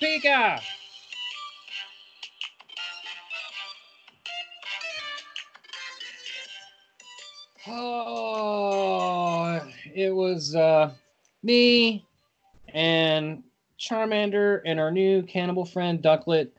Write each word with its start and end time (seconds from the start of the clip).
Pika! 0.00 0.60
Oh, 7.68 9.60
it 9.94 10.14
was 10.14 10.54
uh, 10.54 10.92
me 11.42 12.06
and 12.68 13.42
Charmander 13.78 14.62
and 14.64 14.80
our 14.80 14.90
new 14.90 15.22
cannibal 15.22 15.64
friend 15.64 16.02
Ducklett, 16.02 16.50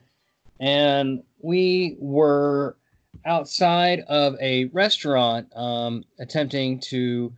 and 0.60 1.22
we 1.40 1.96
were 1.98 2.76
outside 3.24 4.00
of 4.08 4.36
a 4.40 4.66
restaurant 4.66 5.48
um, 5.56 6.04
attempting 6.18 6.78
to 6.80 7.32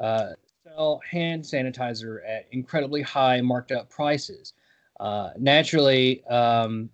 uh, 0.00 0.30
sell 0.64 1.00
hand 1.10 1.42
sanitizer 1.42 2.18
at 2.26 2.46
incredibly 2.52 3.02
high 3.02 3.40
marked 3.40 3.72
up 3.72 3.90
prices. 3.90 4.52
Uh, 5.00 5.30
naturally, 5.38 6.24
um, 6.26 6.88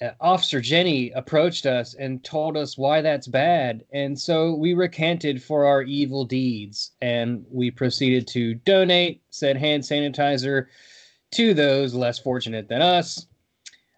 uh, 0.00 0.10
Officer 0.20 0.60
Jenny 0.60 1.10
approached 1.12 1.66
us 1.66 1.94
and 1.94 2.24
told 2.24 2.56
us 2.56 2.76
why 2.76 3.00
that's 3.00 3.28
bad. 3.28 3.84
And 3.92 4.18
so 4.18 4.54
we 4.54 4.74
recanted 4.74 5.42
for 5.42 5.64
our 5.64 5.82
evil 5.82 6.24
deeds 6.24 6.92
and 7.00 7.44
we 7.50 7.70
proceeded 7.70 8.26
to 8.28 8.54
donate 8.54 9.22
said 9.30 9.56
hand 9.56 9.82
sanitizer 9.84 10.66
to 11.32 11.54
those 11.54 11.94
less 11.94 12.18
fortunate 12.18 12.68
than 12.68 12.82
us. 12.82 13.26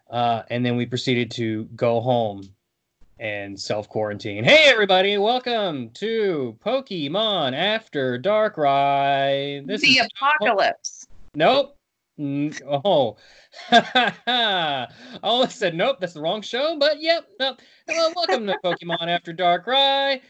Uh, 0.09 0.43
and 0.49 0.65
then 0.65 0.77
we 0.77 0.85
proceeded 0.85 1.29
to 1.31 1.65
go 1.75 1.99
home 1.99 2.41
and 3.19 3.59
self 3.59 3.89
quarantine. 3.89 4.43
Hey, 4.43 4.65
everybody, 4.65 5.17
welcome 5.17 5.89
to 5.91 6.57
Pokemon 6.63 7.53
After 7.53 8.19
Darkrai. 8.19 9.65
This 9.65 9.81
the 9.81 9.87
is 9.87 10.07
apocalypse. 10.17 11.07
Nope. 11.33 11.77
Oh, 12.17 13.17
I 13.71 14.87
almost 15.21 15.57
said 15.57 15.75
nope. 15.75 15.97
That's 15.99 16.13
the 16.13 16.21
wrong 16.21 16.41
show. 16.41 16.77
But 16.79 17.01
yep. 17.01 17.27
No. 17.39 17.57
Well, 17.89 18.13
welcome 18.15 18.47
to 18.47 18.57
Pokemon 18.63 19.07
After 19.07 19.33
Darkrai, 19.33 20.21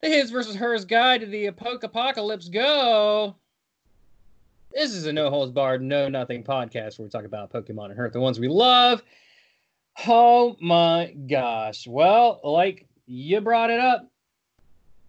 the 0.00 0.08
his 0.08 0.30
versus 0.30 0.54
hers 0.54 0.84
guide 0.84 1.22
to 1.22 1.26
the 1.26 1.46
apoc- 1.46 1.82
apocalypse. 1.82 2.48
Go. 2.48 3.34
This 4.74 4.94
is 4.94 5.06
a 5.06 5.12
no 5.12 5.30
holds 5.30 5.52
barred, 5.52 5.82
no 5.82 6.08
nothing 6.08 6.42
podcast 6.44 6.98
where 6.98 7.04
we 7.04 7.10
talk 7.10 7.24
about 7.24 7.52
Pokemon 7.52 7.90
and 7.90 7.98
Earth, 7.98 8.12
the 8.12 8.20
ones 8.20 8.40
we 8.40 8.48
love. 8.48 9.02
Oh 10.06 10.56
my 10.60 11.14
gosh! 11.28 11.86
Well, 11.86 12.40
like 12.42 12.86
you 13.06 13.40
brought 13.40 13.70
it 13.70 13.78
up, 13.78 14.10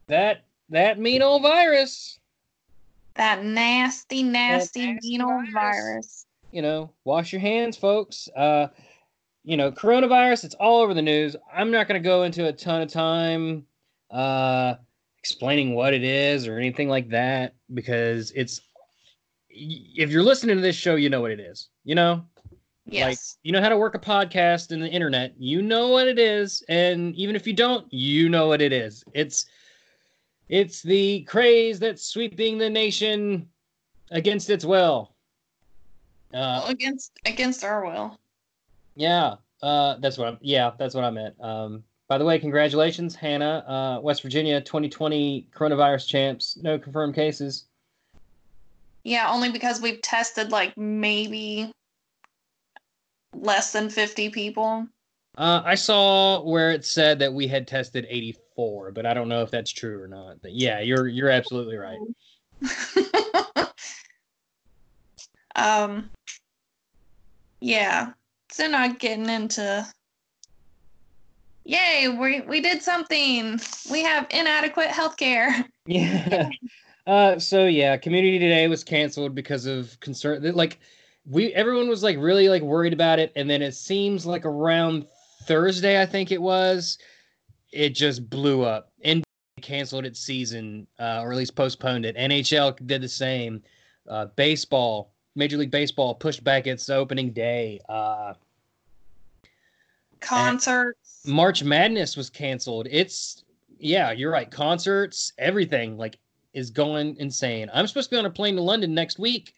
that 0.08 0.45
that 0.69 1.00
mean 1.00 1.22
old 1.22 1.41
virus. 1.41 2.19
That 3.16 3.45
nasty, 3.45 4.23
nasty, 4.23 4.94
nasty 4.94 5.09
mean 5.09 5.22
old 5.22 5.52
virus. 5.53 5.53
virus. 5.53 6.25
you 6.52 6.61
know, 6.61 6.91
wash 7.06 7.31
your 7.31 7.41
hands, 7.41 7.78
folks. 7.78 8.28
Uh, 8.36 8.67
you 9.44 9.58
know, 9.58 9.72
coronavirus, 9.72 10.45
it's 10.45 10.56
all 10.56 10.81
over 10.81 10.94
the 10.94 11.02
news. 11.02 11.36
I'm 11.53 11.69
not 11.72 11.88
going 11.88 12.02
to 12.02 12.06
go 12.06 12.23
into 12.23 12.47
a 12.47 12.53
ton 12.53 12.81
of 12.81 12.91
time 12.91 13.66
uh, 14.09 14.75
explaining 15.19 15.75
what 15.75 15.94
it 15.94 16.03
is 16.03 16.47
or 16.47 16.58
anything 16.58 16.89
like 16.89 17.09
that 17.09 17.56
because 17.73 18.31
it's, 18.31 18.61
if 19.53 20.09
you're 20.09 20.23
listening 20.23 20.55
to 20.55 20.61
this 20.61 20.75
show, 20.75 20.95
you 20.95 21.09
know 21.09 21.21
what 21.21 21.31
it 21.31 21.39
is. 21.39 21.69
You 21.83 21.95
know, 21.95 22.25
Yes. 22.85 23.37
you 23.43 23.51
know 23.51 23.61
how 23.61 23.69
to 23.69 23.77
work 23.77 23.95
a 23.95 23.99
podcast 23.99 24.71
and 24.71 24.81
the 24.81 24.89
internet. 24.89 25.33
You 25.37 25.61
know 25.61 25.87
what 25.89 26.07
it 26.07 26.19
is, 26.19 26.63
and 26.67 27.15
even 27.15 27.35
if 27.35 27.47
you 27.47 27.53
don't, 27.53 27.91
you 27.93 28.27
know 28.29 28.47
what 28.47 28.61
it 28.61 28.73
is. 28.73 29.03
It's 29.13 29.45
it's 30.50 30.81
the 30.81 31.22
craze 31.23 31.79
that's 31.79 32.03
sweeping 32.05 32.57
the 32.57 32.69
nation 32.69 33.47
against 34.11 34.50
its 34.50 34.66
will. 34.66 35.16
Uh, 36.33 36.61
Well, 36.63 36.67
against 36.67 37.11
against 37.25 37.63
our 37.63 37.85
will. 37.85 38.19
yeah, 38.95 39.35
uh, 39.61 39.95
that's 39.99 40.17
what 40.17 40.28
I'm. 40.28 40.38
Yeah, 40.41 40.72
that's 40.78 40.94
what 40.95 41.03
I 41.05 41.09
meant. 41.11 41.35
Um, 41.39 41.83
by 42.09 42.17
the 42.17 42.25
way, 42.25 42.38
congratulations, 42.38 43.16
Hannah, 43.16 43.63
uh, 43.67 44.01
West 44.01 44.22
Virginia, 44.23 44.59
2020 44.59 45.47
coronavirus 45.55 46.07
champs. 46.07 46.57
No 46.61 46.78
confirmed 46.78 47.16
cases. 47.16 47.66
Yeah, 49.03 49.30
only 49.30 49.52
because 49.52 49.81
we've 49.81 50.02
tested 50.02 50.52
like 50.52 50.78
maybe 50.78 51.72
less 53.34 53.72
than 53.72 53.90
50 53.90 54.30
people. 54.30 54.88
Uh, 55.38 55.62
I 55.66 55.75
saw 55.75 56.41
where 56.41 56.72
it 56.72 56.86
said 56.86 57.19
that 57.19 57.34
we 57.34 57.47
had 57.47 57.68
tested 57.68 58.06
84, 58.08 58.91
but 58.91 59.06
I 59.06 59.14
don't 59.14 59.28
know 59.28 59.41
if 59.41 59.52
that's 59.52 59.72
true 59.72 60.02
or 60.02 60.08
not. 60.08 60.41
But 60.41 60.53
yeah, 60.53 60.80
you're 60.80 61.08
you're 61.08 61.30
absolutely 61.30 61.78
right. 61.78 61.97
um 65.56 66.09
yeah. 67.59 68.12
So 68.52 68.68
not 68.68 69.00
getting 69.00 69.28
into 69.28 69.85
Yay, 71.66 72.09
we 72.09 72.41
we 72.41 72.62
did 72.62 72.84
something. 72.84 73.59
We 73.90 74.03
have 74.03 74.28
inadequate 74.30 74.90
healthcare. 74.90 75.66
Yeah. 75.85 76.50
Uh, 77.06 77.38
so 77.38 77.66
yeah, 77.66 77.97
community 77.97 78.40
today 78.40 78.68
was 78.68 78.84
canceled 78.84 79.36
because 79.36 79.66
of 79.66 80.00
concern. 80.00 80.41
Like 80.53 80.80
we, 81.25 81.53
everyone 81.53 81.90
was 81.90 82.03
like 82.03 82.18
really 82.18 82.50
like 82.50 82.62
worried 82.62 82.94
about 82.94 83.19
it, 83.19 83.31
and 83.36 83.50
then 83.50 83.62
it 83.62 83.74
seems 83.74 84.25
like 84.25 84.46
around 84.46 85.06
Thursday, 85.44 86.02
I 86.02 86.06
think 86.06 86.31
it 86.31 86.41
was, 86.41 86.97
it 87.72 87.90
just 87.90 88.30
blew 88.30 88.64
up. 88.64 88.91
And 89.03 89.24
canceled 89.62 90.06
its 90.06 90.19
season, 90.19 90.86
uh, 91.00 91.22
or 91.22 91.31
at 91.31 91.38
least 91.38 91.56
postponed 91.56 92.06
it. 92.06 92.16
NHL 92.16 92.86
did 92.86 93.02
the 93.02 93.08
same. 93.08 93.64
Uh, 94.08 94.25
baseball, 94.35 95.14
Major 95.35 95.58
League 95.58 95.72
Baseball 95.72 96.14
pushed 96.14 96.44
back 96.44 96.68
its 96.68 96.90
opening 96.90 97.31
day. 97.31 97.80
Uh, 97.90 98.34
Concerts. 100.20 101.24
March 101.25 101.64
Madness 101.64 102.16
was 102.16 102.30
canceled. 102.30 102.88
It's 102.91 103.44
yeah, 103.80 104.12
you're 104.12 104.31
right. 104.31 104.50
Concerts, 104.50 105.34
everything 105.38 105.97
like 105.97 106.18
is 106.53 106.69
going 106.69 107.16
insane. 107.18 107.69
I'm 107.74 107.88
supposed 107.88 108.09
to 108.09 108.16
be 108.16 108.19
on 108.19 108.25
a 108.25 108.30
plane 108.30 108.56
to 108.56 108.62
London 108.62 108.94
next 108.94 109.19
week. 109.19 109.53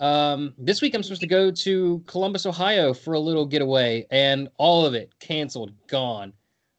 Um, 0.00 0.54
this 0.58 0.82
week 0.82 0.94
I'm 0.94 1.02
supposed 1.02 1.20
to 1.20 1.26
go 1.26 1.50
to 1.50 2.02
Columbus, 2.06 2.46
Ohio 2.46 2.92
for 2.92 3.14
a 3.14 3.20
little 3.20 3.46
getaway, 3.46 4.06
and 4.10 4.48
all 4.56 4.84
of 4.84 4.94
it 4.94 5.12
canceled, 5.20 5.72
gone. 5.86 6.32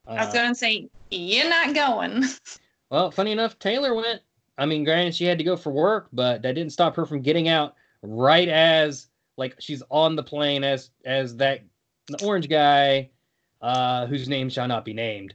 I 0.08 0.26
was 0.26 0.30
Uh, 0.30 0.34
gonna 0.44 0.56
say 0.56 0.90
you're 1.12 1.50
not 1.50 1.74
going. 1.74 2.26
well, 2.90 3.12
funny 3.12 3.32
enough, 3.32 3.58
Taylor 3.60 3.94
went. 3.94 4.22
I 4.58 4.66
mean, 4.66 4.84
granted, 4.84 5.16
she 5.16 5.26
had 5.26 5.38
to 5.38 5.44
go 5.44 5.56
for 5.58 5.72
work, 5.72 6.08
but 6.14 6.42
that 6.42 6.56
didn't 6.56 6.72
stop 6.74 6.96
her 6.96 7.06
from 7.06 7.22
getting 7.22 7.48
out 7.48 7.76
right 8.02 8.48
as 8.50 9.08
like 9.38 9.56
she's 9.60 9.82
on 9.90 10.16
the 10.16 10.24
plane 10.24 10.64
as 10.64 10.92
as 11.06 11.36
that 11.38 11.62
the 12.08 12.24
orange 12.24 12.48
guy, 12.50 13.10
uh, 13.62 14.06
whose 14.08 14.28
name 14.30 14.50
shall 14.50 14.68
not 14.68 14.86
be 14.86 14.94
named, 14.94 15.34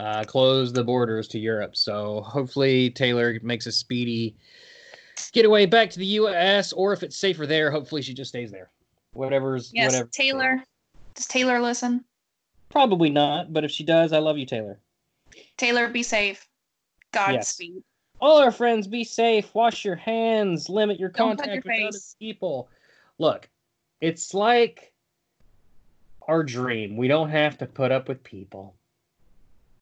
uh, 0.00 0.24
closed 0.24 0.74
the 0.74 0.82
borders 0.82 1.28
to 1.28 1.38
Europe. 1.38 1.76
So 1.76 2.22
hopefully 2.22 2.90
Taylor 2.90 3.38
makes 3.42 3.66
a 3.66 3.72
speedy 3.72 4.34
getaway 5.32 5.66
back 5.66 5.90
to 5.90 5.98
the 5.98 6.06
U.S. 6.06 6.72
Or 6.72 6.92
if 6.92 7.02
it's 7.02 7.16
safer 7.16 7.46
there, 7.46 7.70
hopefully 7.70 8.02
she 8.02 8.14
just 8.14 8.30
stays 8.30 8.50
there. 8.50 8.70
Whatever's 9.12 9.70
Yes, 9.74 9.92
whatever. 9.92 10.08
Taylor. 10.12 10.64
Does 11.14 11.26
Taylor 11.26 11.60
listen? 11.60 12.04
Probably 12.70 13.10
not, 13.10 13.52
but 13.52 13.64
if 13.64 13.70
she 13.70 13.84
does, 13.84 14.12
I 14.12 14.18
love 14.18 14.38
you, 14.38 14.46
Taylor. 14.46 14.78
Taylor, 15.56 15.88
be 15.88 16.02
safe. 16.02 16.46
Godspeed. 17.12 17.82
all 18.20 18.38
our 18.38 18.52
friends 18.52 18.86
be 18.86 19.02
safe 19.02 19.52
wash 19.52 19.84
your 19.84 19.96
hands 19.96 20.68
limit 20.68 21.00
your 21.00 21.08
Don't 21.08 21.36
contact 21.36 21.64
your 21.64 21.74
with 21.76 21.88
other 21.88 21.98
people 22.20 22.68
look 23.18 23.48
it's 24.00 24.32
like 24.32 24.92
our 26.28 26.44
dream 26.44 26.96
we 26.96 27.08
don't 27.08 27.30
have 27.30 27.58
to 27.58 27.66
put 27.66 27.90
up 27.90 28.06
with 28.06 28.22
people 28.22 28.76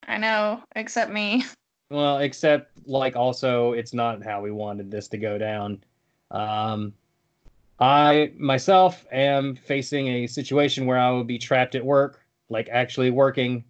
I 0.07 0.17
know, 0.17 0.63
except 0.75 1.11
me. 1.11 1.45
well 1.89 2.19
except 2.19 2.71
like 2.87 3.15
also 3.15 3.73
it's 3.73 3.93
not 3.93 4.23
how 4.23 4.41
we 4.41 4.51
wanted 4.51 4.91
this 4.91 5.07
to 5.09 5.17
go 5.17 5.37
down. 5.37 5.83
Um 6.31 6.93
i 7.81 8.31
myself 8.37 9.05
am 9.11 9.55
facing 9.55 10.07
a 10.09 10.27
situation 10.27 10.85
where 10.85 10.99
i 10.99 11.09
will 11.09 11.23
be 11.23 11.37
trapped 11.37 11.75
at 11.75 11.85
work 11.85 12.25
like 12.49 12.67
actually 12.69 13.09
working 13.09 13.63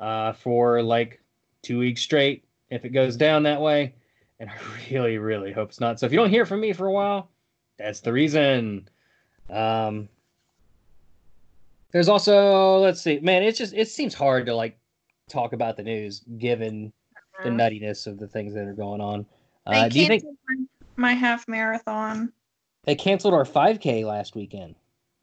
uh 0.00 0.32
for 0.32 0.82
like 0.82 1.20
two 1.62 1.78
weeks 1.78 2.00
straight 2.02 2.44
if 2.70 2.84
it 2.84 2.88
goes 2.88 3.16
down 3.16 3.44
that 3.44 3.60
way. 3.60 3.94
And 4.40 4.50
i 4.50 4.54
really 4.90 5.18
really 5.18 5.52
hope 5.52 5.68
it's 5.68 5.80
not. 5.80 5.98
So 6.00 6.06
if 6.06 6.12
you 6.12 6.18
don't 6.18 6.30
hear 6.30 6.46
from 6.46 6.60
me 6.60 6.72
for 6.72 6.86
a 6.86 6.92
while 6.92 7.30
that's 7.78 8.00
the 8.00 8.12
reason. 8.12 8.88
Um 9.48 10.08
there's 11.92 12.08
also 12.08 12.78
let's 12.80 13.00
see 13.00 13.18
man 13.20 13.42
it's 13.42 13.56
just 13.58 13.72
it 13.72 13.88
seems 13.88 14.14
hard 14.14 14.46
to 14.46 14.54
like 14.54 14.76
talk 15.28 15.52
about 15.52 15.76
the 15.76 15.82
news 15.82 16.22
given 16.38 16.92
the 17.44 17.50
nuttiness 17.50 18.06
of 18.06 18.18
the 18.18 18.26
things 18.26 18.54
that 18.54 18.66
are 18.66 18.74
going 18.74 19.00
on 19.00 19.24
uh, 19.66 19.88
do 19.88 20.00
you 20.00 20.06
think 20.06 20.24
my, 20.96 21.12
half 21.12 21.46
marathon. 21.46 22.32
they 22.84 22.94
canceled 22.94 23.34
our 23.34 23.44
5k 23.44 24.04
last 24.04 24.34
weekend 24.34 24.74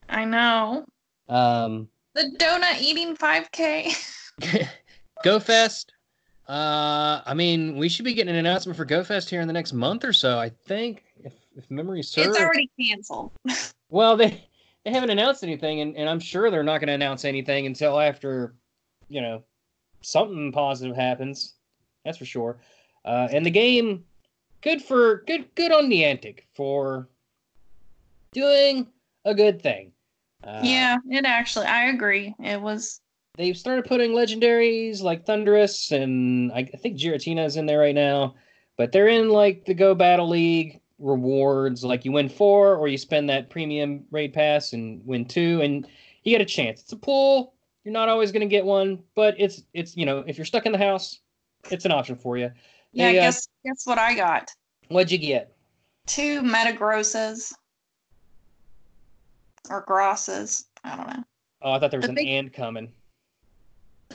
I 0.08 0.24
know. 0.24 0.84
Um, 1.28 1.88
The 2.14 2.32
donut 2.38 2.80
eating 2.80 3.16
5K. 3.16 3.92
GoFest. 5.24 5.86
Uh, 6.48 7.22
I 7.26 7.34
mean, 7.34 7.76
we 7.76 7.88
should 7.88 8.04
be 8.04 8.14
getting 8.14 8.32
an 8.32 8.38
announcement 8.38 8.76
for 8.76 8.86
GoFest 8.86 9.28
here 9.28 9.40
in 9.40 9.46
the 9.46 9.52
next 9.52 9.72
month 9.72 10.04
or 10.04 10.12
so. 10.12 10.38
I 10.38 10.48
think, 10.48 11.02
if, 11.24 11.32
if 11.56 11.68
memory 11.70 12.02
serves. 12.02 12.28
It's 12.28 12.40
already 12.40 12.70
canceled. 12.80 13.32
Well, 13.88 14.16
they 14.16 14.44
they 14.84 14.90
haven't 14.90 15.10
announced 15.10 15.44
anything, 15.44 15.80
and, 15.80 15.96
and 15.96 16.08
I'm 16.08 16.18
sure 16.18 16.50
they're 16.50 16.64
not 16.64 16.78
going 16.78 16.88
to 16.88 16.94
announce 16.94 17.24
anything 17.24 17.66
until 17.66 18.00
after, 18.00 18.56
you 19.08 19.20
know, 19.20 19.44
something 20.06 20.52
positive 20.52 20.96
happens. 20.96 21.54
That's 22.04 22.18
for 22.18 22.24
sure. 22.24 22.58
Uh, 23.04 23.28
and 23.30 23.44
the 23.44 23.50
game, 23.50 24.04
good 24.60 24.80
for 24.82 25.24
good 25.26 25.54
good 25.54 25.72
on 25.72 25.90
Niantic 25.90 26.40
for 26.54 27.08
doing 28.32 28.86
a 29.24 29.34
good 29.34 29.60
thing. 29.60 29.92
Uh, 30.44 30.60
yeah, 30.62 30.96
it 31.10 31.24
actually, 31.24 31.66
I 31.66 31.86
agree. 31.86 32.34
It 32.38 32.60
was, 32.60 33.00
they've 33.36 33.56
started 33.56 33.84
putting 33.84 34.12
legendaries 34.12 35.02
like 35.02 35.26
Thundurus 35.26 35.90
and 35.90 36.52
I, 36.52 36.58
I 36.58 36.76
think 36.76 36.98
Giratina 36.98 37.44
is 37.44 37.56
in 37.56 37.66
there 37.66 37.80
right 37.80 37.94
now, 37.94 38.36
but 38.76 38.92
they're 38.92 39.08
in 39.08 39.30
like 39.30 39.64
the 39.64 39.74
Go 39.74 39.94
Battle 39.94 40.28
League 40.28 40.80
rewards. 40.98 41.84
Like 41.84 42.04
you 42.04 42.12
win 42.12 42.28
four, 42.28 42.76
or 42.76 42.86
you 42.86 42.98
spend 42.98 43.28
that 43.28 43.50
premium 43.50 44.04
raid 44.10 44.32
pass 44.32 44.72
and 44.72 45.04
win 45.04 45.24
two, 45.24 45.60
and 45.62 45.86
you 46.22 46.30
get 46.30 46.40
a 46.40 46.44
chance. 46.44 46.82
It's 46.82 46.92
a 46.92 46.96
pool. 46.96 47.54
You're 47.86 47.92
not 47.92 48.08
always 48.08 48.32
going 48.32 48.40
to 48.40 48.48
get 48.48 48.64
one, 48.64 48.98
but 49.14 49.36
it's 49.38 49.62
it's 49.72 49.96
you 49.96 50.06
know 50.06 50.24
if 50.26 50.36
you're 50.36 50.44
stuck 50.44 50.66
in 50.66 50.72
the 50.72 50.78
house, 50.78 51.20
it's 51.70 51.84
an 51.84 51.92
option 51.92 52.16
for 52.16 52.36
you. 52.36 52.50
yeah, 52.92 53.12
They, 53.12 53.18
uh, 53.20 53.22
guess, 53.22 53.46
guess 53.64 53.86
what 53.86 53.96
I 53.96 54.12
got? 54.12 54.50
What'd 54.88 55.12
you 55.12 55.18
get? 55.18 55.54
Two 56.08 56.42
Metagrosses. 56.42 57.52
Or 59.70 59.82
Grosses. 59.82 60.66
I 60.82 60.96
don't 60.96 61.06
know. 61.06 61.22
Oh, 61.62 61.72
I 61.74 61.78
thought 61.78 61.92
there 61.92 62.00
was 62.00 62.06
The 62.06 62.10
an 62.10 62.14
big- 62.16 62.26
and 62.28 62.52
coming. 62.52 62.90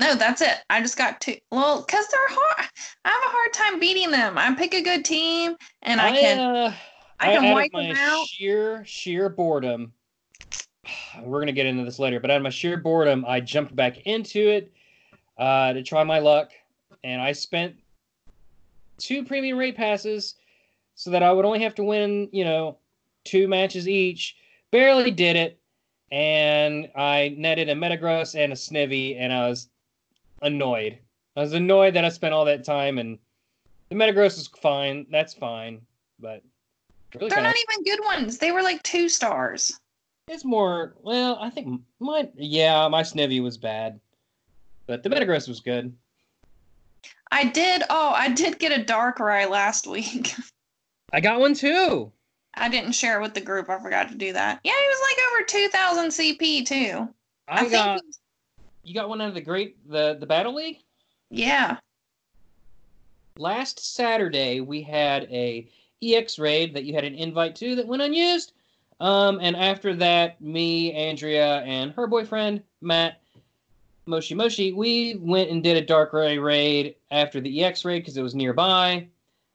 No, 0.01 0.15
that's 0.15 0.41
it. 0.41 0.57
I 0.69 0.81
just 0.81 0.97
got 0.97 1.21
two. 1.21 1.37
Well, 1.49 1.85
because 1.87 2.05
they're 2.09 2.19
hard. 2.27 2.67
I 3.05 3.09
have 3.09 3.23
a 3.23 3.29
hard 3.29 3.53
time 3.53 3.79
beating 3.79 4.11
them. 4.11 4.37
I 4.37 4.53
pick 4.53 4.73
a 4.73 4.81
good 4.81 5.05
team 5.05 5.55
and 5.83 6.01
I, 6.01 6.11
can. 6.11 6.39
Uh, 6.39 6.73
I 7.21 7.27
can 7.35 7.45
out 7.45 7.49
of 7.51 7.53
wipe 7.53 7.71
my 7.71 7.87
them 7.87 7.95
out. 7.97 8.27
sheer 8.27 8.83
sheer 8.85 9.29
boredom. 9.29 9.93
We're 11.23 11.39
gonna 11.39 11.51
get 11.51 11.65
into 11.65 11.83
this 11.83 11.99
later, 11.99 12.19
but 12.19 12.31
out 12.31 12.37
of 12.37 12.43
my 12.43 12.49
sheer 12.49 12.77
boredom, 12.77 13.25
I 13.27 13.39
jumped 13.39 13.75
back 13.75 13.99
into 14.05 14.49
it 14.49 14.71
uh, 15.37 15.73
to 15.73 15.83
try 15.83 16.03
my 16.03 16.19
luck, 16.19 16.51
and 17.03 17.21
I 17.21 17.31
spent 17.31 17.75
two 18.97 19.23
premium 19.23 19.57
raid 19.57 19.75
passes 19.75 20.35
so 20.95 21.09
that 21.11 21.23
I 21.23 21.31
would 21.31 21.45
only 21.45 21.61
have 21.61 21.75
to 21.75 21.83
win, 21.83 22.29
you 22.31 22.43
know, 22.43 22.77
two 23.23 23.47
matches 23.47 23.87
each. 23.87 24.37
Barely 24.71 25.11
did 25.11 25.35
it, 25.35 25.59
and 26.11 26.89
I 26.95 27.35
netted 27.37 27.69
a 27.69 27.75
Metagross 27.75 28.35
and 28.35 28.53
a 28.53 28.55
Snivy, 28.55 29.19
and 29.19 29.33
I 29.33 29.47
was 29.49 29.69
annoyed. 30.41 30.97
I 31.35 31.41
was 31.41 31.53
annoyed 31.53 31.93
that 31.95 32.05
I 32.05 32.09
spent 32.09 32.33
all 32.33 32.45
that 32.45 32.63
time, 32.63 32.97
and 32.97 33.17
the 33.89 33.95
Metagross 33.95 34.37
is 34.37 34.47
fine. 34.47 35.05
That's 35.11 35.33
fine, 35.33 35.81
but 36.19 36.41
really 37.15 37.29
They're 37.29 37.37
kinda- 37.37 37.49
not 37.49 37.55
even 37.69 37.83
good 37.83 38.03
ones. 38.05 38.37
They 38.37 38.51
were 38.51 38.61
like 38.61 38.81
two 38.83 39.09
stars. 39.09 39.79
It's 40.27 40.45
more. 40.45 40.95
Well, 41.01 41.37
I 41.39 41.49
think 41.49 41.81
my 41.99 42.29
yeah, 42.35 42.87
my 42.87 43.01
Snivy 43.03 43.41
was 43.41 43.57
bad, 43.57 43.99
but 44.87 45.03
the 45.03 45.09
Metagross 45.09 45.47
was 45.47 45.59
good. 45.59 45.93
I 47.31 47.45
did. 47.45 47.83
Oh, 47.89 48.11
I 48.15 48.29
did 48.29 48.59
get 48.59 48.77
a 48.77 48.83
Darkrai 48.83 49.49
last 49.49 49.87
week. 49.87 50.33
I 51.13 51.19
got 51.21 51.39
one 51.39 51.53
too. 51.53 52.11
I 52.55 52.67
didn't 52.69 52.91
share 52.93 53.19
it 53.19 53.21
with 53.21 53.33
the 53.33 53.41
group. 53.41 53.69
I 53.69 53.79
forgot 53.79 54.09
to 54.09 54.15
do 54.15 54.33
that. 54.33 54.59
Yeah, 54.63 54.73
he 54.73 54.87
was 54.87 55.01
like 55.09 55.25
over 55.31 55.45
2,000 55.45 56.09
CP 56.09 56.65
too. 56.65 57.09
I, 57.47 57.59
think 57.61 57.71
got. 57.71 58.01
he's- 58.01 58.19
You 58.83 58.93
got 58.93 59.07
one 59.09 59.21
out 59.21 59.29
of 59.29 59.33
the 59.35 59.41
great 59.41 59.77
the 59.89 60.17
the 60.19 60.25
Battle 60.25 60.55
League. 60.55 60.79
Yeah. 61.29 61.77
Last 63.37 63.95
Saturday 63.95 64.59
we 64.59 64.81
had 64.81 65.23
a 65.31 65.69
EX 66.03 66.37
raid 66.37 66.73
that 66.73 66.83
you 66.83 66.93
had 66.93 67.05
an 67.05 67.15
invite 67.15 67.55
to 67.57 67.75
that 67.75 67.87
went 67.87 68.01
unused. 68.01 68.53
Um, 69.01 69.39
and 69.41 69.55
after 69.55 69.95
that, 69.95 70.39
me, 70.39 70.93
Andrea, 70.93 71.61
and 71.61 71.91
her 71.93 72.05
boyfriend 72.05 72.61
Matt, 72.81 73.19
Moshi 74.05 74.35
Moshi, 74.35 74.73
we 74.73 75.15
went 75.15 75.49
and 75.49 75.63
did 75.63 75.75
a 75.75 75.83
Darkrai 75.83 76.41
raid 76.41 76.95
after 77.09 77.41
the 77.41 77.63
EX 77.63 77.83
raid 77.83 78.01
because 78.01 78.15
it 78.15 78.21
was 78.21 78.35
nearby. 78.35 79.07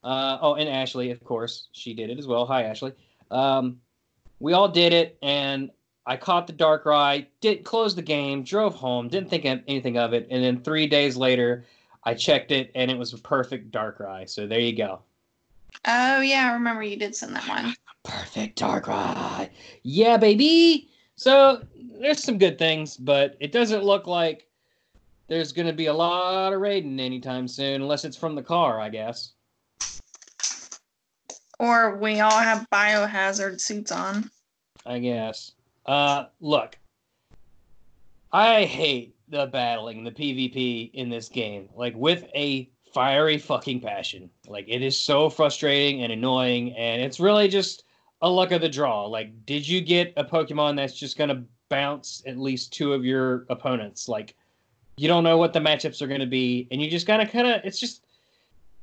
Uh, 0.03 0.39
oh, 0.41 0.55
and 0.55 0.69
Ashley, 0.69 1.13
of 1.13 1.23
course, 1.23 1.69
she 1.71 1.95
did 1.95 2.11
it 2.11 2.19
as 2.19 2.27
well. 2.27 2.45
Hi, 2.45 2.65
Ashley. 2.65 2.93
Um, 3.31 3.81
we 4.41 4.53
all 4.53 4.69
did 4.69 4.93
it, 4.93 5.17
and 5.23 5.71
I 6.07 6.17
caught 6.17 6.49
the 6.49 6.53
Dark 6.53 6.83
Darkrai, 6.83 7.27
did 7.41 7.63
close 7.63 7.95
the 7.95 8.03
game, 8.03 8.43
drove 8.43 8.75
home, 8.75 9.07
didn't 9.09 9.31
think 9.31 9.45
anything 9.45 9.97
of 9.97 10.13
it, 10.13 10.27
and 10.29 10.43
then 10.43 10.61
three 10.61 10.89
days 10.89 11.17
later, 11.17 11.65
I 12.03 12.15
checked 12.15 12.51
it, 12.51 12.73
and 12.75 12.91
it 12.91 12.99
was 12.99 13.13
a 13.13 13.19
perfect 13.19 13.71
Dark 13.71 14.01
Darkrai. 14.01 14.29
So 14.29 14.49
there 14.49 14.59
you 14.59 14.77
go. 14.77 15.03
Oh, 15.85 16.21
yeah. 16.21 16.51
I 16.51 16.55
remember 16.55 16.83
you 16.83 16.97
did 16.97 17.15
send 17.15 17.37
that 17.37 17.49
one. 17.49 17.77
Perfect 18.07 18.59
Darkrai. 18.59 19.51
Yeah, 19.83 20.17
baby. 20.17 20.89
So 21.17 21.63
there's 22.01 22.23
some 22.23 22.39
good 22.39 22.59
things, 22.59 22.97
but 22.97 23.37
it 23.41 23.53
doesn't 23.53 23.85
look 23.85 24.07
like 24.07 24.47
there's 25.29 25.53
going 25.53 25.67
to 25.67 25.73
be 25.73 25.87
a 25.87 25.93
lot 25.93 26.53
of 26.53 26.61
raiding 26.61 27.01
anytime 27.01 27.49
soon, 27.49 27.83
unless 27.83 28.05
it's 28.05 28.17
from 28.17 28.35
the 28.35 28.43
car, 28.43 28.81
I 28.81 28.91
guess. 28.91 29.33
Or 31.59 31.97
we 31.97 32.21
all 32.21 32.39
have 32.39 32.67
biohazard 32.73 33.61
suits 33.61 33.91
on. 33.91 34.31
I 34.85 34.99
guess. 34.99 35.53
Uh, 35.85 36.27
look, 36.41 36.79
I 38.33 38.65
hate 38.65 39.17
the 39.29 39.47
battling, 39.47 40.05
the 40.05 40.13
PvP 40.13 40.93
in 40.93 41.09
this 41.09 41.29
game, 41.29 41.69
like 41.75 41.95
with 41.97 42.25
a 42.35 42.71
fiery 42.93 43.39
fucking 43.39 43.81
passion. 43.81 44.31
Like 44.47 44.67
it 44.69 44.83
is 44.83 45.01
so 45.01 45.29
frustrating 45.29 46.03
and 46.03 46.13
annoying, 46.13 46.73
and 46.77 47.03
it's 47.03 47.19
really 47.19 47.49
just 47.49 47.85
a 48.23 48.31
luck 48.31 48.53
of 48.53 48.61
the 48.61 48.69
draw. 48.69 49.07
Like, 49.07 49.47
did 49.47 49.67
you 49.67 49.81
get 49.81 50.13
a 50.17 50.25
Pokemon 50.25 50.77
that's 50.77 50.99
just 50.99 51.19
gonna 51.19 51.45
bounce 51.69 52.23
at 52.27 52.39
least 52.39 52.73
two 52.73 52.93
of 52.93 53.05
your 53.05 53.47
opponents? 53.51 54.09
Like, 54.09 54.35
you 54.97 55.09
don't 55.09 55.25
know 55.25 55.37
what 55.37 55.53
the 55.53 55.61
matchups 55.61 56.01
are 56.01 56.07
gonna 56.07 56.27
be, 56.27 56.69
and 56.71 56.81
you 56.81 56.91
just 56.91 57.07
gotta 57.07 57.27
kind 57.27 57.47
of. 57.47 57.61
It's 57.65 57.79
just, 57.79 58.05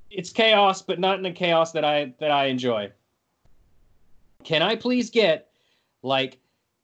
it's 0.09 0.29
chaos, 0.29 0.81
but 0.81 0.99
not 0.99 1.17
in 1.17 1.23
the 1.23 1.31
chaos 1.31 1.71
that 1.71 1.83
I 1.83 2.13
that 2.19 2.31
I 2.31 2.45
enjoy. 2.45 2.91
Can 4.43 4.61
I 4.61 4.75
please 4.75 5.09
get 5.09 5.49
like 6.03 6.39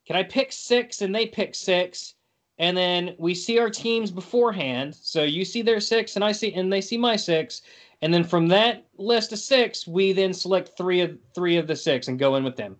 can 0.09 0.15
I 0.15 0.23
pick 0.23 0.51
six 0.51 1.03
and 1.03 1.13
they 1.13 1.27
pick 1.27 1.53
six? 1.53 2.15
And 2.57 2.75
then 2.75 3.15
we 3.19 3.35
see 3.35 3.59
our 3.59 3.69
teams 3.69 4.09
beforehand. 4.09 4.95
So 4.95 5.21
you 5.21 5.45
see 5.45 5.61
their 5.61 5.79
six 5.79 6.15
and 6.15 6.25
I 6.25 6.31
see 6.31 6.51
and 6.53 6.73
they 6.73 6.81
see 6.81 6.97
my 6.97 7.15
six. 7.15 7.61
And 8.01 8.13
then 8.13 8.23
from 8.23 8.47
that 8.47 8.85
list 8.97 9.33
of 9.33 9.39
six, 9.39 9.85
we 9.85 10.13
then 10.13 10.33
select 10.33 10.77
three 10.77 11.01
of 11.01 11.17
three 11.35 11.57
of 11.57 11.67
the 11.67 11.75
six 11.75 12.07
and 12.07 12.17
go 12.17 12.35
in 12.35 12.43
with 12.43 12.55
them. 12.55 12.77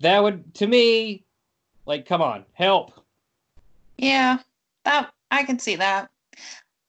That 0.00 0.22
would 0.22 0.54
to 0.56 0.66
me, 0.66 1.24
like, 1.86 2.06
come 2.06 2.20
on, 2.22 2.44
help. 2.52 2.92
Yeah, 3.96 4.38
that 4.84 5.10
I 5.30 5.44
can 5.44 5.58
see 5.58 5.76
that. 5.76 6.10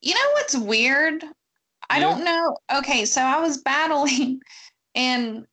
You 0.01 0.13
know 0.13 0.29
what's 0.33 0.55
weird? 0.55 1.24
I 1.89 2.00
don't 2.00 2.24
know. 2.24 2.57
Okay, 2.71 3.05
so 3.05 3.21
I 3.21 3.39
was 3.39 3.57
battling 3.57 4.41
and 4.95 5.48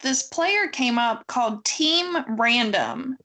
this 0.00 0.22
player 0.22 0.68
came 0.68 0.98
up 0.98 1.26
called 1.26 1.64
Team 1.64 2.16
Random. 2.38 3.16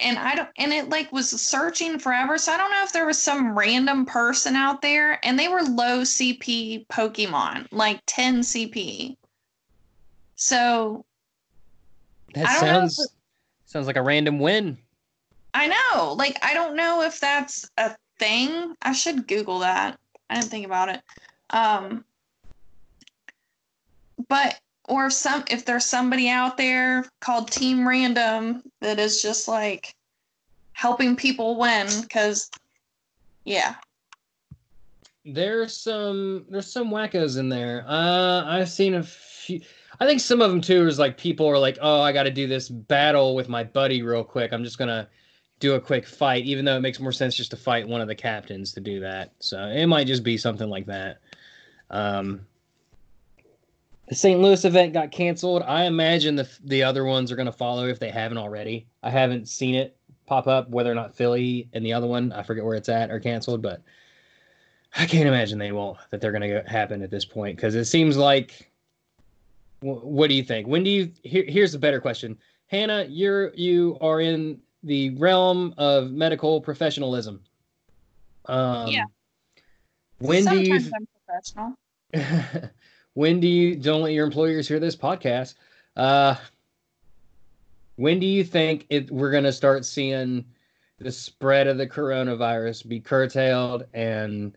And 0.00 0.18
I 0.18 0.34
don't 0.36 0.48
and 0.56 0.72
it 0.72 0.90
like 0.90 1.12
was 1.12 1.28
searching 1.28 1.98
forever. 1.98 2.38
So 2.38 2.52
I 2.52 2.56
don't 2.56 2.70
know 2.70 2.84
if 2.84 2.92
there 2.92 3.06
was 3.06 3.20
some 3.20 3.58
random 3.58 4.06
person 4.06 4.54
out 4.54 4.80
there 4.80 5.18
and 5.24 5.38
they 5.38 5.48
were 5.48 5.62
low 5.62 6.02
CP 6.02 6.86
Pokemon, 6.86 7.66
like 7.72 8.00
10 8.06 8.40
CP. 8.40 9.16
So 10.36 11.04
That 12.34 12.48
I 12.48 12.54
if 12.54 12.60
sounds 12.60 13.08
sounds 13.66 13.86
like 13.86 13.96
a 13.96 14.02
random 14.02 14.38
win. 14.38 14.78
I 15.54 15.66
know. 15.66 16.12
Like, 16.12 16.38
I 16.42 16.54
don't 16.54 16.76
know 16.76 17.02
if 17.02 17.18
that's 17.18 17.68
a 17.76 17.96
thing. 18.18 18.74
I 18.82 18.92
should 18.92 19.26
Google 19.26 19.58
that. 19.60 19.98
I 20.30 20.36
didn't 20.36 20.50
think 20.50 20.66
about 20.66 20.88
it. 20.90 21.02
Um, 21.50 22.04
but 24.28 24.60
or 24.88 25.06
if 25.06 25.12
some 25.12 25.44
if 25.50 25.64
there's 25.64 25.84
somebody 25.84 26.28
out 26.28 26.56
there 26.56 27.04
called 27.20 27.50
Team 27.50 27.86
Random 27.86 28.62
that 28.80 28.98
is 28.98 29.22
just 29.22 29.48
like 29.48 29.94
helping 30.72 31.16
people 31.16 31.58
win, 31.58 31.86
because 32.02 32.50
yeah, 33.44 33.76
There's 35.24 35.76
some 35.76 36.46
there's 36.48 36.72
some 36.72 36.90
wackos 36.90 37.38
in 37.38 37.48
there. 37.48 37.84
Uh, 37.86 38.44
I've 38.46 38.70
seen 38.70 38.94
a 38.94 39.02
few. 39.02 39.60
I 40.00 40.06
think 40.06 40.20
some 40.20 40.40
of 40.40 40.50
them 40.50 40.60
too 40.60 40.86
is 40.86 40.98
like 40.98 41.18
people 41.18 41.46
are 41.46 41.58
like, 41.58 41.76
oh, 41.82 42.00
I 42.00 42.12
got 42.12 42.22
to 42.22 42.30
do 42.30 42.46
this 42.46 42.68
battle 42.68 43.34
with 43.34 43.48
my 43.48 43.64
buddy 43.64 44.02
real 44.02 44.24
quick. 44.24 44.52
I'm 44.52 44.64
just 44.64 44.78
gonna 44.78 45.08
do 45.60 45.74
a 45.74 45.80
quick 45.80 46.06
fight, 46.06 46.44
even 46.44 46.64
though 46.64 46.76
it 46.76 46.80
makes 46.80 47.00
more 47.00 47.12
sense 47.12 47.34
just 47.34 47.50
to 47.50 47.56
fight 47.56 47.86
one 47.86 48.00
of 48.00 48.08
the 48.08 48.14
captains 48.14 48.72
to 48.72 48.80
do 48.80 49.00
that. 49.00 49.32
So 49.40 49.58
it 49.66 49.86
might 49.86 50.06
just 50.06 50.22
be 50.22 50.38
something 50.38 50.70
like 50.70 50.86
that. 50.86 51.18
Um, 51.90 52.46
the 54.08 54.14
St. 54.14 54.40
Louis 54.40 54.64
event 54.64 54.92
got 54.92 55.10
canceled. 55.10 55.62
I 55.62 55.84
imagine 55.84 56.34
the 56.36 56.48
the 56.64 56.82
other 56.82 57.04
ones 57.04 57.30
are 57.30 57.36
going 57.36 57.46
to 57.46 57.52
follow 57.52 57.86
if 57.86 57.98
they 57.98 58.10
haven't 58.10 58.38
already. 58.38 58.86
I 59.02 59.10
haven't 59.10 59.48
seen 59.48 59.74
it 59.74 59.96
pop 60.26 60.46
up 60.46 60.68
whether 60.70 60.90
or 60.90 60.94
not 60.94 61.14
Philly 61.14 61.68
and 61.72 61.84
the 61.84 61.92
other 61.92 62.06
one, 62.06 62.32
I 62.32 62.42
forget 62.42 62.64
where 62.64 62.74
it's 62.74 62.88
at, 62.88 63.10
are 63.10 63.20
canceled, 63.20 63.62
but 63.62 63.82
I 64.96 65.06
can't 65.06 65.26
imagine 65.28 65.58
they 65.58 65.72
won't 65.72 65.98
that 66.10 66.20
they're 66.20 66.32
going 66.32 66.48
to 66.48 66.62
happen 66.68 67.02
at 67.02 67.10
this 67.10 67.24
point 67.24 67.56
because 67.56 67.74
it 67.74 67.86
seems 67.86 68.16
like. 68.16 68.70
What 69.80 70.28
do 70.28 70.34
you 70.34 70.42
think? 70.42 70.66
When 70.66 70.82
do 70.82 70.90
you? 70.90 71.12
Here, 71.22 71.44
here's 71.46 71.72
a 71.72 71.78
better 71.78 72.00
question, 72.00 72.36
Hannah. 72.66 73.06
You're 73.08 73.54
you 73.54 73.96
are 74.00 74.20
in 74.20 74.60
the 74.82 75.10
realm 75.10 75.72
of 75.78 76.10
medical 76.10 76.60
professionalism. 76.60 77.40
Um, 78.46 78.88
Yeah. 78.88 79.04
When 80.18 80.44
do 80.44 80.58
you? 80.58 80.80
Sometimes 80.80 80.92
I'm 80.96 81.74
professional. 82.12 82.70
when 83.18 83.40
do 83.40 83.48
you 83.48 83.74
don't 83.74 84.02
let 84.02 84.12
your 84.12 84.24
employers 84.24 84.68
hear 84.68 84.78
this 84.78 84.94
podcast 84.94 85.54
uh 85.96 86.36
when 87.96 88.20
do 88.20 88.26
you 88.26 88.44
think 88.44 88.86
it 88.90 89.10
we're 89.10 89.32
going 89.32 89.42
to 89.42 89.52
start 89.52 89.84
seeing 89.84 90.44
the 91.00 91.10
spread 91.10 91.66
of 91.66 91.78
the 91.78 91.86
coronavirus 91.86 92.86
be 92.86 93.00
curtailed 93.00 93.84
and 93.92 94.56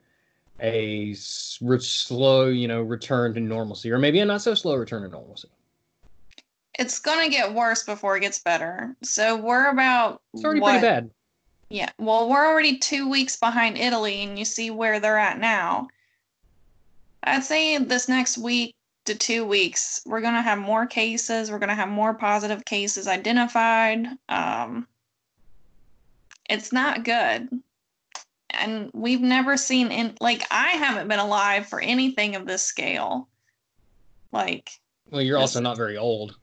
a 0.61 1.15
re- 1.59 1.79
slow 1.79 2.49
you 2.49 2.67
know 2.67 2.83
return 2.83 3.33
to 3.33 3.39
normalcy 3.39 3.89
or 3.91 3.97
maybe 3.97 4.19
a 4.19 4.25
not 4.25 4.43
so 4.43 4.53
slow 4.53 4.75
return 4.75 5.01
to 5.01 5.07
normalcy 5.07 5.49
It's 6.77 6.99
gonna 6.99 7.29
get 7.29 7.51
worse 7.51 7.83
before 7.83 8.15
it 8.15 8.21
gets 8.21 8.39
better. 8.39 8.95
So 9.01 9.37
we're 9.37 9.69
about 9.69 10.21
it's 10.35 10.45
already 10.45 10.61
what? 10.61 10.79
pretty 10.79 10.85
bad 10.85 11.09
Yeah. 11.69 11.89
Well, 11.97 12.29
we're 12.29 12.45
already 12.45 12.77
two 12.77 13.09
weeks 13.09 13.37
behind 13.37 13.77
Italy, 13.77 14.21
and 14.21 14.37
you 14.37 14.45
see 14.45 14.69
where 14.69 14.99
they're 14.99 15.17
at 15.17 15.39
now. 15.39 15.87
I'd 17.23 17.43
say 17.43 17.77
this 17.77 18.07
next 18.09 18.37
week 18.37 18.75
to 19.05 19.15
two 19.15 19.45
weeks, 19.45 20.01
we're 20.05 20.21
going 20.21 20.33
to 20.35 20.41
have 20.41 20.59
more 20.59 20.85
cases. 20.85 21.51
We're 21.51 21.59
going 21.59 21.69
to 21.69 21.75
have 21.75 21.89
more 21.89 22.13
positive 22.13 22.65
cases 22.65 23.07
identified. 23.07 24.07
Um, 24.29 24.87
it's 26.49 26.71
not 26.71 27.03
good. 27.03 27.49
And 28.51 28.91
we've 28.93 29.21
never 29.21 29.55
seen, 29.55 29.91
in, 29.91 30.15
like, 30.19 30.43
I 30.51 30.69
haven't 30.69 31.07
been 31.07 31.19
alive 31.19 31.67
for 31.67 31.79
anything 31.79 32.35
of 32.35 32.45
this 32.45 32.63
scale. 32.63 33.27
Like, 34.31 34.71
well 35.09 35.21
you're 35.21 35.37
also 35.37 35.59
not 35.59 35.77
very 35.77 35.97
old 35.97 36.35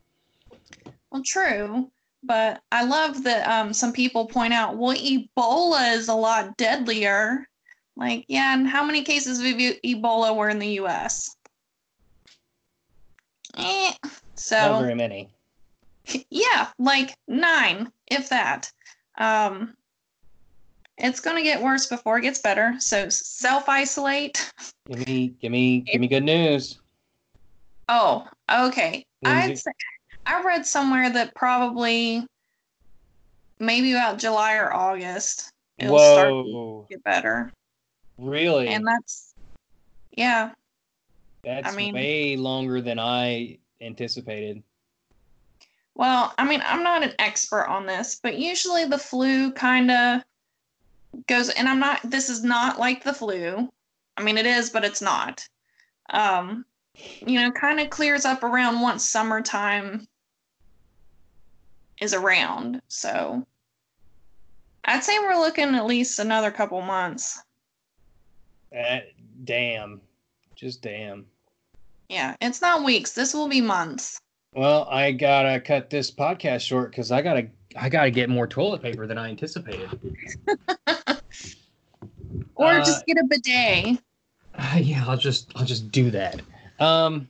well, 1.11 1.23
true, 1.23 1.91
but 2.23 2.61
I 2.73 2.85
love 2.85 3.23
that 3.25 3.49
um, 3.49 3.73
some 3.73 3.93
people 3.93 4.27
point 4.27 4.53
out, 4.53 4.77
well, 4.77 4.97
Ebola 4.97 5.95
is 5.95 6.09
a 6.09 6.15
lot 6.15 6.57
deadlier. 6.57 7.48
Like, 7.99 8.25
yeah, 8.29 8.55
and 8.55 8.67
how 8.67 8.85
many 8.85 9.03
cases 9.03 9.41
of 9.41 9.47
Ebola 9.47 10.35
were 10.35 10.49
in 10.49 10.61
the 10.61 10.69
U.S.? 10.83 11.35
Eh. 13.57 13.93
not 14.03 14.13
So, 14.37 14.79
very 14.79 14.95
many 14.95 15.29
yeah, 16.31 16.69
like 16.79 17.17
nine, 17.27 17.91
if 18.07 18.29
that. 18.29 18.71
Um, 19.19 19.75
it's 20.97 21.21
going 21.21 21.37
to 21.37 21.43
get 21.43 21.61
worse 21.61 21.87
before 21.87 22.19
it 22.19 22.23
gets 22.23 22.41
better. 22.41 22.77
So, 22.79 23.09
self 23.09 23.69
isolate. 23.69 24.53
give 24.89 25.07
me 25.07 25.35
give 25.41 25.51
me 25.51 25.81
give 25.81 26.01
me 26.01 26.07
good 26.07 26.25
news 26.25 26.79
Oh, 27.89 28.29
okay. 28.53 29.07
I'd 29.25 29.59
say, 29.59 29.73
I 30.27 30.43
read 30.43 30.67
somewhere 30.67 31.11
that 31.11 31.35
probably 31.35 32.27
maybe 33.59 33.93
about 33.93 34.19
July 34.19 34.57
or 34.57 34.73
August 34.73 35.51
it'll 35.79 35.99
start 35.99 36.29
to 36.29 36.87
get 36.91 37.03
better. 37.03 37.51
Really 38.19 38.69
And 38.69 38.87
that's 38.87 39.35
yeah. 40.13 40.53
that's 41.45 41.77
mean- 41.77 41.95
way 41.95 42.37
longer 42.37 42.81
than 42.81 42.99
i 42.99 43.59
anticipated 43.81 44.63
Well, 45.95 46.35
I 46.37 46.45
mean, 46.45 46.63
I'm 46.65 46.83
not 46.83 47.03
an 47.03 47.13
expert 47.19 47.67
on 47.67 47.87
this, 47.87 48.21
but 48.23 48.39
usually 48.39 48.85
the 48.85 48.99
flu 48.99 49.53
kind 49.53 49.91
of 49.91 50.23
goes 51.27 51.49
and 51.51 51.69
I'm 51.69 51.81
not 51.81 52.01
this 52.05 52.29
is 52.29 52.45
not 52.45 52.79
like 52.79 53.05
the 53.05 53.15
flu. 53.15 53.69
I 54.17 54.23
mean, 54.23 54.37
it 54.37 54.47
is, 54.47 54.71
but 54.71 54.85
it's 54.85 55.01
not. 55.01 55.49
Um, 56.11 56.65
you 57.25 57.41
know, 57.41 57.53
kind 57.53 57.79
of 57.79 57.91
clears 57.91 58.25
up 58.25 58.43
around 58.43 58.81
once 58.81 59.09
summertime 59.09 60.09
is 62.01 62.15
around. 62.15 62.83
So 62.89 63.47
I'd 64.85 65.05
say 65.05 65.19
we're 65.19 65.39
looking 65.39 65.75
at 65.75 65.87
least 65.87 66.19
another 66.19 66.51
couple 66.51 66.81
months. 66.83 67.41
Uh, 68.77 69.01
damn. 69.45 70.01
Just 70.55 70.83
damn. 70.83 71.27
Yeah, 72.09 72.37
it's 72.41 72.61
not 72.61 72.85
weeks. 72.85 73.13
This 73.13 73.35
will 73.35 73.49
be 73.49 73.61
months. 73.61 74.21
Well, 74.55 74.89
I 74.91 75.13
gotta 75.13 75.61
cut 75.61 75.91
this 75.91 76.11
podcast 76.11 76.61
short 76.61 76.91
because 76.91 77.13
I 77.13 77.23
gotta 77.23 77.49
I 77.77 77.89
gotta 77.89 78.11
get 78.11 78.31
more 78.31 78.47
toilet 78.47 78.83
paper 78.83 79.07
than 79.07 79.19
I 79.19 79.29
anticipated. 79.29 79.89
Or 82.59 82.73
Uh, 82.73 82.85
just 82.85 83.07
get 83.07 83.17
a 83.19 83.25
bidet. 83.25 83.99
Uh, 84.55 84.79
yeah, 84.83 85.05
I'll 85.07 85.17
just 85.17 85.53
I'll 85.57 85.65
just 85.65 85.91
do 85.91 86.11
that. 86.11 86.43
Um, 86.81 87.29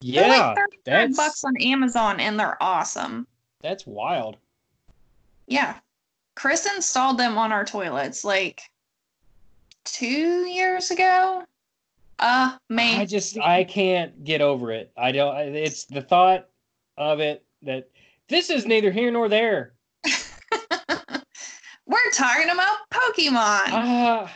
yeah, 0.00 0.28
like 0.28 0.56
35 0.56 0.82
that's 0.84 1.16
bucks 1.16 1.44
on 1.44 1.56
Amazon 1.58 2.20
and 2.20 2.38
they're 2.40 2.60
awesome. 2.62 3.26
that's 3.62 3.86
wild. 3.86 4.36
Yeah. 5.46 5.76
Chris 6.34 6.66
installed 6.66 7.18
them 7.18 7.38
on 7.38 7.52
our 7.52 7.64
toilets 7.64 8.24
like 8.24 8.60
two 9.86 10.46
years 10.46 10.90
ago. 10.90 11.44
Uh, 12.18 12.56
May. 12.68 12.98
I 12.98 13.04
just 13.04 13.38
I 13.38 13.64
can't 13.64 14.24
get 14.24 14.40
over 14.40 14.72
it. 14.72 14.90
I 14.96 15.12
don't. 15.12 15.36
It's 15.54 15.84
the 15.84 16.02
thought 16.02 16.48
of 16.96 17.20
it 17.20 17.44
that 17.62 17.88
this 18.28 18.50
is 18.50 18.66
neither 18.66 18.90
here 18.90 19.10
nor 19.10 19.28
there. 19.28 19.74
We're 21.86 22.10
talking 22.12 22.50
about 22.50 22.78
Pokemon. 22.90 23.68
Uh, 23.68 24.28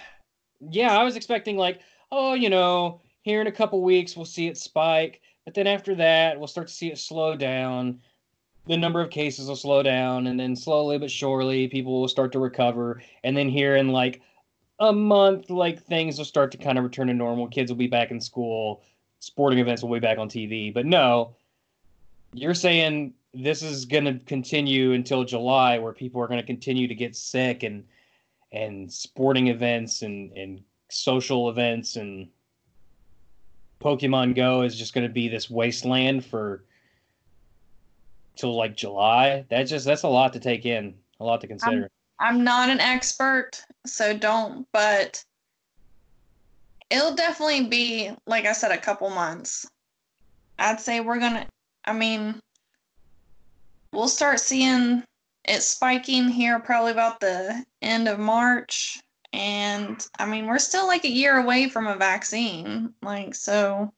yeah, 0.71 0.97
I 0.97 1.03
was 1.03 1.17
expecting 1.17 1.57
like, 1.57 1.81
oh, 2.13 2.35
you 2.35 2.51
know, 2.51 3.01
here 3.23 3.41
in 3.41 3.47
a 3.47 3.53
couple 3.53 3.83
weeks 3.83 4.17
we'll 4.17 4.27
see 4.27 4.47
it 4.47 4.59
spike, 4.59 5.21
but 5.45 5.55
then 5.55 5.67
after 5.67 5.95
that 5.97 6.39
we'll 6.39 6.47
start 6.47 6.69
to 6.69 6.75
see 6.75 6.93
it 6.93 6.99
slow 6.99 7.35
down. 7.35 8.01
The 8.67 8.77
number 8.77 9.01
of 9.01 9.11
cases 9.11 9.49
will 9.49 9.57
slow 9.57 9.83
down, 9.83 10.27
and 10.27 10.39
then 10.39 10.55
slowly 10.55 10.99
but 10.99 11.11
surely 11.11 11.67
people 11.67 11.99
will 12.01 12.09
start 12.09 12.31
to 12.33 12.39
recover. 12.39 13.01
And 13.25 13.37
then 13.37 13.49
here 13.49 13.77
in 13.77 13.89
like 13.89 14.21
a 14.81 14.93
month, 14.93 15.51
like 15.51 15.83
things 15.83 16.19
will 16.19 16.25
start 16.25 16.51
to 16.53 16.59
kind 16.59 16.79
of 16.79 16.85
return 16.85 17.07
to 17.07 17.15
normal. 17.15 17.47
Kids 17.47 17.71
will 17.71 17.77
be 17.77 17.87
back 17.87 18.11
in 18.11 18.21
school, 18.21 18.83
sporting 19.21 19.59
events 19.59 19.83
will 19.83 19.93
be 19.93 20.01
back 20.01 20.19
on 20.19 20.29
TV. 20.29 20.73
But 20.73 20.87
no, 20.87 21.37
you're 22.33 22.55
saying 22.55 23.13
this 23.35 23.63
is 23.63 23.85
going 23.85 24.07
to 24.07 24.25
continue 24.25 24.93
until 24.93 25.23
July, 25.23 25.79
where 25.79 25.93
people 25.93 26.21
are 26.21 26.27
going 26.27 26.41
to 26.41 26.47
continue 26.47 26.89
to 26.89 26.95
get 26.95 27.15
sick 27.15 27.63
and 27.63 27.85
and 28.53 28.91
sporting 28.91 29.49
events 29.49 30.03
and 30.03 30.33
and 30.33 30.63
social 30.89 31.51
events 31.51 31.97
and 31.97 32.29
Pokemon 33.81 34.35
Go 34.35 34.63
is 34.63 34.77
just 34.77 34.93
going 34.93 35.07
to 35.07 35.13
be 35.13 35.29
this 35.29 35.49
wasteland 35.49 36.25
for 36.25 36.65
till 38.37 38.57
like 38.57 38.77
July. 38.77 39.45
That 39.51 39.65
just 39.65 39.85
that's 39.85 40.03
a 40.03 40.09
lot 40.09 40.33
to 40.33 40.41
take 40.41 40.65
in, 40.65 40.95
a 41.21 41.25
lot 41.25 41.41
to 41.43 41.47
consider. 41.47 41.85
I'm 41.85 42.00
not 42.21 42.69
an 42.69 42.81
expert, 42.81 43.63
so 43.87 44.17
don't, 44.17 44.67
but 44.73 45.25
it'll 46.91 47.15
definitely 47.15 47.67
be, 47.67 48.11
like 48.27 48.45
I 48.45 48.53
said, 48.53 48.73
a 48.73 48.79
couple 48.79 49.09
months. 49.11 49.67
I'd 50.59 50.81
say 50.81 51.01
we're 51.01 51.19
going 51.19 51.35
to, 51.35 51.47
I 51.87 51.93
mean, 51.93 52.41
we'll 53.93 54.09
start 54.09 54.41
seeing 54.41 55.03
it 55.45 55.63
spiking 55.63 56.29
here 56.29 56.59
probably 56.61 56.93
about 56.93 57.21
the 57.21 57.65
end 57.81 58.09
of 58.09 58.19
March. 58.19 59.01
And 59.33 60.07
I 60.19 60.27
mean, 60.27 60.47
we're 60.47 60.59
still 60.59 60.87
like 60.87 61.05
a 61.05 61.11
year 61.11 61.39
away 61.39 61.69
from 61.69 61.87
a 61.87 61.97
vaccine. 61.97 62.93
Like, 63.03 63.35
so 63.35 63.93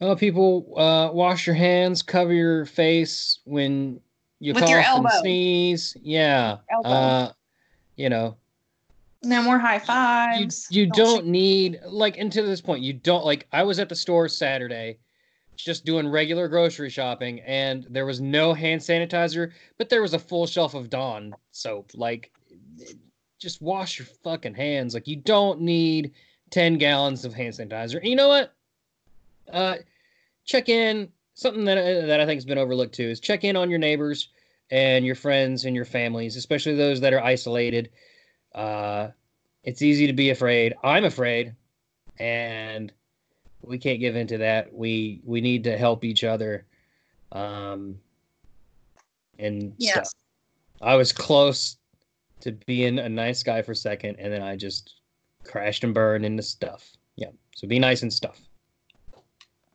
Oh, 0.00 0.14
people, 0.14 0.74
uh, 0.76 1.10
wash 1.12 1.46
your 1.46 1.56
hands, 1.56 2.02
cover 2.02 2.32
your 2.32 2.66
face 2.66 3.38
when 3.44 4.00
you 4.44 4.52
With 4.52 4.62
cough 4.62 4.70
your 4.70 4.78
and 4.80 4.86
elbow. 4.88 5.08
sneeze. 5.20 5.96
Yeah, 6.02 6.58
Elbow. 6.70 6.88
uh, 6.88 7.32
you 7.96 8.10
know, 8.10 8.36
no 9.22 9.40
more 9.42 9.58
high 9.58 9.76
you 9.76 9.80
fives. 9.80 10.66
you 10.70 10.86
Don't 10.86 10.96
don't 10.96 11.26
need 11.26 11.80
like 11.86 12.18
and 12.18 12.30
to 12.32 12.42
this 12.42 12.60
point 12.60 12.82
you 12.82 12.92
don't 12.92 13.24
like 13.24 13.46
i 13.52 13.62
was 13.62 13.78
at 13.78 13.88
the 13.88 13.96
store 13.96 14.28
saturday 14.28 14.98
just 15.56 15.86
doing 15.86 16.06
regular 16.06 16.46
grocery 16.46 16.90
shopping 16.90 17.40
and 17.40 17.86
there 17.88 18.04
was 18.04 18.20
no 18.20 18.52
hand 18.52 18.82
sanitizer 18.82 19.52
but 19.78 19.88
there 19.88 20.02
was 20.02 20.12
a 20.12 20.18
full 20.18 20.46
shelf 20.46 20.74
of 20.74 20.90
dawn 20.90 21.32
soap 21.52 21.90
like 21.94 22.32
just 23.38 23.62
wash 23.62 23.98
your 23.98 24.06
fucking 24.22 24.52
hands 24.54 24.92
like 24.92 25.08
you 25.08 25.16
don't 25.16 25.58
need 25.60 26.12
10 26.50 26.76
gallons 26.76 27.24
of 27.24 27.32
hand 27.32 27.54
sanitizer 27.54 27.96
and 27.96 28.04
you 28.08 28.16
know 28.16 28.28
what 28.28 28.52
uh 29.54 29.76
check 30.44 30.68
in 30.68 31.08
something 31.32 31.64
that, 31.64 31.76
that 32.06 32.20
i 32.20 32.26
think 32.26 32.36
has 32.36 32.44
been 32.44 32.58
overlooked 32.58 32.94
too 32.94 33.08
is 33.08 33.20
check 33.20 33.42
in 33.42 33.56
on 33.56 33.70
your 33.70 33.78
neighbors 33.78 34.28
and 34.70 35.04
your 35.04 35.14
friends 35.14 35.64
and 35.64 35.76
your 35.76 35.84
families 35.84 36.36
especially 36.36 36.74
those 36.74 37.00
that 37.00 37.12
are 37.12 37.22
isolated 37.22 37.90
uh, 38.54 39.08
it's 39.64 39.82
easy 39.82 40.06
to 40.06 40.12
be 40.12 40.30
afraid. 40.30 40.74
I'm 40.84 41.04
afraid, 41.04 41.54
and 42.18 42.92
we 43.62 43.78
can't 43.78 43.98
give 43.98 44.14
into 44.14 44.38
that. 44.38 44.72
We 44.72 45.20
we 45.24 45.40
need 45.40 45.64
to 45.64 45.76
help 45.76 46.04
each 46.04 46.22
other. 46.22 46.66
Um, 47.32 47.98
and 49.38 49.74
Yes. 49.78 50.14
I 50.80 50.94
was 50.96 51.12
close 51.12 51.78
to 52.40 52.52
being 52.52 52.98
a 52.98 53.08
nice 53.08 53.42
guy 53.42 53.62
for 53.62 53.72
a 53.72 53.76
second, 53.76 54.16
and 54.18 54.32
then 54.32 54.42
I 54.42 54.54
just 54.54 54.96
crashed 55.44 55.82
and 55.82 55.94
burned 55.94 56.24
into 56.24 56.42
stuff. 56.42 56.92
Yeah. 57.16 57.30
So 57.56 57.66
be 57.66 57.78
nice 57.78 58.02
and 58.02 58.12
stuff. 58.12 58.40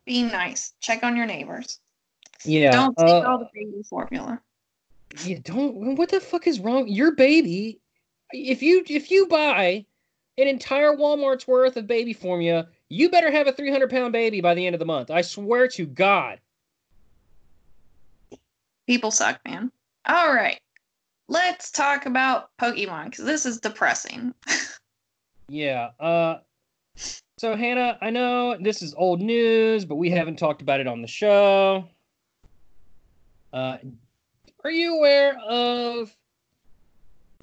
Be 0.05 0.23
nice. 0.23 0.73
Check 0.79 1.03
on 1.03 1.15
your 1.15 1.25
neighbors. 1.25 1.79
Yeah. 2.45 2.71
Don't 2.71 2.97
take 2.97 3.07
uh, 3.07 3.27
all 3.27 3.39
the 3.39 3.49
baby 3.53 3.83
formula. 3.89 4.39
Yeah, 5.23 5.39
don't. 5.43 5.95
What 5.95 6.09
the 6.09 6.19
fuck 6.19 6.47
is 6.47 6.59
wrong? 6.59 6.87
Your 6.87 7.11
baby. 7.15 7.79
If 8.31 8.61
you 8.61 8.83
if 8.87 9.09
you 9.09 9.27
buy 9.27 9.85
an 10.37 10.47
entire 10.47 10.95
Walmart's 10.95 11.47
worth 11.47 11.77
of 11.77 11.87
baby 11.87 12.13
formula, 12.13 12.67
you 12.89 13.09
better 13.09 13.31
have 13.31 13.47
a 13.47 13.51
three 13.51 13.71
hundred 13.71 13.89
pound 13.89 14.13
baby 14.13 14.41
by 14.41 14.53
the 14.53 14.65
end 14.65 14.75
of 14.75 14.79
the 14.79 14.85
month. 14.85 15.09
I 15.09 15.21
swear 15.21 15.67
to 15.69 15.85
God. 15.85 16.39
People 18.87 19.11
suck, 19.11 19.39
man. 19.45 19.71
All 20.07 20.33
right. 20.33 20.59
Let's 21.27 21.69
talk 21.71 22.05
about 22.05 22.49
Pokemon 22.59 23.05
because 23.05 23.25
this 23.25 23.45
is 23.45 23.59
depressing. 23.59 24.33
Yeah. 25.49 25.89
Uh. 25.99 26.37
So 27.37 27.55
Hannah, 27.55 27.97
I 28.01 28.09
know 28.09 28.57
this 28.59 28.81
is 28.81 28.93
old 28.95 29.21
news, 29.21 29.85
but 29.85 29.95
we 29.95 30.09
haven't 30.09 30.37
talked 30.37 30.61
about 30.61 30.79
it 30.79 30.87
on 30.87 31.01
the 31.01 31.07
show. 31.07 31.87
Uh, 33.53 33.77
are 34.63 34.71
you 34.71 34.95
aware 34.95 35.37
of? 35.39 36.15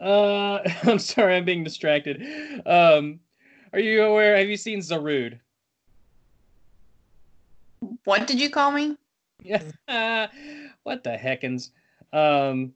Uh, 0.00 0.58
I'm 0.82 0.98
sorry, 0.98 1.36
I'm 1.36 1.44
being 1.44 1.64
distracted. 1.64 2.22
Um, 2.66 3.20
are 3.72 3.80
you 3.80 4.02
aware? 4.02 4.36
Have 4.36 4.48
you 4.48 4.56
seen 4.56 4.80
Zarude? 4.80 5.38
What 8.04 8.26
did 8.26 8.40
you 8.40 8.50
call 8.50 8.72
me? 8.72 8.96
Yeah. 9.42 9.62
what 10.82 11.04
the 11.04 11.10
heckins? 11.10 11.70
Um. 12.12 12.72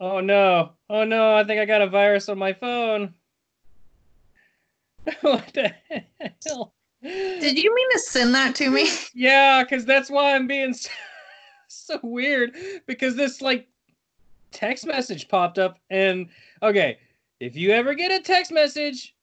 Oh 0.00 0.20
no! 0.20 0.72
Oh 0.90 1.04
no! 1.04 1.34
I 1.34 1.44
think 1.44 1.60
I 1.60 1.64
got 1.64 1.82
a 1.82 1.88
virus 1.88 2.28
on 2.28 2.38
my 2.38 2.52
phone. 2.52 3.14
what 5.20 5.52
the 5.54 5.72
hell? 6.44 6.74
Did 7.02 7.58
you 7.58 7.74
mean 7.74 7.90
to 7.92 7.98
send 8.00 8.34
that 8.34 8.54
to 8.56 8.70
me? 8.70 8.88
Yeah, 9.14 9.62
because 9.62 9.84
that's 9.84 10.10
why 10.10 10.34
I'm 10.34 10.46
being 10.46 10.74
so, 11.86 12.00
weird. 12.02 12.54
Because 12.86 13.16
this 13.16 13.40
like 13.40 13.68
text 14.50 14.86
message 14.86 15.28
popped 15.28 15.58
up, 15.58 15.78
and 15.90 16.28
okay, 16.62 16.98
if 17.40 17.56
you 17.56 17.70
ever 17.70 17.94
get 17.94 18.10
a 18.10 18.20
text 18.22 18.50
message, 18.50 19.14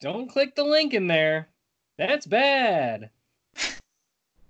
don't 0.00 0.28
click 0.28 0.54
the 0.54 0.64
link 0.64 0.94
in 0.94 1.06
there. 1.06 1.48
That's 1.96 2.26
bad. 2.26 3.10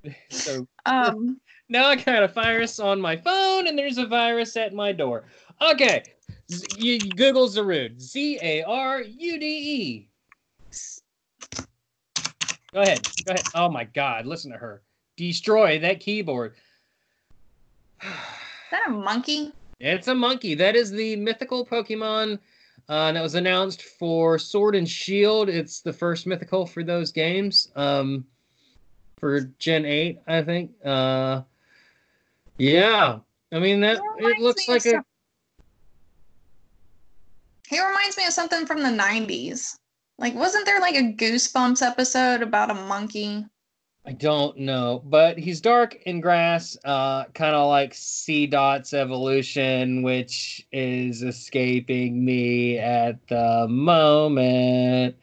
so 0.30 0.66
Um, 0.86 1.40
now 1.68 1.88
I 1.88 1.96
got 1.96 2.22
a 2.22 2.28
virus 2.28 2.78
on 2.78 3.00
my 3.00 3.16
phone, 3.16 3.66
and 3.66 3.78
there's 3.78 3.98
a 3.98 4.06
virus 4.06 4.56
at 4.56 4.72
my 4.72 4.92
door. 4.92 5.24
Okay, 5.60 6.02
Z- 6.50 6.66
you 6.78 6.98
Google 6.98 7.48
Zarude. 7.48 8.00
Z 8.00 8.38
A 8.42 8.62
R 8.62 9.02
U 9.02 9.38
D 9.38 9.46
E. 9.46 10.08
Go 12.72 12.82
ahead. 12.82 13.08
Go 13.24 13.32
ahead. 13.32 13.44
Oh 13.54 13.68
my 13.68 13.84
God! 13.84 14.26
Listen 14.26 14.52
to 14.52 14.58
her. 14.58 14.82
Destroy 15.16 15.78
that 15.80 16.00
keyboard. 16.00 16.54
Is 18.02 18.70
that 18.70 18.88
a 18.88 18.90
monkey? 18.90 19.52
It's 19.80 20.08
a 20.08 20.14
monkey. 20.14 20.54
That 20.54 20.76
is 20.76 20.90
the 20.90 21.16
mythical 21.16 21.64
Pokemon 21.64 22.38
uh, 22.88 23.12
that 23.12 23.22
was 23.22 23.34
announced 23.34 23.82
for 23.82 24.38
Sword 24.38 24.74
and 24.74 24.88
Shield. 24.88 25.48
It's 25.48 25.80
the 25.80 25.92
first 25.92 26.26
mythical 26.26 26.66
for 26.66 26.82
those 26.82 27.12
games. 27.12 27.70
Um, 27.76 28.26
for 29.18 29.40
Gen 29.58 29.84
8, 29.84 30.20
I 30.26 30.42
think. 30.42 30.70
Uh, 30.84 31.42
yeah. 32.58 33.18
I 33.52 33.58
mean 33.58 33.80
that 33.80 34.00
it 34.18 34.40
looks 34.40 34.68
like 34.68 34.84
a 34.84 34.90
some- 34.90 35.04
He 37.68 37.84
reminds 37.84 38.16
me 38.16 38.26
of 38.26 38.32
something 38.32 38.66
from 38.66 38.82
the 38.82 38.90
90s. 38.90 39.78
Like, 40.18 40.34
wasn't 40.34 40.66
there 40.66 40.80
like 40.80 40.96
a 40.96 41.12
Goosebumps 41.12 41.80
episode 41.82 42.42
about 42.42 42.70
a 42.70 42.74
monkey? 42.74 43.46
I 44.08 44.12
don't 44.12 44.56
know, 44.56 45.02
but 45.04 45.36
he's 45.36 45.60
dark 45.60 45.96
in 46.06 46.22
grass, 46.22 46.78
uh, 46.82 47.24
kind 47.34 47.54
of 47.54 47.68
like 47.68 47.92
Seedot's 47.92 48.94
evolution, 48.94 50.02
which 50.02 50.66
is 50.72 51.22
escaping 51.22 52.24
me 52.24 52.78
at 52.78 53.18
the 53.28 53.66
moment. 53.68 55.14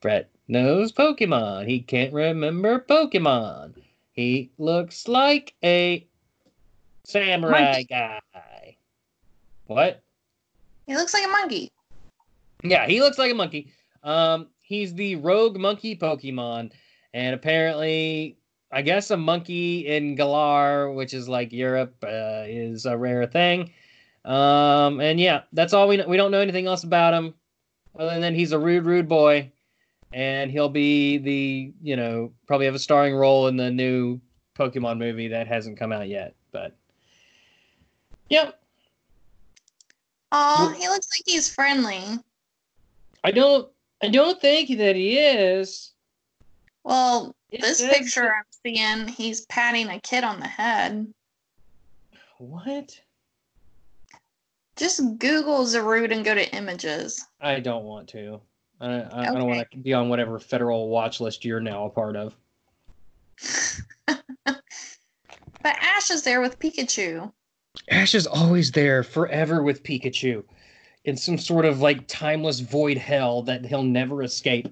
Bret 0.00 0.30
knows 0.48 0.92
Pokemon. 0.92 1.68
He 1.68 1.80
can't 1.80 2.14
remember 2.14 2.80
Pokemon. 2.88 3.74
He 4.12 4.50
looks 4.56 5.08
like 5.08 5.52
a 5.62 6.08
samurai 7.04 7.64
Monkey. 7.72 7.84
guy. 7.84 8.76
What? 9.66 10.02
He 10.86 10.96
looks 10.96 11.12
like 11.12 11.26
a 11.26 11.28
monkey. 11.28 11.70
Yeah, 12.62 12.86
he 12.86 13.02
looks 13.02 13.18
like 13.18 13.30
a 13.30 13.34
monkey. 13.34 13.72
Um, 14.02 14.46
he's 14.62 14.94
the 14.94 15.16
rogue 15.16 15.58
monkey 15.58 15.94
Pokemon, 15.94 16.72
and 17.16 17.34
apparently, 17.34 18.36
I 18.70 18.82
guess 18.82 19.10
a 19.10 19.16
monkey 19.16 19.86
in 19.86 20.16
Galar, 20.16 20.92
which 20.92 21.14
is 21.14 21.30
like 21.30 21.50
Europe, 21.50 21.96
uh, 22.02 22.44
is 22.46 22.84
a 22.84 22.94
rare 22.94 23.26
thing. 23.26 23.72
Um, 24.26 25.00
and 25.00 25.18
yeah, 25.18 25.44
that's 25.54 25.72
all 25.72 25.88
we 25.88 25.96
know. 25.96 26.06
We 26.06 26.18
don't 26.18 26.30
know 26.30 26.40
anything 26.40 26.66
else 26.66 26.84
about 26.84 27.14
him, 27.14 27.32
other 27.98 28.20
than 28.20 28.34
he's 28.34 28.52
a 28.52 28.58
rude, 28.58 28.84
rude 28.84 29.08
boy, 29.08 29.50
and 30.12 30.50
he'll 30.50 30.68
be 30.68 31.16
the 31.16 31.72
you 31.82 31.96
know 31.96 32.32
probably 32.46 32.66
have 32.66 32.74
a 32.74 32.78
starring 32.78 33.14
role 33.14 33.46
in 33.46 33.56
the 33.56 33.70
new 33.70 34.20
Pokemon 34.54 34.98
movie 34.98 35.28
that 35.28 35.46
hasn't 35.46 35.78
come 35.78 35.92
out 35.92 36.08
yet. 36.08 36.34
But 36.52 36.76
yep, 38.28 38.60
Oh, 40.32 40.74
he 40.78 40.86
looks 40.86 41.08
like 41.16 41.22
he's 41.24 41.48
friendly. 41.48 42.02
I 43.24 43.30
don't. 43.30 43.70
I 44.02 44.08
don't 44.10 44.38
think 44.38 44.76
that 44.76 44.96
he 44.96 45.16
is. 45.16 45.92
Well, 46.86 47.34
It 47.50 47.62
this 47.62 47.78
says 47.78 47.92
picture 47.92 48.32
I'm 48.32 48.44
seeing, 48.64 49.08
he's 49.08 49.44
patting 49.46 49.88
a 49.88 49.98
kid 50.00 50.22
on 50.22 50.38
the 50.38 50.46
head. 50.46 51.12
What? 52.38 53.00
Just 54.76 55.00
Google 55.18 55.64
Zarude 55.64 56.12
and 56.12 56.24
go 56.24 56.32
to 56.34 56.54
images. 56.54 57.26
I 57.40 57.58
don't 57.58 57.84
want 57.84 58.06
to. 58.10 58.40
I, 58.80 58.86
I, 58.86 59.20
I 59.22 59.24
don't 59.24 59.48
want 59.48 59.68
to 59.68 59.78
be 59.78 59.94
on 59.94 60.08
whatever 60.08 60.38
federal 60.38 60.88
watch 60.88 61.20
list 61.20 61.44
you're 61.44 61.60
now 61.60 61.86
a 61.86 61.90
part 61.90 62.14
of. 62.14 62.36
But 65.66 65.78
Ash 65.80 66.12
is 66.12 66.22
there 66.22 66.40
with 66.40 66.60
Pikachu. 66.60 67.32
Ash 67.90 68.14
is 68.14 68.28
always 68.28 68.70
there 68.70 69.02
forever 69.02 69.64
with 69.64 69.82
Pikachu 69.82 70.44
in 71.04 71.16
some 71.16 71.38
sort 71.38 71.64
of 71.64 71.80
like 71.80 72.06
timeless 72.06 72.60
void 72.60 72.98
hell 72.98 73.42
that 73.42 73.66
he'll 73.66 73.82
never 73.82 74.22
escape. 74.22 74.68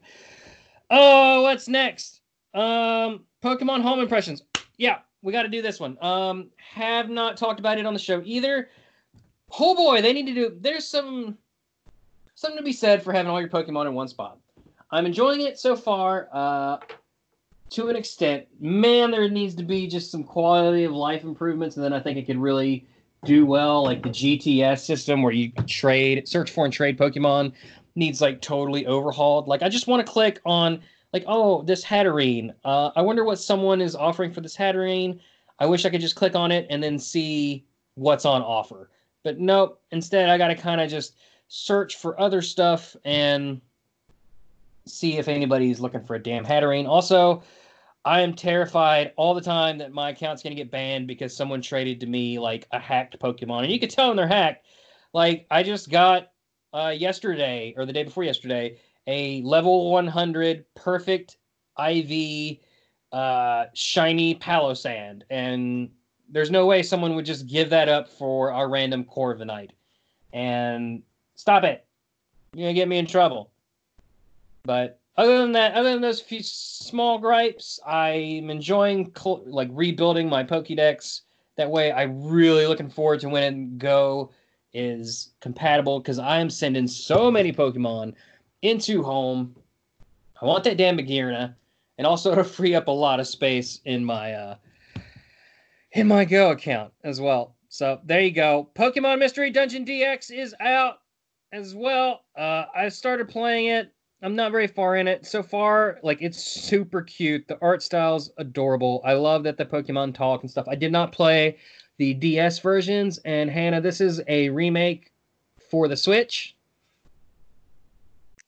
Oh, 0.91 1.43
what's 1.43 1.69
next? 1.69 2.21
Um, 2.53 3.25
Pokemon 3.43 3.83
home 3.83 4.01
impressions. 4.01 4.43
Yeah, 4.77 4.99
we 5.23 5.33
got 5.33 5.43
to 5.43 5.49
do 5.49 5.63
this 5.63 5.81
one. 5.81 5.97
Um, 6.01 6.51
have 6.57 7.09
not 7.09 7.37
talked 7.37 7.61
about 7.61 7.79
it 7.79 7.87
on 7.87 7.95
the 7.95 8.01
show 8.01 8.23
either. 8.25 8.69
Oh 9.59 9.75
boy, 9.75 10.03
they 10.03 10.13
need 10.13 10.27
to 10.27 10.35
do. 10.35 10.57
There's 10.61 10.87
some 10.87 11.39
something 12.35 12.59
to 12.59 12.65
be 12.65 12.73
said 12.73 13.03
for 13.03 13.13
having 13.13 13.31
all 13.31 13.41
your 13.41 13.49
Pokemon 13.49 13.87
in 13.87 13.95
one 13.95 14.09
spot. 14.09 14.39
I'm 14.91 15.07
enjoying 15.07 15.43
it 15.43 15.59
so 15.59 15.77
far. 15.77 16.29
Uh, 16.33 16.79
to 17.71 17.89
an 17.89 17.97
extent, 17.97 18.47
man, 18.61 19.11
there 19.11 19.29
needs 19.29 19.55
to 19.57 19.63
be 19.63 19.87
just 19.87 20.11
some 20.11 20.23
quality 20.23 20.85
of 20.85 20.93
life 20.93 21.25
improvements, 21.25 21.77
and 21.77 21.85
then 21.85 21.93
I 21.93 22.01
think 22.01 22.19
it 22.19 22.27
could 22.27 22.37
really 22.37 22.87
do 23.25 23.47
well. 23.47 23.83
Like 23.83 24.03
the 24.03 24.11
GTS 24.11 24.81
system 24.81 25.23
where 25.23 25.33
you 25.33 25.51
trade, 25.67 26.29
search 26.29 26.51
for 26.51 26.65
and 26.65 26.73
trade 26.73 26.99
Pokemon 26.99 27.53
needs 27.95 28.21
like 28.21 28.41
totally 28.41 28.87
overhauled. 28.87 29.49
Like 29.49 29.63
I 29.63 29.69
just 29.69 29.87
want 29.87 30.05
to 30.05 30.13
click 30.13 30.41
on 30.45 30.81
like, 31.15 31.25
oh, 31.29 31.63
this 31.63 31.85
Hatterene. 31.85 32.53
Uh, 32.65 32.91
I 32.97 33.03
wonder 33.03 33.25
what 33.25 33.39
someone 33.39 33.81
is 33.81 33.95
offering 33.95 34.33
for 34.33 34.41
this 34.41 34.57
Hatterene. 34.57 35.21
I 35.61 35.67
wish 35.67 35.85
I 35.85 35.91
could 35.91 36.01
just 36.01 36.17
click 36.17 36.35
on 36.35 36.51
it 36.51 36.67
and 36.71 36.83
then 36.83 36.99
see 36.99 37.65
what's 37.95 38.25
on 38.25 38.43
offer. 38.43 38.91
But 39.23 39.39
nope. 39.39 39.81
Instead, 39.93 40.29
I 40.29 40.37
got 40.37 40.49
to 40.49 40.57
kind 40.57 40.81
of 40.81 40.91
just 40.91 41.15
search 41.47 41.97
for 41.97 42.21
other 42.21 42.43
stuff 42.43 42.97
and 43.05 43.61
see 44.87 45.17
if 45.17 45.29
anybody's 45.29 45.79
looking 45.79 46.03
for 46.03 46.17
a 46.17 46.23
damn 46.23 46.45
Hatterene. 46.45 46.89
Also, 46.89 47.45
I 48.05 48.21
am 48.21 48.35
terrified 48.35 49.13
all 49.17 49.35
the 49.35 49.41
time 49.41 49.79
that 49.79 49.93
my 49.93 50.11
account's 50.11 50.43
going 50.43 50.55
to 50.55 50.61
get 50.61 50.73
banned 50.73 51.07
because 51.07 51.35
someone 51.35 51.63
traded 51.63 52.01
to 52.01 52.07
me 52.07 52.41
like 52.41 52.67
a 52.73 52.79
hacked 52.81 53.19
Pokemon. 53.21 53.63
And 53.63 53.73
you 53.73 53.79
can 53.79 53.89
tell 53.89 54.09
when 54.09 54.17
they're 54.17 54.27
hacked. 54.27 54.67
Like, 55.13 55.47
I 55.49 55.63
just 55.63 55.91
got 55.91 56.33
uh, 56.75 56.91
yesterday 56.91 57.73
or 57.77 57.87
the 57.87 57.93
day 57.93 58.03
before 58.03 58.25
yesterday 58.25 58.77
a 59.07 59.41
level 59.43 59.91
100 59.93 60.65
perfect 60.75 61.37
IV 61.79 62.59
uh, 63.13 63.67
shiny 63.75 64.35
Palossand. 64.35 65.23
And 65.31 65.91
there's 66.29 66.51
no 66.51 66.67
way 66.67 66.83
someone 66.83 67.15
would 67.15 67.27
just 67.27 67.47
give 67.47 67.71
that 67.71 67.89
up 67.89 68.09
for 68.09 68.51
a 68.51 68.67
random 68.67 69.05
Corviknight. 69.05 69.71
And 70.33 71.03
stop 71.37 71.65
it. 71.65 71.87
You're 72.55 72.69
to 72.69 72.75
get 72.75 72.89
me 72.89 72.99
in 72.99 73.07
trouble. 73.07 73.51
But 74.65 74.99
other 75.17 75.39
than 75.39 75.53
that, 75.53 75.75
other 75.75 75.93
than 75.93 76.01
those 76.01 76.21
few 76.21 76.43
small 76.43 77.19
gripes, 77.19 77.79
I'm 77.87 78.51
enjoying 78.51 79.13
cl- 79.17 79.45
like 79.47 79.69
rebuilding 79.71 80.29
my 80.29 80.43
Pokédex. 80.43 81.21
That 81.57 81.71
way, 81.71 81.93
I'm 81.93 82.25
really 82.25 82.67
looking 82.67 82.91
forward 82.91 83.21
to 83.21 83.29
when 83.29 83.79
Go 83.79 84.33
is 84.75 85.31
compatible 85.41 86.01
because 86.01 86.19
I 86.19 86.41
am 86.41 86.51
sending 86.51 86.87
so 86.87 87.31
many 87.31 87.53
Pokemon 87.53 88.15
into 88.63 89.03
home. 89.03 89.55
I 90.41 90.45
want 90.45 90.65
that 90.65 90.77
damn 90.77 90.99
Magearna, 90.99 91.55
and 91.97 92.07
also 92.07 92.35
to 92.35 92.45
free 92.45 92.75
up 92.75 92.89
a 92.89 92.91
lot 92.91 93.21
of 93.21 93.27
space 93.27 93.81
in 93.85 94.05
my 94.05 94.33
uh 94.33 94.57
in 95.93 96.09
my 96.09 96.25
Go 96.25 96.51
account 96.51 96.93
as 97.05 97.21
well. 97.21 97.55
So 97.69 98.01
there 98.05 98.21
you 98.21 98.33
go. 98.33 98.69
Pokemon 98.75 99.21
Mystery 99.21 99.51
Dungeon 99.51 99.85
DX 99.85 100.31
is 100.31 100.55
out 100.61 100.99
as 101.53 101.75
well. 101.75 102.25
Uh, 102.37 102.65
I 102.75 102.89
started 102.89 103.29
playing 103.29 103.67
it. 103.67 103.94
I'm 104.25 104.35
not 104.35 104.53
very 104.53 104.67
far 104.67 104.97
in 104.97 105.07
it 105.07 105.27
so 105.27 105.43
far. 105.43 105.99
Like 106.03 106.23
it's 106.23 106.43
super 106.43 107.03
cute. 107.03 107.47
The 107.47 107.59
art 107.61 107.83
style's 107.83 108.31
adorable. 108.39 109.03
I 109.05 109.13
love 109.13 109.43
that 109.43 109.59
the 109.59 109.67
Pokemon 109.67 110.15
talk 110.15 110.41
and 110.41 110.51
stuff. 110.51 110.67
I 110.67 110.75
did 110.75 110.91
not 110.91 111.13
play 111.13 111.59
the 111.99 112.15
DS 112.15 112.59
versions, 112.61 113.19
and 113.19 113.51
Hannah, 113.51 113.83
this 113.83 114.01
is 114.01 114.23
a 114.27 114.49
remake 114.49 115.13
for 115.71 115.89
the 115.89 115.97
Switch. 115.97 116.57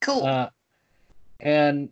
Cool. 0.00 0.24
Uh, 0.24 0.48
and 1.40 1.90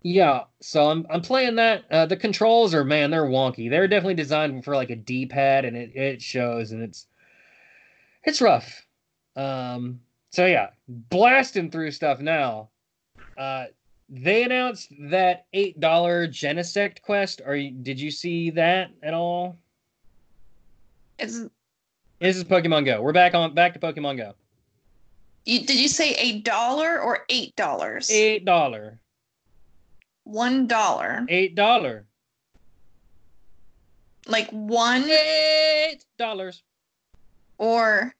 yeah, 0.00 0.44
so 0.60 0.90
I'm 0.90 1.06
I'm 1.10 1.20
playing 1.20 1.56
that. 1.56 1.84
Uh, 1.90 2.06
the 2.06 2.16
controls 2.16 2.74
are 2.74 2.84
man, 2.84 3.10
they're 3.10 3.26
wonky. 3.26 3.68
They're 3.68 3.86
definitely 3.86 4.14
designed 4.14 4.64
for 4.64 4.74
like 4.74 4.88
a 4.88 4.96
D-pad, 4.96 5.66
and 5.66 5.76
it 5.76 5.94
it 5.94 6.22
shows, 6.22 6.72
and 6.72 6.82
it's 6.82 7.06
it's 8.24 8.40
rough. 8.40 8.86
Um, 9.36 10.00
so 10.32 10.46
yeah, 10.46 10.70
blasting 10.88 11.70
through 11.70 11.90
stuff 11.90 12.20
now. 12.20 12.70
Uh, 13.36 13.66
they 14.08 14.42
announced 14.42 14.92
that 15.10 15.46
eight 15.52 15.78
dollar 15.80 16.26
Genesect 16.28 17.00
quest. 17.02 17.40
Are 17.46 17.56
you, 17.56 17.70
did 17.70 17.98
you 18.00 18.10
see 18.10 18.50
that 18.50 18.90
at 19.02 19.14
all? 19.14 19.56
Is 21.18 21.48
This 22.20 22.36
is 22.36 22.44
Pokemon 22.44 22.84
Go. 22.84 23.00
We're 23.00 23.12
back 23.12 23.34
on 23.34 23.54
back 23.54 23.72
to 23.74 23.78
Pokemon 23.78 24.16
Go. 24.18 24.34
you, 25.44 25.60
did 25.60 25.76
you 25.76 25.88
say 25.88 26.14
a 26.14 26.40
dollar 26.40 27.00
or 27.00 27.20
eight 27.28 27.54
dollars? 27.56 28.10
Eight 28.10 28.44
dollar. 28.44 28.98
One 30.24 30.66
dollar. 30.66 31.24
Eight 31.28 31.54
dollar. 31.54 32.06
Like 34.26 34.48
one 34.50 35.04
Eight 35.08 36.04
dollars. 36.18 36.62
or 37.58 38.14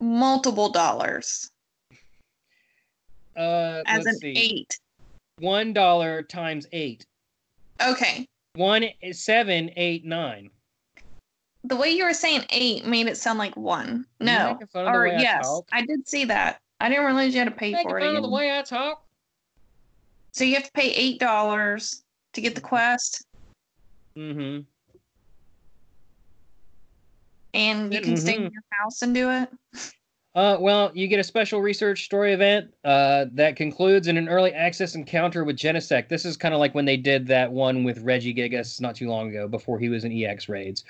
multiple 0.00 0.68
dollars 0.70 1.50
Uh, 3.36 3.82
as 3.86 4.06
an 4.06 4.16
see. 4.18 4.32
eight. 4.36 4.78
One 5.38 5.72
dollar 5.72 6.22
times 6.22 6.66
eight. 6.72 7.04
Okay. 7.80 8.26
One 8.54 8.86
seven, 9.12 9.70
eight, 9.76 10.04
nine. 10.04 10.50
The 11.64 11.76
way 11.76 11.90
you 11.90 12.04
were 12.04 12.14
saying 12.14 12.44
eight 12.50 12.84
made 12.86 13.06
it 13.06 13.16
sound 13.16 13.38
like 13.38 13.56
one. 13.56 14.06
No. 14.20 14.52
making 14.54 14.66
fun 14.68 14.86
of 14.86 14.92
the 14.92 14.98
Or 14.98 15.02
way 15.08 15.16
I 15.16 15.20
yes. 15.20 15.60
I 15.72 15.82
did 15.84 16.08
see 16.08 16.24
that. 16.24 16.58
I 16.80 16.88
didn't 16.88 17.04
realize 17.04 17.34
you 17.34 17.40
had 17.40 17.48
to 17.48 17.54
pay 17.54 17.72
for 17.82 17.98
it. 17.98 18.02
fun 18.04 18.16
of 18.16 18.22
the 18.22 18.28
way 18.30 18.56
I 18.56 18.62
talk. 18.62 19.04
So 20.32 20.44
you 20.44 20.54
have 20.54 20.64
to 20.64 20.72
pay 20.72 20.90
eight 20.92 21.18
dollars 21.20 22.02
to 22.32 22.40
get 22.40 22.54
the 22.54 22.60
quest, 22.60 23.24
Mm-hmm. 24.16 24.62
And 27.58 27.92
you 27.92 28.00
can 28.00 28.16
stay 28.16 28.36
in 28.36 28.42
Mhm. 28.42 28.52
your 28.52 28.62
house 28.70 29.02
and 29.02 29.14
do 29.14 29.30
it. 29.30 29.48
Uh, 30.34 30.56
well, 30.60 30.92
you 30.94 31.08
get 31.08 31.18
a 31.18 31.24
special 31.24 31.60
research 31.60 32.04
story 32.04 32.32
event 32.32 32.72
uh, 32.84 33.26
that 33.32 33.56
concludes 33.56 34.06
in 34.06 34.16
an 34.16 34.28
early 34.28 34.52
access 34.52 34.94
encounter 34.94 35.42
with 35.42 35.56
Genesect. 35.56 36.08
This 36.08 36.24
is 36.24 36.36
kind 36.36 36.54
of 36.54 36.60
like 36.60 36.74
when 36.74 36.84
they 36.84 36.96
did 36.96 37.26
that 37.26 37.50
one 37.50 37.82
with 37.82 38.04
Regigigas 38.04 38.80
not 38.80 38.94
too 38.94 39.08
long 39.08 39.30
ago, 39.30 39.48
before 39.48 39.80
he 39.80 39.88
was 39.88 40.04
in 40.04 40.12
EX 40.12 40.48
raids. 40.48 40.84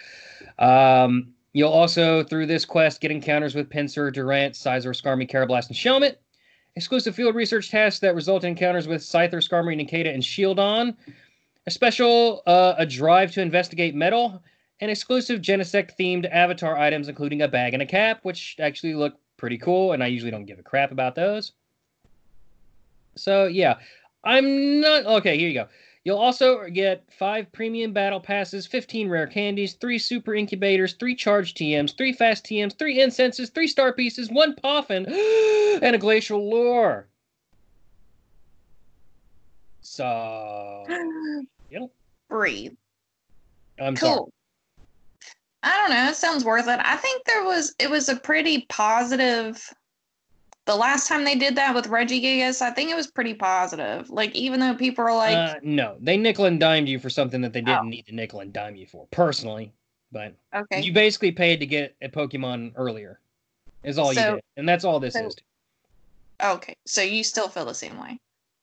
Um, 0.58 1.32
you'll 1.54 1.72
also, 1.72 2.22
through 2.22 2.46
this 2.46 2.66
quest, 2.66 3.00
get 3.00 3.10
encounters 3.10 3.54
with 3.54 3.70
Pinsir, 3.70 4.12
Durant, 4.12 4.54
Scizor, 4.54 4.94
Skarmy, 4.94 5.30
Karrablast, 5.30 5.68
and 5.68 5.76
Shelmet. 5.76 6.16
Exclusive 6.76 7.14
field 7.14 7.34
research 7.34 7.70
tasks 7.70 8.00
that 8.00 8.14
result 8.14 8.44
in 8.44 8.50
encounters 8.50 8.86
with 8.86 9.00
Scyther, 9.00 9.40
Skarmory, 9.42 9.76
Nikita, 9.76 10.10
and 10.10 10.22
Shieldon. 10.22 10.94
A 11.66 11.70
special, 11.70 12.42
uh, 12.46 12.74
a 12.76 12.84
drive 12.84 13.32
to 13.32 13.40
investigate 13.40 13.94
metal, 13.94 14.42
and 14.80 14.90
exclusive 14.90 15.40
Genesect 15.40 15.92
themed 15.98 16.30
avatar 16.30 16.76
items, 16.76 17.08
including 17.08 17.42
a 17.42 17.48
bag 17.48 17.74
and 17.74 17.82
a 17.82 17.86
cap, 17.86 18.20
which 18.22 18.56
actually 18.60 18.94
look 18.94 19.14
pretty 19.36 19.58
cool, 19.58 19.92
and 19.92 20.02
I 20.02 20.06
usually 20.06 20.30
don't 20.30 20.44
give 20.44 20.58
a 20.58 20.62
crap 20.62 20.92
about 20.92 21.14
those. 21.14 21.52
So 23.16 23.46
yeah, 23.46 23.78
I'm 24.24 24.80
not 24.80 25.06
okay. 25.06 25.38
Here 25.38 25.48
you 25.48 25.54
go. 25.54 25.68
You'll 26.04 26.18
also 26.18 26.68
get 26.70 27.04
five 27.12 27.50
premium 27.52 27.92
battle 27.92 28.20
passes, 28.20 28.66
15 28.66 29.10
rare 29.10 29.26
candies, 29.26 29.74
three 29.74 29.98
super 29.98 30.34
incubators, 30.34 30.94
three 30.94 31.14
charged 31.14 31.58
TMs, 31.58 31.96
three 31.96 32.12
fast 32.12 32.44
TMs, 32.44 32.78
three 32.78 33.00
incenses, 33.00 33.50
three 33.50 33.66
star 33.66 33.92
pieces, 33.92 34.30
one 34.30 34.54
poffin, 34.54 35.06
and 35.82 35.94
a 35.94 35.98
glacial 35.98 36.48
lure. 36.48 37.08
So, 39.82 40.84
yep. 41.70 41.90
Breathe. 42.28 42.74
I'm 43.80 43.96
sorry. 43.96 44.20
I 45.62 45.76
don't 45.76 45.90
know. 45.90 46.08
It 46.10 46.16
sounds 46.16 46.44
worth 46.44 46.68
it. 46.68 46.80
I 46.82 46.96
think 46.96 47.24
there 47.24 47.44
was 47.44 47.74
it 47.78 47.90
was 47.90 48.08
a 48.08 48.16
pretty 48.16 48.66
positive. 48.68 49.62
The 50.66 50.76
last 50.76 51.08
time 51.08 51.24
they 51.24 51.34
did 51.34 51.56
that 51.56 51.74
with 51.74 51.86
Regigigas, 51.86 52.60
I 52.60 52.70
think 52.70 52.90
it 52.90 52.94
was 52.94 53.06
pretty 53.10 53.32
positive. 53.34 54.10
Like 54.10 54.34
even 54.36 54.60
though 54.60 54.74
people 54.74 55.04
are 55.04 55.16
like, 55.16 55.34
uh, 55.36 55.54
no, 55.62 55.96
they 55.98 56.16
nickel 56.18 56.44
and 56.44 56.60
dimed 56.60 56.88
you 56.88 56.98
for 56.98 57.08
something 57.08 57.40
that 57.40 57.52
they 57.54 57.62
didn't 57.62 57.86
Oh. 57.86 57.88
need 57.88 58.06
to 58.06 58.14
nickel 58.14 58.40
and 58.40 58.52
dime 58.52 58.76
you 58.76 58.86
for, 58.86 59.06
personally. 59.10 59.72
But 60.12 60.34
okay, 60.54 60.80
you 60.82 60.92
basically 60.92 61.32
paid 61.32 61.60
to 61.60 61.66
get 61.66 61.96
a 62.02 62.08
Pokemon 62.08 62.72
earlier, 62.76 63.18
is 63.82 63.98
all 63.98 64.12
you 64.12 64.20
did, 64.20 64.40
and 64.58 64.68
that's 64.68 64.84
all 64.84 65.00
this 65.00 65.14
so- 65.14 65.26
is. 65.26 65.36
okay, 66.42 66.74
so 66.86 67.02
you 67.02 67.24
still 67.24 67.48
feel 67.48 67.64
the 67.64 67.74
same 67.74 67.98
way. 67.98 68.18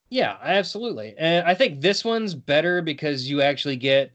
Yeah, 0.09 0.37
absolutely. 0.43 1.15
And 1.17 1.45
I 1.47 1.55
think 1.55 1.81
this 1.81 2.05
one's 2.05 2.35
better 2.35 2.81
because 2.83 3.27
you 3.29 3.41
actually 3.41 3.75
get 3.77 4.11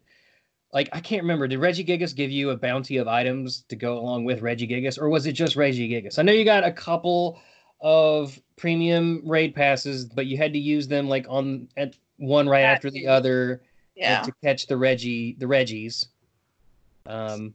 like 0.73 0.89
I 0.93 1.01
can't 1.01 1.23
remember, 1.23 1.49
did 1.49 1.59
Regigigas 1.59 2.15
give 2.15 2.31
you 2.31 2.51
a 2.51 2.57
bounty 2.57 2.99
of 2.99 3.09
items 3.09 3.63
to 3.69 3.77
go 3.77 3.99
along 3.99 4.25
with 4.25 4.41
Regigigas, 4.41 5.01
or 5.01 5.09
was 5.09 5.27
it 5.27 5.33
just 5.33 5.57
Regigigas? 5.57 6.19
I 6.19 6.23
know 6.23 6.33
you 6.33 6.45
got 6.45 6.65
a 6.65 6.73
couple 6.73 7.41
of 7.81 8.39
premium 8.57 9.23
raid 9.25 9.55
passes, 9.55 10.05
but 10.05 10.27
you 10.27 10.37
had 10.37 10.53
to 10.53 10.59
use 10.59 10.87
them 10.87 11.09
like 11.09 11.27
on 11.29 11.69
at 11.77 11.97
one 12.19 12.49
right 12.49 12.61
That 12.61 12.75
after 12.77 12.91
the 12.91 13.07
other 13.07 13.63
uh, 13.63 13.67
Yeah. 13.97 14.23
to 14.23 14.33
catch 14.45 14.67
the 14.67 14.77
Reggie 14.77 15.35
the 15.39 15.47
Reggies. 15.47 16.07
Um 17.07 17.55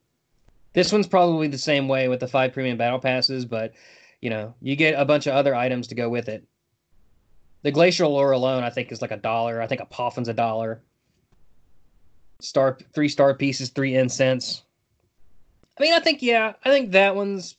this 0.74 0.92
one's 0.92 1.08
probably 1.08 1.48
the 1.48 1.58
same 1.58 1.88
way 1.88 2.10
with 2.10 2.20
the 2.20 2.28
five 2.28 2.52
premium 2.52 2.78
battle 2.78 3.00
passes, 3.00 3.46
but 3.46 3.74
you 4.20 4.30
know, 4.30 4.56
you 4.62 4.76
get 4.76 5.00
a 5.00 5.06
bunch 5.06 5.28
of 5.28 5.34
other 5.36 5.56
items 5.56 5.88
to 5.88 5.96
go 5.96 6.10
with 6.10 6.28
it. 6.28 6.44
The 7.62 7.72
glacial 7.72 8.14
lure 8.14 8.32
alone, 8.32 8.64
I 8.64 8.70
think, 8.70 8.92
is 8.92 9.02
like 9.02 9.12
a 9.12 9.18
dollar. 9.18 9.62
I 9.62 9.68
think 9.68 9.82
a 9.82 9.86
poffin's 9.86 10.28
a 10.28 10.34
dollar. 10.34 10.82
Star 12.42 12.78
three 12.94 13.10
star 13.10 13.34
pieces, 13.34 13.70
three 13.70 13.96
incense. 13.96 14.64
I 15.80 15.84
mean, 15.84 15.94
I 15.94 16.00
think 16.00 16.22
yeah, 16.22 16.54
I 16.64 16.70
think 16.70 16.92
that 16.92 17.16
one's 17.16 17.56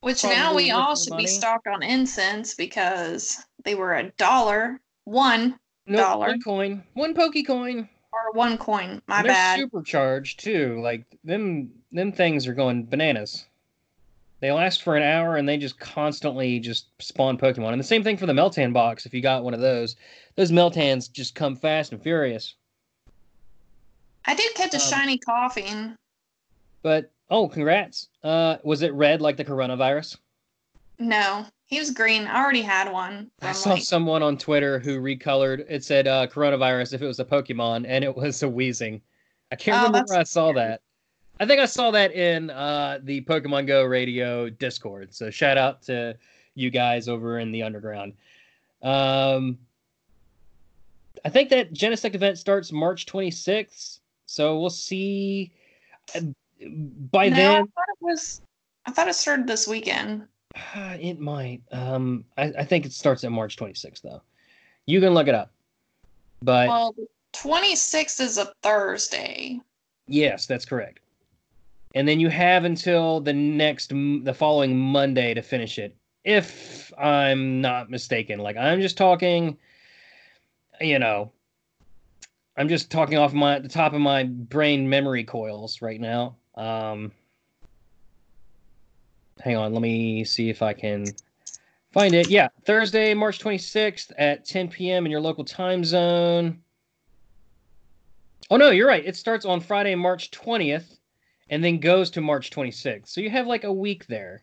Which 0.00 0.22
now 0.24 0.54
we 0.54 0.70
all 0.70 0.96
should 0.96 1.10
money. 1.10 1.24
be 1.24 1.26
stocked 1.28 1.66
on 1.66 1.82
incense 1.82 2.54
because 2.54 3.44
they 3.64 3.74
were 3.74 3.94
a 3.94 4.10
dollar, 4.12 4.80
one 5.04 5.58
no 5.86 5.96
Dollar. 5.98 6.26
one 6.28 6.42
coin, 6.42 6.82
one 6.94 7.14
pokey 7.14 7.42
coin. 7.42 7.88
or 8.12 8.32
one 8.32 8.58
coin. 8.58 9.00
My 9.06 9.22
they're 9.22 9.32
bad. 9.32 9.58
supercharged 9.60 10.40
too. 10.40 10.80
Like 10.82 11.04
them, 11.24 11.70
them 11.92 12.12
things 12.12 12.46
are 12.46 12.54
going 12.54 12.84
bananas. 12.84 13.46
They 14.40 14.52
last 14.52 14.82
for 14.82 14.96
an 14.96 15.02
hour 15.02 15.36
and 15.36 15.48
they 15.48 15.56
just 15.56 15.80
constantly 15.80 16.60
just 16.60 16.86
spawn 17.02 17.38
Pokemon. 17.38 17.72
And 17.72 17.80
the 17.80 17.84
same 17.84 18.04
thing 18.04 18.16
for 18.16 18.26
the 18.26 18.32
Meltan 18.34 18.72
box. 18.72 19.04
If 19.04 19.12
you 19.14 19.20
got 19.20 19.42
one 19.42 19.52
of 19.54 19.60
those, 19.60 19.96
those 20.36 20.52
Meltans 20.52 21.10
just 21.10 21.34
come 21.34 21.56
fast 21.56 21.90
and 21.92 22.00
furious. 22.02 22.54
I 24.28 24.34
did 24.34 24.54
catch 24.54 24.74
a 24.74 24.76
Um, 24.76 24.82
shiny 24.82 25.18
Koffing. 25.18 25.96
But 26.82 27.10
oh, 27.30 27.48
congrats! 27.48 28.08
Uh, 28.22 28.58
was 28.62 28.82
it 28.82 28.92
red 28.92 29.22
like 29.22 29.36
the 29.38 29.44
coronavirus? 29.44 30.18
No, 30.98 31.46
he 31.66 31.78
was 31.78 31.90
green. 31.90 32.26
I 32.26 32.42
already 32.42 32.60
had 32.60 32.92
one. 32.92 33.30
I 33.40 33.52
saw 33.52 33.70
like- 33.70 33.82
someone 33.82 34.22
on 34.22 34.36
Twitter 34.36 34.78
who 34.78 35.00
recolored. 35.00 35.64
It 35.68 35.82
said 35.82 36.06
uh, 36.06 36.26
coronavirus 36.26 36.92
if 36.92 37.00
it 37.02 37.06
was 37.06 37.20
a 37.20 37.24
Pokemon, 37.24 37.86
and 37.88 38.04
it 38.04 38.14
was 38.14 38.42
a 38.42 38.46
Weezing. 38.46 39.00
I 39.50 39.56
can't 39.56 39.78
Oh, 39.82 39.86
remember 39.86 40.04
where 40.12 40.20
I 40.20 40.24
saw 40.24 40.52
that. 40.52 40.82
I 41.40 41.46
think 41.46 41.60
I 41.60 41.66
saw 41.66 41.90
that 41.92 42.12
in 42.12 42.50
uh, 42.50 42.98
the 43.04 43.22
Pokemon 43.22 43.66
Go 43.66 43.84
Radio 43.84 44.50
Discord. 44.50 45.14
So 45.14 45.30
shout 45.30 45.56
out 45.56 45.80
to 45.82 46.16
you 46.54 46.68
guys 46.70 47.08
over 47.08 47.38
in 47.38 47.50
the 47.50 47.62
underground. 47.62 48.12
Um, 48.82 49.56
I 51.24 51.30
think 51.30 51.48
that 51.50 51.72
Genesect 51.72 52.14
event 52.14 52.36
starts 52.38 52.72
March 52.72 53.06
26th. 53.06 54.00
So 54.28 54.60
we'll 54.60 54.70
see. 54.70 55.50
By 56.14 57.28
no, 57.30 57.34
I 57.34 57.36
then, 57.36 57.66
thought 57.66 57.88
it 57.88 58.02
was. 58.04 58.40
I 58.84 58.92
thought 58.92 59.08
it 59.08 59.14
started 59.14 59.46
this 59.46 59.66
weekend. 59.66 60.28
It 60.76 61.18
might. 61.18 61.62
Um, 61.72 62.24
I, 62.36 62.52
I 62.58 62.64
think 62.64 62.84
it 62.84 62.92
starts 62.92 63.24
at 63.24 63.32
March 63.32 63.56
26th, 63.56 64.02
though. 64.02 64.22
You 64.86 65.00
can 65.00 65.14
look 65.14 65.28
it 65.28 65.34
up. 65.34 65.52
But 66.42 66.68
Well, 66.68 66.94
26th 67.34 68.20
is 68.20 68.38
a 68.38 68.52
Thursday. 68.62 69.60
yes, 70.06 70.46
that's 70.46 70.64
correct. 70.64 71.00
And 71.94 72.06
then 72.06 72.20
you 72.20 72.28
have 72.28 72.64
until 72.64 73.20
the 73.20 73.32
next 73.32 73.88
the 73.90 74.34
following 74.36 74.78
Monday 74.78 75.32
to 75.34 75.42
finish 75.42 75.78
it. 75.78 75.96
If 76.24 76.92
I'm 76.98 77.60
not 77.62 77.88
mistaken. 77.90 78.40
Like 78.40 78.56
I'm 78.56 78.80
just 78.80 78.98
talking 78.98 79.56
you 80.80 80.98
know, 80.98 81.32
I'm 82.58 82.68
just 82.68 82.90
talking 82.90 83.16
off 83.16 83.32
my 83.32 83.60
the 83.60 83.68
top 83.68 83.94
of 83.94 84.00
my 84.00 84.24
brain 84.24 84.88
memory 84.88 85.22
coils 85.24 85.80
right 85.80 86.00
now. 86.00 86.36
Um 86.56 87.12
Hang 89.40 89.56
on, 89.56 89.72
let 89.72 89.80
me 89.80 90.24
see 90.24 90.50
if 90.50 90.62
I 90.62 90.72
can 90.72 91.14
find 91.92 92.12
it. 92.12 92.28
Yeah, 92.28 92.48
Thursday, 92.66 93.14
March 93.14 93.38
26th 93.38 94.10
at 94.18 94.44
10 94.44 94.68
p.m. 94.68 95.06
in 95.06 95.12
your 95.12 95.20
local 95.20 95.44
time 95.44 95.84
zone. 95.84 96.58
Oh 98.50 98.56
no, 98.56 98.70
you're 98.70 98.88
right. 98.88 99.06
It 99.06 99.14
starts 99.14 99.44
on 99.44 99.60
Friday, 99.60 99.94
March 99.94 100.32
20th, 100.32 100.98
and 101.50 101.62
then 101.62 101.78
goes 101.78 102.10
to 102.10 102.20
March 102.20 102.50
26th. 102.50 103.08
So 103.08 103.20
you 103.20 103.30
have 103.30 103.46
like 103.46 103.62
a 103.62 103.72
week 103.72 104.06
there 104.08 104.42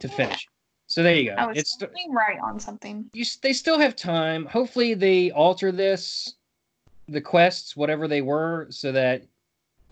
to 0.00 0.08
Yeah. 0.08 0.16
finish. 0.16 0.48
So 0.88 1.04
there 1.04 1.14
you 1.14 1.30
go. 1.30 1.36
I 1.36 1.46
was 1.46 1.56
It's 1.56 1.78
right 2.10 2.38
on 2.42 2.58
something. 2.58 3.08
you. 3.12 3.24
They 3.42 3.52
still 3.52 3.78
have 3.78 3.94
time. 3.94 4.46
Hopefully, 4.46 4.94
they 4.94 5.30
alter 5.30 5.70
this, 5.70 6.34
the 7.10 7.20
quests, 7.20 7.76
whatever 7.76 8.08
they 8.08 8.22
were, 8.22 8.66
so 8.70 8.92
that 8.92 9.22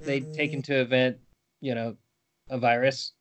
they 0.00 0.20
take 0.20 0.52
into 0.52 0.80
event, 0.80 1.18
you 1.60 1.74
know, 1.74 1.96
a 2.48 2.58
virus, 2.58 3.12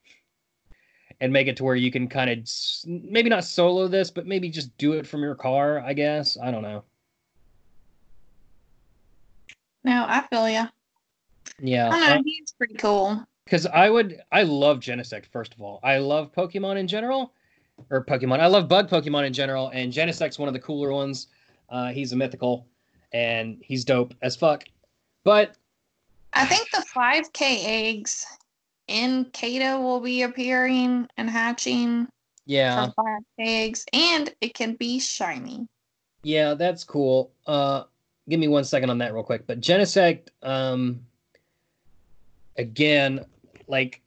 and 1.20 1.34
make 1.34 1.48
it 1.48 1.58
to 1.58 1.64
where 1.64 1.76
you 1.76 1.92
can 1.92 2.08
kind 2.08 2.30
of 2.30 2.48
maybe 2.86 3.30
not 3.30 3.44
solo 3.44 3.88
this, 3.88 4.12
but 4.12 4.28
maybe 4.28 4.50
just 4.50 4.78
do 4.78 4.94
it 4.94 5.08
from 5.08 5.22
your 5.22 5.36
car. 5.36 5.80
I 5.80 5.94
guess 5.94 6.38
I 6.42 6.52
don't 6.52 6.62
know. 6.62 6.84
No, 9.84 10.06
I 10.08 10.22
feel 10.30 10.50
you. 10.50 10.66
Yeah, 11.60 11.90
I 11.90 12.10
know 12.10 12.16
uh, 12.20 12.24
he's 12.24 12.52
pretty 12.52 12.76
cool. 12.76 13.26
because 13.46 13.66
I 13.66 13.90
would 13.90 14.22
I 14.32 14.44
love 14.44 14.80
Genesect 14.80 15.26
first 15.28 15.54
of 15.54 15.62
all. 15.62 15.80
I 15.84 15.98
love 15.98 16.32
Pokemon 16.34 16.78
in 16.78 16.88
general, 16.88 17.34
or 17.90 18.04
Pokemon. 18.04 18.40
I 18.40 18.48
love 18.48 18.68
Bug 18.68 18.90
Pokemon 18.90 19.26
in 19.26 19.34
general, 19.34 19.70
and 19.70 19.92
Genesect's 19.92 20.38
one 20.38 20.48
of 20.48 20.54
the 20.54 20.60
cooler 20.60 20.92
ones. 20.92 21.28
Uh, 21.70 21.90
he's 21.90 22.14
a 22.14 22.16
mythical, 22.16 22.66
and 23.14 23.58
he's 23.62 23.86
dope 23.86 24.14
as 24.22 24.36
fuck. 24.36 24.64
But 25.24 25.56
I 26.34 26.46
think 26.46 26.70
the 26.72 26.86
5K 26.96 27.64
eggs 27.66 28.26
Nincada 28.90 29.82
will 29.82 30.00
be 30.00 30.22
appearing 30.22 31.08
and 31.18 31.30
hatching 31.30 32.08
yeah, 32.46 32.92
from 32.94 33.06
5K 33.06 33.24
eggs, 33.40 33.86
and 33.92 34.34
it 34.40 34.54
can 34.54 34.76
be 34.76 35.00
shiny. 35.00 35.68
yeah, 36.24 36.54
that's 36.54 36.84
cool. 36.84 37.32
Uh, 37.46 37.84
give 38.30 38.40
me 38.40 38.48
one 38.48 38.64
second 38.64 38.90
on 38.90 38.98
that 39.00 39.14
real 39.14 39.24
quick. 39.24 39.46
But 39.48 39.60
Genesect, 39.60 40.30
um, 40.44 41.02
again, 42.58 43.26
like, 43.68 44.02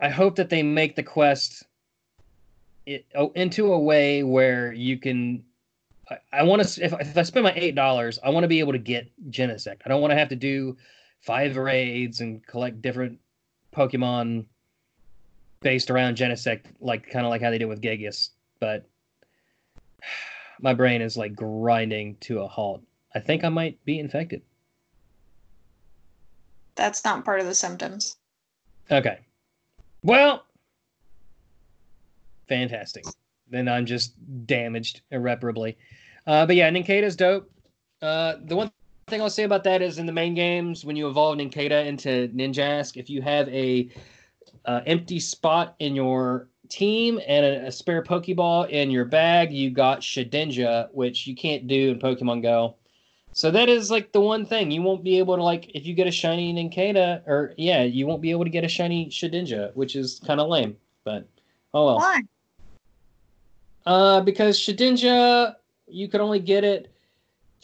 I 0.00 0.10
hope 0.10 0.36
that 0.36 0.50
they 0.50 0.62
make 0.62 0.94
the 0.96 1.02
quest 1.02 1.64
it, 2.84 3.06
oh, 3.14 3.32
into 3.34 3.72
a 3.72 3.78
way 3.78 4.22
where 4.22 4.72
you 4.72 4.98
can. 4.98 5.42
I, 6.10 6.18
I 6.32 6.42
want 6.42 6.62
to 6.62 6.84
if, 6.84 6.92
if 6.92 7.16
I 7.16 7.22
spend 7.22 7.44
my 7.44 7.52
eight 7.54 7.74
dollars, 7.74 8.18
I 8.22 8.30
want 8.30 8.44
to 8.44 8.48
be 8.48 8.60
able 8.60 8.72
to 8.72 8.78
get 8.78 9.10
Genesect. 9.30 9.80
I 9.84 9.88
don't 9.88 10.00
want 10.00 10.12
to 10.12 10.16
have 10.16 10.28
to 10.28 10.36
do 10.36 10.76
five 11.20 11.56
raids 11.56 12.20
and 12.20 12.46
collect 12.46 12.82
different 12.82 13.18
Pokemon 13.74 14.46
based 15.60 15.90
around 15.90 16.16
Genesect, 16.16 16.66
like 16.80 17.10
kind 17.10 17.26
of 17.26 17.30
like 17.30 17.42
how 17.42 17.50
they 17.50 17.58
did 17.58 17.66
with 17.66 17.82
Gigas. 17.82 18.30
But 18.60 18.86
my 20.60 20.74
brain 20.74 21.02
is 21.02 21.16
like 21.16 21.34
grinding 21.34 22.16
to 22.20 22.40
a 22.40 22.46
halt. 22.46 22.82
I 23.14 23.20
think 23.20 23.44
I 23.44 23.48
might 23.48 23.82
be 23.84 23.98
infected. 23.98 24.42
That's 26.74 27.04
not 27.04 27.24
part 27.24 27.40
of 27.40 27.46
the 27.46 27.54
symptoms. 27.54 28.16
Okay. 28.90 29.20
Well, 30.02 30.44
fantastic. 32.48 33.04
Then 33.48 33.68
I'm 33.68 33.86
just 33.86 34.14
damaged 34.46 35.02
irreparably. 35.10 35.76
Uh, 36.26 36.46
but 36.46 36.56
yeah, 36.56 36.70
Nincada's 36.70 37.16
dope. 37.16 37.50
Uh, 38.02 38.34
the 38.44 38.56
one 38.56 38.70
thing 39.06 39.22
I'll 39.22 39.30
say 39.30 39.44
about 39.44 39.64
that 39.64 39.82
is 39.82 39.98
in 39.98 40.06
the 40.06 40.12
main 40.12 40.34
games, 40.34 40.84
when 40.84 40.96
you 40.96 41.08
evolve 41.08 41.38
Nincada 41.38 41.86
into 41.86 42.28
Ninjask, 42.34 42.96
if 42.96 43.08
you 43.08 43.22
have 43.22 43.48
a 43.48 43.88
uh, 44.64 44.80
empty 44.86 45.20
spot 45.20 45.76
in 45.78 45.94
your 45.94 46.48
team 46.68 47.20
and 47.26 47.46
a, 47.46 47.66
a 47.66 47.72
spare 47.72 48.02
Pokeball 48.02 48.68
in 48.68 48.90
your 48.90 49.04
bag, 49.04 49.52
you 49.52 49.70
got 49.70 50.00
Shedinja, 50.00 50.88
which 50.92 51.26
you 51.26 51.36
can't 51.36 51.66
do 51.66 51.90
in 51.90 51.98
Pokemon 51.98 52.42
Go. 52.42 52.76
So 53.32 53.50
that 53.50 53.68
is 53.68 53.90
like 53.90 54.12
the 54.12 54.20
one 54.20 54.46
thing 54.46 54.70
you 54.70 54.80
won't 54.80 55.04
be 55.04 55.18
able 55.18 55.36
to 55.36 55.42
like 55.42 55.70
if 55.74 55.86
you 55.86 55.94
get 55.94 56.06
a 56.06 56.10
shiny 56.10 56.54
Nincada 56.54 57.22
or 57.26 57.52
yeah, 57.58 57.82
you 57.82 58.06
won't 58.06 58.22
be 58.22 58.30
able 58.30 58.44
to 58.44 58.50
get 58.50 58.64
a 58.64 58.68
shiny 58.68 59.10
Shedinja, 59.10 59.74
which 59.74 59.94
is 59.94 60.20
kind 60.26 60.40
of 60.40 60.48
lame. 60.48 60.76
But 61.04 61.28
oh 61.74 61.84
well. 61.84 61.96
Why? 61.98 62.22
Uh, 63.86 64.20
because 64.20 64.58
Shedinja, 64.58 65.54
you 65.86 66.08
could 66.08 66.20
only 66.20 66.40
get 66.40 66.64
it 66.64 66.92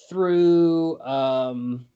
through. 0.09 1.01
Um, 1.01 1.87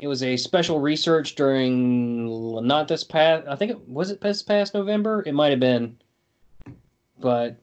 it 0.00 0.06
was 0.06 0.22
a 0.22 0.36
special 0.36 0.80
research 0.80 1.34
during 1.34 2.66
not 2.66 2.88
this 2.88 3.02
past. 3.04 3.46
I 3.48 3.56
think 3.56 3.72
it 3.72 3.88
was 3.88 4.10
it 4.10 4.20
this 4.20 4.42
past 4.42 4.72
November. 4.72 5.22
It 5.26 5.32
might 5.32 5.50
have 5.50 5.60
been, 5.60 5.98
but 7.18 7.56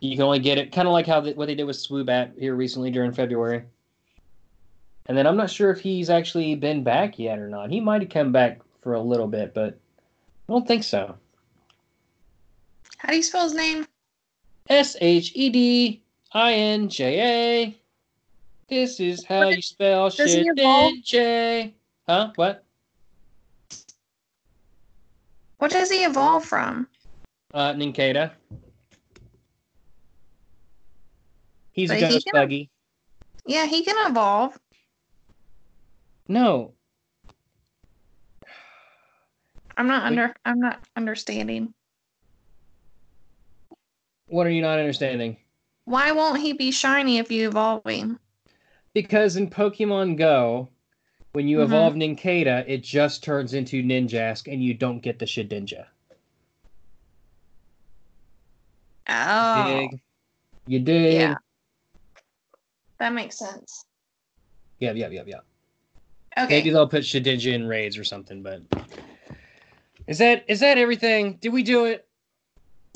you 0.00 0.14
can 0.16 0.24
only 0.24 0.38
get 0.38 0.58
it 0.58 0.72
kind 0.72 0.86
of 0.86 0.92
like 0.92 1.06
how 1.06 1.20
the, 1.20 1.32
what 1.34 1.46
they 1.46 1.54
did 1.54 1.64
with 1.64 1.76
Swoobat 1.76 2.38
here 2.38 2.54
recently 2.54 2.90
during 2.90 3.12
February. 3.12 3.64
And 5.06 5.18
then 5.18 5.26
I'm 5.26 5.36
not 5.36 5.50
sure 5.50 5.70
if 5.70 5.80
he's 5.80 6.10
actually 6.10 6.54
been 6.54 6.82
back 6.82 7.18
yet 7.18 7.38
or 7.38 7.48
not. 7.48 7.70
He 7.70 7.80
might 7.80 8.02
have 8.02 8.10
come 8.10 8.32
back 8.32 8.60
for 8.80 8.94
a 8.94 9.00
little 9.00 9.28
bit, 9.28 9.54
but 9.54 9.78
I 10.48 10.52
don't 10.52 10.66
think 10.66 10.84
so. 10.84 11.16
How 12.98 13.10
do 13.10 13.16
you 13.16 13.22
spell 13.22 13.44
his 13.44 13.54
name? 13.54 13.86
S 14.68 14.96
H 15.00 15.32
E 15.34 15.50
D 15.50 16.02
I 16.32 16.52
N 16.54 16.88
J 16.88 17.20
A. 17.64 17.76
This 18.68 18.98
is 19.00 19.24
how 19.24 19.48
you 19.48 19.62
spell. 19.62 20.10
J. 20.10 21.74
Huh? 22.08 22.32
What? 22.34 22.64
What 25.58 25.70
does 25.70 25.90
he 25.90 26.04
evolve 26.04 26.44
from? 26.44 26.88
Uh, 27.54 27.72
Nincada. 27.72 28.32
He's 31.72 31.90
a 31.90 31.94
But 31.94 32.02
he 32.02 32.08
ghost 32.08 32.26
can- 32.26 32.32
buggy. 32.32 32.70
Yeah, 33.46 33.66
he 33.66 33.84
can 33.84 34.10
evolve. 34.10 34.58
No, 36.28 36.72
I'm 39.76 39.86
not 39.86 40.02
under. 40.02 40.34
I'm 40.44 40.58
not 40.58 40.80
understanding. 40.96 41.72
What 44.28 44.46
are 44.46 44.50
you 44.50 44.62
not 44.62 44.78
understanding? 44.78 45.36
Why 45.84 46.10
won't 46.12 46.40
he 46.40 46.52
be 46.52 46.72
shiny 46.72 47.18
if 47.18 47.30
you 47.30 47.48
evolve 47.48 47.86
him? 47.86 48.18
Because 48.92 49.36
in 49.36 49.48
Pokemon 49.48 50.16
Go, 50.16 50.68
when 51.32 51.46
you 51.48 51.58
Mhm. 51.58 51.64
evolve 51.64 51.94
Nincada, 51.94 52.64
it 52.66 52.82
just 52.82 53.22
turns 53.22 53.54
into 53.54 53.82
Ninjask, 53.82 54.50
and 54.52 54.62
you 54.62 54.74
don't 54.74 55.00
get 55.00 55.18
the 55.18 55.26
Shedinja. 55.26 55.86
Oh, 59.08 59.54
Dig. 59.90 60.00
You 60.66 60.80
dig? 60.80 61.14
Yeah. 61.14 61.36
that 62.98 63.12
makes 63.12 63.38
sense. 63.38 63.84
Yeah, 64.80 64.92
yeah, 64.92 65.08
yeah, 65.08 65.22
yeah. 65.26 65.40
Okay. 66.38 66.48
Maybe 66.48 66.70
they'll 66.70 66.88
put 66.88 67.02
Shedinja 67.02 67.52
in 67.52 67.66
raids 67.66 67.98
or 67.98 68.04
something, 68.04 68.42
but 68.42 68.62
is 70.06 70.18
that 70.18 70.44
is 70.48 70.60
that 70.60 70.78
everything? 70.78 71.36
Did 71.36 71.52
we 71.52 71.62
do 71.62 71.84
it? 71.84 72.08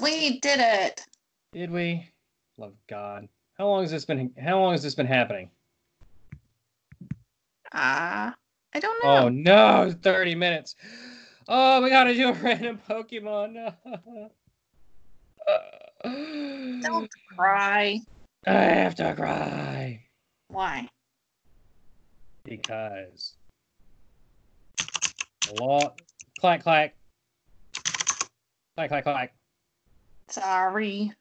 We 0.00 0.40
did 0.40 0.58
it. 0.60 1.06
Did 1.52 1.72
we? 1.72 2.08
Love 2.58 2.74
God. 2.88 3.28
How 3.58 3.66
long 3.66 3.82
has 3.82 3.90
this 3.90 4.04
been 4.04 4.32
how 4.40 4.60
long 4.60 4.72
has 4.72 4.84
this 4.84 4.94
been 4.94 5.06
happening? 5.06 5.50
Ah, 7.72 8.36
I 8.72 8.78
don't 8.78 9.02
know. 9.02 9.10
Oh 9.10 9.28
no, 9.28 9.92
30 10.00 10.34
minutes. 10.36 10.76
Oh, 11.48 11.82
we 11.82 11.90
gotta 11.90 12.14
do 12.14 12.28
a 12.28 12.32
random 12.42 12.78
Pokemon. 12.88 13.74
Don't 16.82 17.10
cry. 17.36 17.98
I 18.46 18.52
have 18.52 18.94
to 18.96 19.14
cry. 19.14 20.04
Why? 20.48 20.88
Because 22.44 23.34
lot 25.60 26.00
clack 26.38 26.62
clack. 26.62 26.94
Clack 28.76 28.88
clack 28.88 29.04
clack. 29.04 29.34
Sorry. 30.28 31.12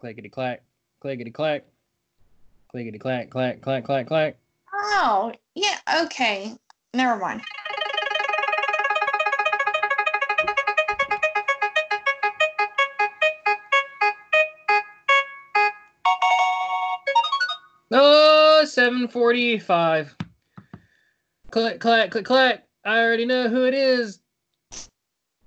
Clickety 0.00 0.30
clack. 0.30 0.62
Clickety 1.02 1.30
clack. 1.30 1.64
Clickety 2.70 2.98
clack 2.98 3.28
clack 3.28 3.60
clack 3.60 3.84
clack 3.84 4.06
clack. 4.06 4.36
Oh, 4.72 5.30
yeah. 5.54 5.76
Okay. 6.02 6.54
Never 6.94 7.16
mind. 7.16 7.42
Oh, 17.92 18.64
745. 18.64 20.16
Click, 21.50 21.78
clack, 21.78 22.10
click, 22.10 22.24
clack. 22.24 22.66
I 22.86 23.00
already 23.00 23.26
know 23.26 23.50
who 23.50 23.66
it 23.66 23.74
is. 23.74 24.20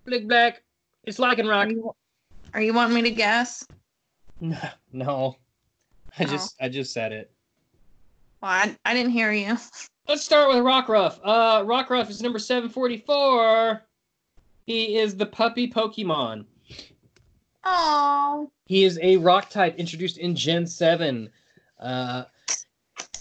Blick 0.06 0.28
black. 0.28 0.62
It's 1.06 1.18
Lycanroc. 1.18 1.66
Are 1.66 1.72
you, 1.72 1.96
are 2.54 2.62
you 2.62 2.74
wanting 2.76 2.94
me 2.94 3.02
to 3.02 3.12
guess? 3.12 3.66
No, 4.44 4.58
no. 4.92 5.38
I 6.20 6.24
Oh. 6.24 6.28
just 6.28 6.56
I 6.62 6.70
just 6.70 6.94
said 6.94 7.12
it. 7.14 7.32
Well, 8.42 8.52
I, 8.52 8.78
I 8.86 8.94
didn't 8.94 9.14
hear 9.14 9.32
you. 9.32 9.58
Let's 10.08 10.24
start 10.24 10.50
with 10.50 10.58
Rockruff. 10.58 11.20
Uh 11.24 11.62
Rockruff 11.64 12.10
is 12.10 12.22
number 12.22 12.38
744. 12.40 13.82
He 14.66 14.98
is 14.98 15.16
the 15.16 15.26
puppy 15.26 15.70
Pokemon. 15.72 16.46
Oh, 17.64 18.52
He 18.66 18.84
is 18.84 19.00
a 19.02 19.16
rock 19.18 19.50
type 19.50 19.76
introduced 19.78 20.18
in 20.18 20.36
Gen 20.36 20.68
7. 20.68 21.30
Uh, 21.80 22.24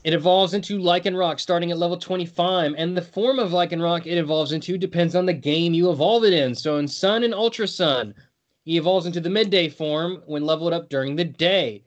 it 0.04 0.14
evolves 0.14 0.54
into 0.54 0.78
Lycanroc 0.80 1.38
starting 1.38 1.70
at 1.70 1.78
level 1.78 1.96
25, 1.96 2.74
and 2.76 2.96
the 2.96 3.02
form 3.02 3.38
of 3.38 3.50
Lycanroc 3.52 4.04
it 4.06 4.18
evolves 4.18 4.50
into 4.50 4.76
depends 4.76 5.14
on 5.14 5.26
the 5.26 5.32
game 5.32 5.72
you 5.74 5.90
evolve 5.92 6.24
it 6.24 6.32
in. 6.32 6.54
So 6.56 6.78
in 6.78 6.88
Sun 6.88 7.22
and 7.22 7.32
Ultra 7.34 7.68
Sun, 7.68 8.14
he 8.64 8.76
evolves 8.76 9.06
into 9.06 9.20
the 9.20 9.30
midday 9.30 9.68
form 9.68 10.22
when 10.26 10.44
leveled 10.44 10.72
up 10.72 10.88
during 10.88 11.16
the 11.16 11.24
day. 11.24 11.84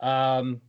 Um, 0.00 0.60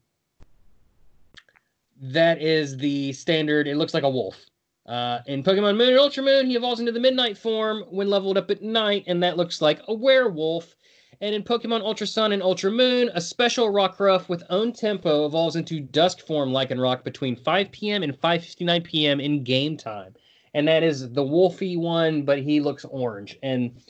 that 2.01 2.41
is 2.41 2.77
the 2.77 3.13
standard. 3.13 3.67
It 3.67 3.77
looks 3.77 3.93
like 3.93 4.03
a 4.03 4.09
wolf. 4.09 4.45
Uh, 4.85 5.19
in 5.25 5.41
Pokemon 5.41 5.77
Moon 5.77 5.89
and 5.89 5.97
Ultra 5.99 6.23
Moon, 6.23 6.45
he 6.45 6.55
evolves 6.55 6.79
into 6.79 6.91
the 6.91 6.99
midnight 6.99 7.37
form 7.37 7.83
when 7.89 8.09
leveled 8.09 8.37
up 8.37 8.51
at 8.51 8.61
night, 8.61 9.03
and 9.07 9.23
that 9.23 9.37
looks 9.37 9.61
like 9.61 9.81
a 9.87 9.93
werewolf. 9.93 10.75
And 11.21 11.33
in 11.33 11.43
Pokemon 11.43 11.81
Ultra 11.81 12.05
Sun 12.05 12.33
and 12.33 12.43
Ultra 12.43 12.69
Moon, 12.69 13.09
a 13.13 13.21
special 13.21 13.71
Rockruff 13.71 14.27
with 14.27 14.43
own 14.49 14.73
tempo 14.73 15.25
evolves 15.25 15.55
into 15.55 15.79
dusk 15.79 16.19
form 16.27 16.51
Lycanroc 16.51 17.03
between 17.03 17.35
5 17.35 17.71
p.m. 17.71 18.03
and 18.03 18.13
5:59 18.19 18.83
p.m. 18.83 19.19
in 19.19 19.43
game 19.43 19.77
time. 19.77 20.13
And 20.53 20.67
that 20.67 20.83
is 20.83 21.11
the 21.11 21.23
wolfy 21.23 21.77
one, 21.77 22.23
but 22.23 22.39
he 22.39 22.59
looks 22.59 22.85
orange. 22.85 23.39
And 23.41 23.81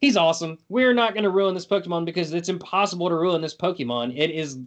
he's 0.00 0.16
awesome. 0.16 0.58
We're 0.68 0.94
not 0.94 1.14
going 1.14 1.24
to 1.24 1.30
ruin 1.30 1.54
this 1.54 1.66
Pokemon 1.66 2.04
because 2.04 2.32
it's 2.32 2.48
impossible 2.48 3.08
to 3.08 3.14
ruin 3.14 3.40
this 3.40 3.56
Pokemon. 3.56 4.16
It 4.16 4.30
is 4.30 4.58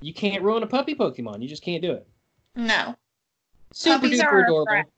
you 0.00 0.14
can't 0.14 0.42
ruin 0.42 0.62
a 0.62 0.66
puppy 0.66 0.94
Pokemon. 0.94 1.42
You 1.42 1.48
just 1.48 1.62
can't 1.62 1.82
do 1.82 1.92
it. 1.92 2.06
no. 2.54 2.94
Super 3.70 4.00
Puppies 4.00 4.22
duper 4.22 4.32
are 4.32 4.44
adorable. 4.44 4.90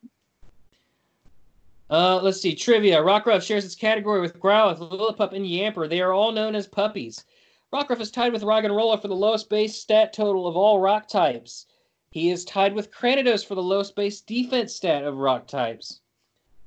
Uh, 1.90 2.20
let's 2.22 2.40
see. 2.40 2.54
Trivia. 2.54 3.00
Rockruff 3.02 3.42
shares 3.42 3.64
its 3.64 3.74
category 3.74 4.20
with 4.20 4.38
Growlithe, 4.38 4.78
Lillipup, 4.78 5.32
and 5.32 5.44
Yamper. 5.44 5.88
They 5.88 6.00
are 6.00 6.12
all 6.12 6.30
known 6.30 6.54
as 6.54 6.68
puppies. 6.68 7.24
Rockruff 7.72 8.00
is 8.00 8.12
tied 8.12 8.32
with 8.32 8.42
Roggenrola 8.42 9.02
for 9.02 9.08
the 9.08 9.16
lowest 9.16 9.48
base 9.50 9.76
stat 9.76 10.12
total 10.12 10.46
of 10.46 10.56
all 10.56 10.78
rock 10.78 11.08
types. 11.08 11.66
He 12.12 12.30
is 12.30 12.44
tied 12.44 12.74
with 12.74 12.92
Cranidos 12.92 13.44
for 13.44 13.56
the 13.56 13.62
lowest 13.62 13.96
base 13.96 14.20
defense 14.20 14.74
stat 14.74 15.04
of 15.04 15.16
rock 15.16 15.48
types. 15.48 15.99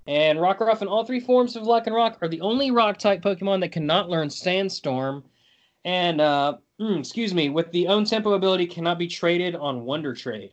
And 0.05 0.39
Rockruff 0.39 0.81
and 0.81 0.89
all 0.89 1.05
three 1.05 1.19
forms 1.19 1.55
of 1.55 1.63
Lycanroc 1.63 2.17
are 2.21 2.27
the 2.27 2.41
only 2.41 2.71
rock 2.71 2.97
type 2.97 3.21
Pokemon 3.21 3.61
that 3.61 3.71
cannot 3.71 4.09
learn 4.09 4.29
Sandstorm. 4.29 5.23
And, 5.85 6.19
uh, 6.19 6.57
mm, 6.79 6.99
excuse 6.99 7.33
me, 7.33 7.49
with 7.49 7.71
the 7.71 7.87
own 7.87 8.03
tempo 8.05 8.33
ability 8.33 8.67
cannot 8.67 8.99
be 8.99 9.07
traded 9.07 9.55
on 9.55 9.85
Wonder 9.85 10.13
Trade. 10.13 10.51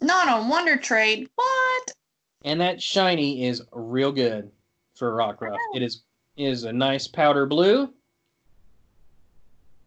Not 0.00 0.28
on 0.28 0.48
Wonder 0.48 0.76
Trade. 0.76 1.28
What? 1.34 1.92
And 2.44 2.60
that 2.60 2.80
shiny 2.80 3.44
is 3.44 3.62
real 3.72 4.12
good 4.12 4.50
for 4.94 5.12
Rockruff. 5.12 5.58
It 5.74 5.82
is 5.82 6.02
is 6.36 6.64
a 6.64 6.72
nice 6.72 7.08
powder 7.08 7.46
blue. 7.46 7.92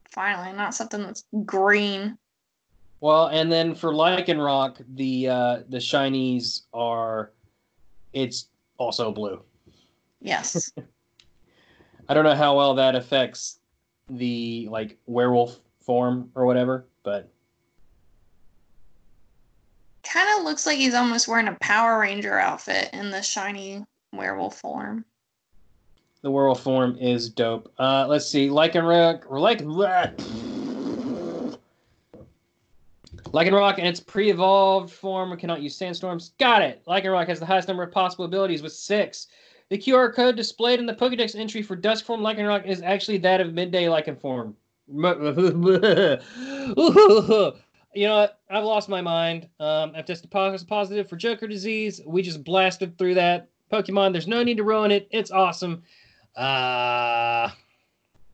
Finally, 0.10 0.52
not 0.54 0.74
something 0.74 1.04
that's 1.04 1.24
green. 1.46 2.18
Well, 3.02 3.28
and 3.28 3.52
then 3.52 3.76
for 3.76 3.94
Lycanroc, 3.94 4.84
the 4.96 5.30
uh, 5.30 5.60
the 5.70 5.78
shinies 5.78 6.64
are 6.74 7.32
it's 8.14 8.48
also 8.78 9.12
blue. 9.12 9.42
Yes. 10.22 10.72
I 12.10 12.14
don't 12.14 12.24
know 12.24 12.36
how 12.36 12.58
well 12.58 12.74
that 12.76 12.96
affects 12.96 13.60
the 14.10 14.68
like 14.72 14.98
werewolf 15.06 15.60
form 15.82 16.32
or 16.36 16.46
whatever, 16.46 16.88
but 17.04 17.30
kind 20.04 20.28
of 20.38 20.44
looks 20.44 20.66
like 20.66 20.78
he's 20.78 20.96
almost 20.96 21.28
wearing 21.28 21.48
a 21.48 21.58
Power 21.62 22.00
Ranger 22.00 22.40
outfit 22.40 22.90
in 22.94 23.12
the 23.12 23.22
shiny 23.22 23.86
werewolf 24.12 24.58
form. 24.58 25.06
the 26.22 26.32
werewolf 26.32 26.62
form 26.64 26.98
is 27.00 27.30
dope. 27.30 27.72
Uh, 27.78 28.08
let's 28.08 28.26
see, 28.26 28.48
Lycanroc 28.50 29.24
or 29.30 29.40
like 29.40 29.62
Lycanroc 33.32 33.78
in 33.78 33.86
its 33.86 34.00
pre-evolved 34.00 34.92
form 34.92 35.38
cannot 35.38 35.62
use 35.62 35.76
sandstorms. 35.76 36.34
Got 36.40 36.62
it. 36.64 36.82
Lycanroc 36.88 37.28
has 37.28 37.40
the 37.40 37.46
highest 37.46 37.68
number 37.68 37.84
of 37.84 37.92
possible 37.92 38.26
abilities 38.26 38.64
with 38.64 38.74
six. 38.74 39.28
The 39.70 39.78
QR 39.78 40.14
code 40.14 40.36
displayed 40.36 40.80
in 40.80 40.88
the 40.88 40.96
Pokedex 40.96 41.36
entry 41.36 41.62
for 41.62 41.76
Dusk 41.76 42.06
form 42.06 42.22
Lycanroc 42.22 42.66
is 42.66 42.82
actually 42.82 43.20
that 43.20 43.40
of 43.40 43.54
Midday 43.54 43.86
Lycan 43.86 44.20
form. 44.20 44.56
you 44.88 44.98
know 48.08 48.16
what? 48.16 48.40
I've 48.50 48.64
lost 48.64 48.90
my 48.90 49.02
mind. 49.02 49.48
Um, 49.60 49.92
I've 49.96 50.06
tested 50.06 50.32
positive 50.32 51.08
for 51.08 51.16
Joker 51.16 51.48
disease. 51.48 52.02
We 52.08 52.24
just 52.24 52.44
blasted 52.44 52.98
through 52.98 53.14
that 53.16 53.50
Pokemon. 53.72 54.12
There's 54.12 54.28
no 54.28 54.42
need 54.42 54.58
to 54.58 54.64
ruin 54.64 54.90
it. 54.90 55.08
It's 55.12 55.30
awesome. 55.30 55.84
Uh, 56.36 57.50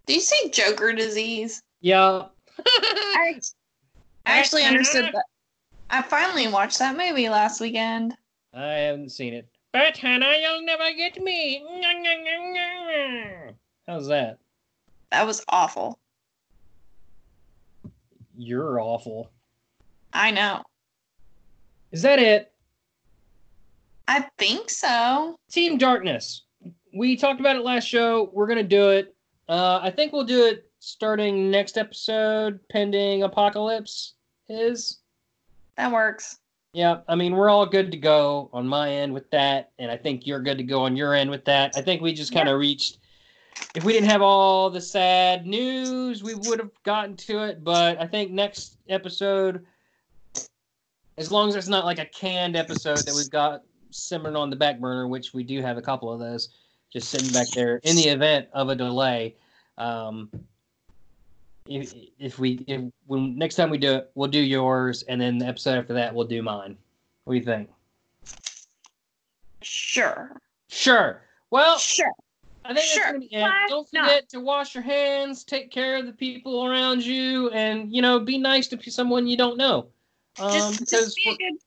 Do 0.05 0.13
you 0.13 0.21
see 0.21 0.49
Joker 0.51 0.93
disease? 0.93 1.62
yeah. 1.81 2.27
I 2.65 3.41
I 4.25 4.39
actually 4.39 4.63
understood 4.63 5.05
that. 5.13 5.25
I 5.89 6.01
finally 6.01 6.47
watched 6.47 6.79
that 6.79 6.97
movie 6.97 7.29
last 7.29 7.61
weekend. 7.61 8.15
I 8.53 8.65
haven't 8.65 9.09
seen 9.11 9.33
it. 9.33 9.47
But 9.71 9.97
Hannah, 9.97 10.33
you'll 10.41 10.63
never 10.63 10.91
get 10.95 11.21
me. 11.21 11.63
How's 13.88 14.07
that? 14.07 14.39
That 15.11 15.27
was 15.27 15.43
awful. 15.49 15.99
You're 18.38 18.79
awful. 18.79 19.31
I 20.13 20.31
know. 20.31 20.63
Is 21.91 22.01
that 22.01 22.19
it? 22.19 22.51
I 24.07 24.27
think 24.38 24.69
so. 24.69 25.39
Team 25.49 25.77
Darkness. 25.77 26.43
We 26.93 27.15
talked 27.15 27.39
about 27.39 27.55
it 27.55 27.63
last 27.63 27.85
show. 27.88 28.29
We're 28.33 28.47
gonna 28.47 28.63
do 28.63 28.89
it. 28.89 29.15
Uh, 29.47 29.79
I 29.81 29.91
think 29.91 30.13
we'll 30.13 30.25
do 30.25 30.45
it 30.45 30.69
starting 30.79 31.51
next 31.51 31.77
episode, 31.77 32.59
pending 32.69 33.23
Apocalypse 33.23 34.14
is. 34.49 34.99
That 35.77 35.91
works. 35.91 36.38
Yeah, 36.73 36.99
I 37.08 37.15
mean 37.15 37.36
we're 37.36 37.49
all 37.49 37.65
good 37.65 37.89
to 37.91 37.97
go 37.97 38.49
on 38.51 38.67
my 38.67 38.91
end 38.91 39.13
with 39.13 39.29
that, 39.31 39.71
and 39.79 39.89
I 39.89 39.95
think 39.95 40.27
you're 40.27 40.41
good 40.41 40.58
to 40.58 40.63
go 40.63 40.84
on 40.84 40.97
your 40.97 41.13
end 41.13 41.29
with 41.29 41.45
that. 41.45 41.73
I 41.75 41.81
think 41.81 42.01
we 42.01 42.13
just 42.13 42.34
kind 42.34 42.49
of 42.49 42.60
reached. 42.60 42.97
If 43.73 43.86
we 43.86 43.93
didn't 43.93 44.10
have 44.10 44.21
all 44.21 44.69
the 44.69 44.81
sad 44.81 45.45
news, 45.45 46.21
we 46.21 46.36
would 46.36 46.60
have 46.60 46.71
gotten 46.84 47.15
to 47.15 47.43
it. 47.43 47.63
But 47.63 48.01
I 48.01 48.05
think 48.05 48.31
next 48.31 48.77
episode, 48.89 49.65
as 51.17 51.31
long 51.31 51.47
as 51.47 51.55
it's 51.55 51.69
not 51.69 51.86
like 51.86 51.99
a 51.99 52.05
canned 52.05 52.58
episode 52.58 52.97
that 53.05 53.15
we've 53.15 53.29
got 53.29 53.63
simmering 53.91 54.36
on 54.36 54.49
the 54.49 54.58
back 54.58 54.81
burner, 54.81 55.08
which 55.08 55.34
we 55.34 55.43
do 55.43 55.62
have 55.62 55.77
a 55.77 55.81
couple 55.81 56.12
of 56.12 56.19
those, 56.19 56.49
just 56.91 57.10
sitting 57.10 57.31
back 57.31 57.47
there 57.51 57.77
in 57.84 57.95
the 57.95 58.10
event 58.10 58.47
of 58.51 58.67
a 58.67 58.75
delay. 58.75 59.36
Um, 59.77 60.29
if, 61.67 61.93
if 62.19 62.39
we 62.39 62.63
if 62.67 62.82
when 63.08 63.38
next 63.38 63.56
time 63.56 63.69
we 63.69 63.78
do 63.78 63.93
it, 63.95 64.12
we'll 64.15 64.30
do 64.30 64.39
yours, 64.39 65.04
and 65.04 65.19
then 65.19 65.38
the 65.38 65.45
episode 65.45 65.78
after 65.78 65.93
that, 65.93 66.13
we'll 66.13 66.28
do 66.28 66.41
mine. 66.41 66.78
What 67.23 67.34
do 67.34 67.39
you 67.39 67.45
think? 67.45 67.69
Sure. 69.62 70.39
Sure. 70.69 71.21
Well, 71.49 71.78
Sure. 71.78 72.12
I 72.63 72.73
think 72.73 72.80
Sure. 72.86 73.04
that's 73.04 73.12
gonna 73.12 73.19
be 73.19 73.36
it. 73.36 73.41
Why 73.41 73.65
Don't 73.67 73.88
not? 73.93 74.08
forget 74.10 74.30
to 74.30 74.39
wash 74.39 74.75
your 74.75 74.84
hands, 74.84 75.43
take 75.43 75.71
care 75.71 75.97
of 75.97 76.06
the 76.06 76.13
people 76.13 76.65
around 76.65 77.06
you, 77.06 77.49
and 77.49 77.93
you 77.93 78.01
know, 78.01 78.20
be 78.20 78.38
nice 78.38 78.68
to 78.70 78.91
someone 78.91 79.28
you 79.28 79.38
don't 79.38 79.57
know. 79.57 79.88
Um, 80.39 80.51
Just, 80.51 80.89
just 80.89 81.16
be 81.16 81.30
a 81.30 81.36
good 81.38 81.59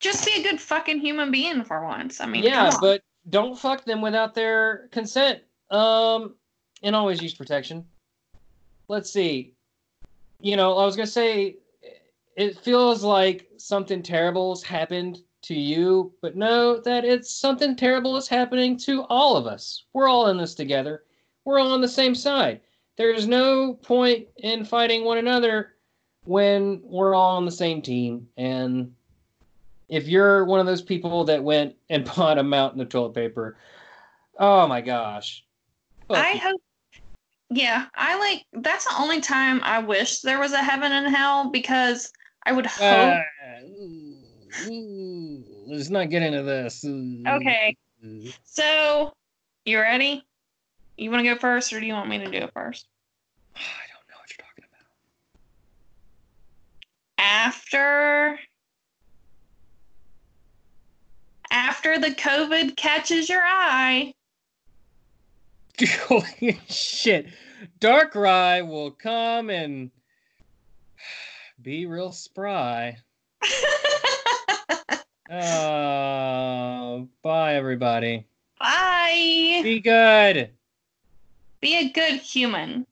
just 0.00 0.24
be 0.24 0.40
a 0.40 0.42
good 0.42 0.60
fucking 0.60 1.00
human 1.00 1.30
being 1.30 1.64
for 1.64 1.84
once. 1.84 2.20
I 2.20 2.26
mean, 2.26 2.44
yeah, 2.44 2.72
but 2.80 3.02
don't 3.30 3.58
fuck 3.58 3.84
them 3.84 4.00
without 4.00 4.34
their 4.34 4.88
consent. 4.92 5.40
Um, 5.70 6.34
and 6.82 6.94
always 6.94 7.20
use 7.20 7.34
protection. 7.34 7.84
Let's 8.88 9.10
see. 9.10 9.54
You 10.40 10.56
know, 10.56 10.76
I 10.76 10.84
was 10.84 10.96
gonna 10.96 11.06
say, 11.06 11.56
it 12.36 12.58
feels 12.58 13.02
like 13.02 13.48
something 13.56 14.02
terrible's 14.02 14.62
happened 14.62 15.20
to 15.42 15.54
you, 15.54 16.12
but 16.22 16.36
know 16.36 16.78
that 16.80 17.04
it's 17.04 17.32
something 17.32 17.76
terrible 17.76 18.16
is 18.16 18.28
happening 18.28 18.76
to 18.78 19.02
all 19.04 19.36
of 19.36 19.46
us. 19.46 19.84
We're 19.92 20.08
all 20.08 20.28
in 20.28 20.36
this 20.36 20.54
together. 20.54 21.04
We're 21.44 21.58
all 21.58 21.72
on 21.72 21.80
the 21.80 21.88
same 21.88 22.14
side. 22.14 22.60
There's 22.96 23.26
no 23.26 23.74
point 23.74 24.26
in 24.36 24.64
fighting 24.64 25.04
one 25.04 25.18
another 25.18 25.74
when 26.24 26.80
we're 26.82 27.14
all 27.14 27.36
on 27.36 27.44
the 27.44 27.50
same 27.50 27.80
team. 27.80 28.28
And 28.36 28.92
if 29.88 30.08
you're 30.08 30.44
one 30.44 30.60
of 30.60 30.66
those 30.66 30.82
people 30.82 31.24
that 31.24 31.42
went 31.42 31.76
and 31.90 32.04
bought 32.16 32.38
a 32.38 32.42
mountain 32.42 32.80
of 32.80 32.88
toilet 32.88 33.14
paper, 33.14 33.56
oh 34.38 34.66
my 34.66 34.80
gosh. 34.80 35.44
Fuck 36.08 36.18
I 36.18 36.32
you. 36.32 36.40
hope 36.40 36.60
Yeah, 37.50 37.86
I 37.94 38.18
like 38.18 38.44
that's 38.62 38.84
the 38.84 39.00
only 39.00 39.20
time 39.20 39.60
I 39.62 39.78
wish 39.78 40.20
there 40.20 40.38
was 40.38 40.52
a 40.52 40.62
heaven 40.62 40.92
and 40.92 41.14
hell 41.14 41.50
because 41.50 42.12
I 42.44 42.52
would 42.52 42.66
hope. 42.66 42.82
Uh, 42.82 43.64
ooh, 43.64 44.16
ooh, 44.70 45.44
let's 45.66 45.88
not 45.88 46.10
get 46.10 46.22
into 46.22 46.42
this. 46.42 46.84
Ooh. 46.84 47.24
Okay. 47.26 47.74
So, 48.44 49.12
you 49.64 49.80
ready? 49.80 50.24
You 50.96 51.10
want 51.10 51.24
to 51.24 51.34
go 51.34 51.38
first, 51.38 51.72
or 51.72 51.80
do 51.80 51.86
you 51.86 51.94
want 51.94 52.08
me 52.08 52.18
to 52.18 52.30
do 52.30 52.38
it 52.38 52.50
first? 52.52 52.86
I 53.56 53.60
don't 53.92 54.08
know 54.10 54.16
what 54.20 54.30
you're 54.30 54.46
talking 54.46 54.64
about. 54.64 54.86
After 57.18 58.38
after 61.50 61.98
the 61.98 62.10
COVID 62.10 62.76
catches 62.76 63.28
your 63.28 63.42
eye, 63.42 64.12
Holy 65.82 66.60
shit. 66.68 67.26
Darkrai 67.80 68.66
will 68.66 68.90
come 68.90 69.50
and 69.50 69.90
be 71.60 71.86
real 71.86 72.12
spry. 72.12 72.98
Oh, 75.30 77.06
bye 77.22 77.54
everybody. 77.56 78.26
bye. 78.58 79.60
Be 79.62 79.78
good. 79.78 80.50
Be 81.60 81.76
a 81.76 81.90
good 81.90 82.14
human, 82.20 82.86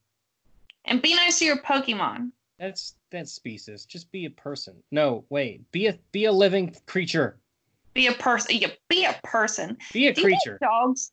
and 0.84 1.00
be 1.00 1.14
nice 1.14 1.38
to 1.38 1.46
your 1.46 1.56
Pokemon. 1.62 2.32
That's 2.58 2.96
that's 3.10 3.32
species. 3.32 3.86
Just 3.86 4.12
be 4.12 4.26
a 4.26 4.30
person. 4.30 4.74
No, 4.90 5.24
wait. 5.30 5.70
Be 5.72 5.86
a 5.86 5.98
be 6.12 6.26
a 6.26 6.32
living 6.32 6.76
creature. 6.84 7.38
Be 7.94 8.08
a 8.08 8.12
person. 8.12 8.56
Yeah, 8.58 8.68
be 8.90 9.06
a 9.06 9.18
person. 9.24 9.78
Be 9.94 10.08
a 10.08 10.12
Do 10.12 10.20
creature. 10.22 10.58
dogs. 10.60 11.10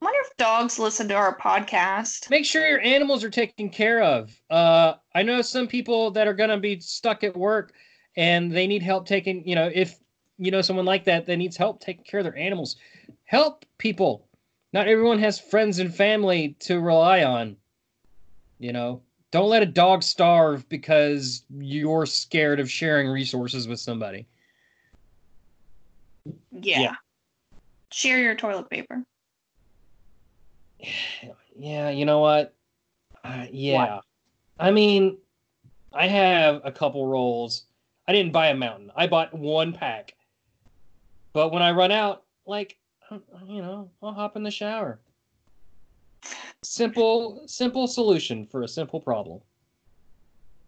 I 0.00 0.04
wonder 0.04 0.20
if 0.24 0.36
dogs 0.36 0.78
listen 0.78 1.08
to 1.08 1.14
our 1.14 1.36
podcast. 1.36 2.30
Make 2.30 2.44
sure 2.44 2.66
your 2.66 2.80
animals 2.80 3.24
are 3.24 3.30
taken 3.30 3.68
care 3.68 4.00
of. 4.00 4.30
Uh, 4.48 4.94
I 5.12 5.22
know 5.22 5.42
some 5.42 5.66
people 5.66 6.12
that 6.12 6.28
are 6.28 6.34
gonna 6.34 6.58
be 6.58 6.78
stuck 6.78 7.24
at 7.24 7.36
work 7.36 7.72
and 8.16 8.52
they 8.52 8.68
need 8.68 8.82
help 8.82 9.06
taking. 9.06 9.46
You 9.46 9.56
know, 9.56 9.70
if 9.74 9.98
you 10.38 10.52
know 10.52 10.62
someone 10.62 10.86
like 10.86 11.04
that 11.04 11.26
that 11.26 11.36
needs 11.36 11.56
help 11.56 11.80
taking 11.80 12.04
care 12.04 12.20
of 12.20 12.24
their 12.24 12.36
animals, 12.36 12.76
help 13.24 13.64
people. 13.78 14.28
Not 14.72 14.86
everyone 14.86 15.18
has 15.18 15.40
friends 15.40 15.80
and 15.80 15.92
family 15.92 16.54
to 16.60 16.78
rely 16.78 17.24
on. 17.24 17.56
You 18.60 18.72
know, 18.72 19.02
don't 19.32 19.48
let 19.48 19.62
a 19.62 19.66
dog 19.66 20.04
starve 20.04 20.68
because 20.68 21.42
you're 21.58 22.06
scared 22.06 22.60
of 22.60 22.70
sharing 22.70 23.08
resources 23.08 23.66
with 23.66 23.80
somebody. 23.80 24.26
Yeah. 26.52 26.80
Yeah. 26.80 26.94
Share 27.90 28.20
your 28.20 28.36
toilet 28.36 28.70
paper. 28.70 29.02
Yeah, 31.56 31.90
you 31.90 32.04
know 32.04 32.20
what? 32.20 32.54
Uh, 33.24 33.46
yeah. 33.50 34.00
I 34.58 34.70
mean, 34.70 35.18
I 35.92 36.06
have 36.06 36.60
a 36.64 36.72
couple 36.72 37.06
rolls. 37.06 37.64
I 38.06 38.12
didn't 38.12 38.32
buy 38.32 38.48
a 38.48 38.54
mountain. 38.54 38.90
I 38.96 39.06
bought 39.06 39.34
one 39.34 39.72
pack. 39.72 40.14
But 41.32 41.52
when 41.52 41.62
I 41.62 41.72
run 41.72 41.92
out, 41.92 42.24
like, 42.46 42.78
uh, 43.10 43.18
you 43.46 43.60
know, 43.60 43.90
I'll 44.02 44.12
hop 44.12 44.36
in 44.36 44.42
the 44.42 44.50
shower. 44.50 44.98
Simple, 46.62 47.42
simple 47.46 47.86
solution 47.86 48.46
for 48.46 48.62
a 48.62 48.68
simple 48.68 49.00
problem. 49.00 49.40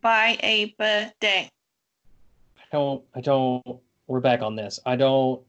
Buy 0.01 0.39
a 0.43 0.75
bidet. 0.79 1.51
I 2.59 2.77
don't, 2.77 3.03
I 3.15 3.21
don't, 3.21 3.65
we're 4.07 4.21
back 4.21 4.43
on 4.43 4.55
this. 4.55 4.79
I 4.87 4.97
don't, 4.97 5.43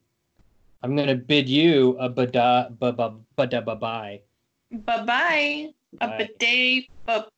I'm 0.84 0.96
going 0.96 1.08
to 1.08 1.16
bid 1.16 1.48
you 1.48 1.96
a 2.00 2.10
bada, 2.10 2.78
ba, 2.80 2.92
ba, 2.92 3.14
bada, 3.38 3.64
ba, 3.64 3.76
bye. 3.76 4.22
Bye 4.72 5.04
bye. 5.06 5.68
A 6.00 6.18
bidet. 6.18 6.86
But 7.06 7.30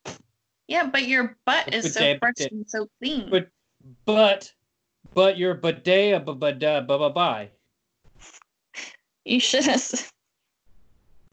yeah, 0.68 0.86
but 0.86 1.08
your 1.08 1.38
butt 1.46 1.68
A 1.74 1.78
is 1.78 1.94
so 1.94 2.00
bidet, 2.02 2.20
fresh 2.20 2.52
and 2.52 2.70
so 2.70 2.88
clean. 3.02 3.30
But- 3.30 3.50
But, 4.06 4.54
but 5.14 5.38
your 5.38 5.56
bidet, 5.56 6.14
a 6.16 6.20
ba, 6.20 6.34
bada, 6.36 6.88
ba, 6.88 6.98
ba, 6.98 7.10
bye. 7.10 7.50
you 9.26 9.40
should 9.40 9.66
have. 9.66 9.84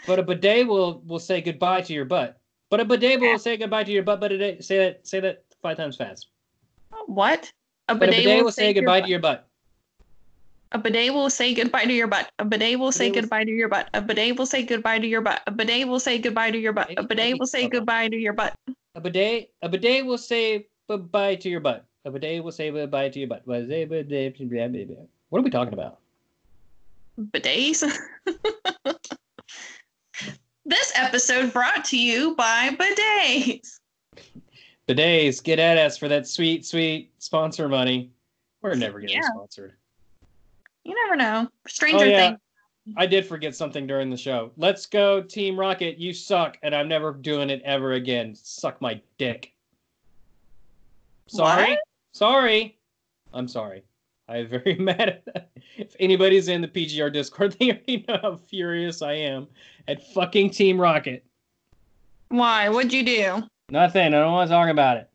But 0.06 0.18
a 0.18 0.22
bidet 0.22 0.66
will 0.66 1.00
will 1.06 1.18
say 1.20 1.40
goodbye 1.42 1.82
to 1.82 1.92
your 1.92 2.06
butt. 2.06 2.40
But 2.70 2.80
a 2.80 2.84
bidet 2.84 3.20
will 3.20 3.38
say 3.38 3.56
goodbye 3.56 3.84
to 3.84 3.92
your 3.92 4.02
butt. 4.02 4.18
But 4.20 4.32
a 4.32 4.62
say 4.62 4.78
that 4.78 5.06
say 5.06 5.20
that 5.20 5.44
five 5.62 5.76
times 5.76 5.96
fast. 5.96 6.28
What? 7.06 7.52
A 7.88 7.94
But 7.94 8.08
a 8.08 8.12
bidet, 8.12 8.24
bidet 8.24 8.44
will 8.44 8.52
say 8.52 8.72
goodbye 8.72 9.02
to 9.02 9.06
your 9.08 9.18
your 9.18 9.20
butt. 9.20 9.46
A 10.72 10.78
bidet 10.78 11.12
will 11.12 11.30
say 11.30 11.52
goodbye 11.52 11.84
to 11.84 11.92
your 11.92 12.06
butt. 12.06 12.30
A 12.38 12.44
bidet 12.44 12.78
will 12.78 12.92
say 12.92 13.10
goodbye 13.10 13.42
to 13.44 13.50
your 13.50 13.68
butt. 13.68 13.88
A 13.92 14.00
bidet 14.00 14.36
will 14.38 14.46
say 14.46 14.62
goodbye 14.62 14.98
to 14.98 15.06
your 15.06 15.20
butt. 15.20 15.42
A 15.48 15.50
bidet 15.50 15.88
will 15.88 15.98
say 15.98 16.18
goodbye 16.18 16.52
to 16.52 16.58
your 16.58 16.72
butt. 16.72 16.90
A 16.96 17.02
bidet 17.02 17.38
will 17.38 17.46
say 17.46 17.68
goodbye 17.68 18.08
to 18.08 18.16
your 18.16 18.32
butt. 18.32 18.54
A 18.94 19.00
bidet 19.00 19.50
a 19.62 19.68
bidet 19.68 20.06
will 20.06 20.18
say 20.18 20.68
goodbye 20.88 21.34
to 21.36 21.48
your 21.48 21.58
butt. 21.60 21.84
A 22.04 22.10
bidet 22.10 22.44
will 22.44 22.52
say 22.52 22.70
goodbye 22.70 23.08
to 23.08 23.18
your 23.18 23.28
butt. 23.28 23.42
What 23.46 25.38
are 25.38 25.42
we 25.42 25.50
talking 25.50 25.74
about? 25.74 25.98
Bidets. 27.18 27.84
this 30.64 30.92
episode 30.94 31.52
brought 31.52 31.84
to 31.86 31.98
you 31.98 32.36
by 32.36 32.70
bidets. 32.70 33.80
Bidets, 34.88 35.42
get 35.42 35.58
at 35.58 35.78
us 35.78 35.98
for 35.98 36.08
that 36.08 36.26
sweet, 36.26 36.64
sweet 36.64 37.12
sponsor 37.18 37.68
money. 37.68 38.12
We're 38.62 38.74
never 38.74 39.00
getting 39.00 39.16
Yeah. 39.16 39.28
sponsored. 39.34 39.74
You 40.84 40.94
never 41.04 41.16
know. 41.16 41.48
Stranger 41.68 42.04
Oh, 42.04 42.08
yeah. 42.08 42.28
things. 42.28 42.38
I 42.96 43.06
did 43.06 43.26
forget 43.26 43.54
something 43.54 43.86
during 43.86 44.10
the 44.10 44.16
show. 44.16 44.50
Let's 44.56 44.86
go, 44.86 45.22
Team 45.22 45.58
Rocket. 45.58 45.98
You 45.98 46.12
suck, 46.12 46.56
and 46.62 46.74
I'm 46.74 46.88
never 46.88 47.12
doing 47.12 47.50
it 47.50 47.60
ever 47.64 47.92
again. 47.92 48.34
Suck 48.34 48.80
my 48.80 49.00
dick. 49.18 49.52
Sorry. 51.26 51.70
What? 51.70 51.78
Sorry. 52.12 52.78
I'm 53.32 53.46
sorry. 53.46 53.84
I'm 54.28 54.48
very 54.48 54.74
mad 54.78 55.08
at 55.08 55.24
that. 55.26 55.50
If 55.76 55.94
anybody's 56.00 56.48
in 56.48 56.62
the 56.62 56.68
PGR 56.68 57.12
Discord, 57.12 57.52
they 57.60 57.70
already 57.70 58.04
know 58.08 58.18
how 58.22 58.36
furious 58.36 59.02
I 59.02 59.12
am 59.12 59.46
at 59.86 60.02
fucking 60.12 60.50
Team 60.50 60.80
Rocket. 60.80 61.24
Why? 62.28 62.68
What'd 62.68 62.92
you 62.92 63.04
do? 63.04 63.42
Nothing. 63.70 64.06
I 64.14 64.18
don't 64.20 64.32
want 64.32 64.48
to 64.48 64.54
talk 64.54 64.68
about 64.68 64.96
it. 64.96 65.10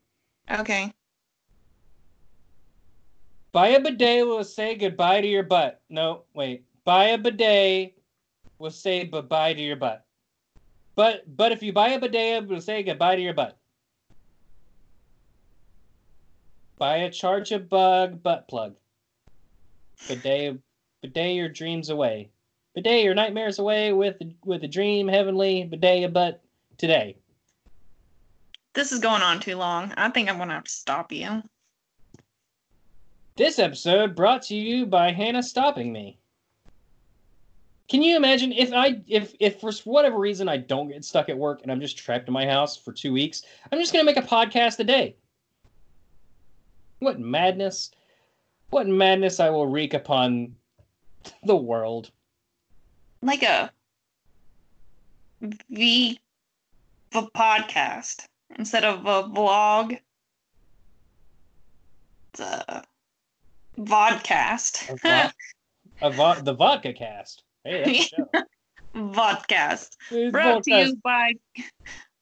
Okay. 0.50 0.92
Buy 3.56 3.68
a 3.68 3.80
bidet 3.80 4.26
will 4.26 4.44
say 4.44 4.74
goodbye 4.74 5.22
to 5.22 5.26
your 5.26 5.42
butt. 5.42 5.80
No, 5.88 6.24
wait. 6.34 6.66
Buy 6.84 7.04
a 7.04 7.16
bidet 7.16 7.94
will 8.58 8.70
say 8.70 9.06
goodbye 9.06 9.54
to 9.54 9.62
your 9.62 9.76
butt. 9.76 10.04
But 10.94 11.24
but 11.38 11.52
if 11.52 11.62
you 11.62 11.72
buy 11.72 11.92
a 11.92 11.98
bidet, 11.98 12.42
it 12.42 12.48
will 12.50 12.60
say 12.60 12.82
goodbye 12.82 13.16
to 13.16 13.22
your 13.22 13.32
butt. 13.32 13.56
Buy 16.76 16.96
a 16.96 17.10
charge 17.10 17.50
a 17.50 17.58
bug 17.58 18.22
butt 18.22 18.46
plug. 18.46 18.74
Bidet 20.06 20.58
bidet 21.00 21.34
your 21.34 21.48
dreams 21.48 21.88
away. 21.88 22.28
Bidet 22.74 23.04
your 23.04 23.14
nightmares 23.14 23.58
away 23.58 23.94
with 23.94 24.16
with 24.44 24.64
a 24.64 24.68
dream 24.68 25.08
heavenly 25.08 25.64
bidet 25.64 26.04
a 26.04 26.10
butt 26.10 26.44
today. 26.76 27.16
This 28.74 28.92
is 28.92 28.98
going 28.98 29.22
on 29.22 29.40
too 29.40 29.56
long. 29.56 29.94
I 29.96 30.10
think 30.10 30.28
I'm 30.28 30.36
gonna 30.36 30.52
have 30.52 30.64
to 30.64 30.70
stop 30.70 31.10
you. 31.10 31.42
This 33.36 33.58
episode 33.58 34.16
brought 34.16 34.40
to 34.44 34.56
you 34.56 34.86
by 34.86 35.12
Hannah 35.12 35.42
stopping 35.42 35.92
me. 35.92 36.18
Can 37.86 38.02
you 38.02 38.16
imagine 38.16 38.50
if 38.50 38.72
I 38.72 39.02
if 39.06 39.34
if 39.38 39.60
for 39.60 39.70
whatever 39.84 40.18
reason 40.18 40.48
I 40.48 40.56
don't 40.56 40.88
get 40.88 41.04
stuck 41.04 41.28
at 41.28 41.36
work 41.36 41.60
and 41.62 41.70
I'm 41.70 41.80
just 41.80 41.98
trapped 41.98 42.28
in 42.28 42.32
my 42.32 42.46
house 42.46 42.78
for 42.78 42.92
2 42.92 43.12
weeks, 43.12 43.42
I'm 43.70 43.78
just 43.78 43.92
going 43.92 44.04
to 44.04 44.10
make 44.10 44.16
a 44.16 44.26
podcast 44.26 44.78
a 44.78 44.84
day. 44.84 45.16
What 47.00 47.20
madness. 47.20 47.90
What 48.70 48.86
madness 48.86 49.38
I 49.38 49.50
will 49.50 49.66
wreak 49.66 49.92
upon 49.92 50.56
the 51.44 51.56
world. 51.56 52.10
Like 53.20 53.42
a 53.42 53.70
V 55.70 56.18
a 57.12 57.22
podcast 57.22 58.24
instead 58.58 58.84
of 58.84 59.04
a 59.04 59.28
vlog. 59.28 59.98
It's 62.32 62.40
a 62.40 62.82
vodcast. 63.78 64.90
A 64.90 64.96
vo- 64.96 65.30
a 66.02 66.10
vo- 66.10 66.40
the 66.42 66.54
vodka 66.54 66.92
cast. 66.92 67.42
Hey, 67.64 67.84
that's 67.84 68.12
a 68.12 68.16
show. 68.16 68.30
vodcast. 68.94 69.96
It's 70.10 70.32
Brought 70.32 70.62
to 70.64 70.74
you 70.74 70.96
by 71.02 71.32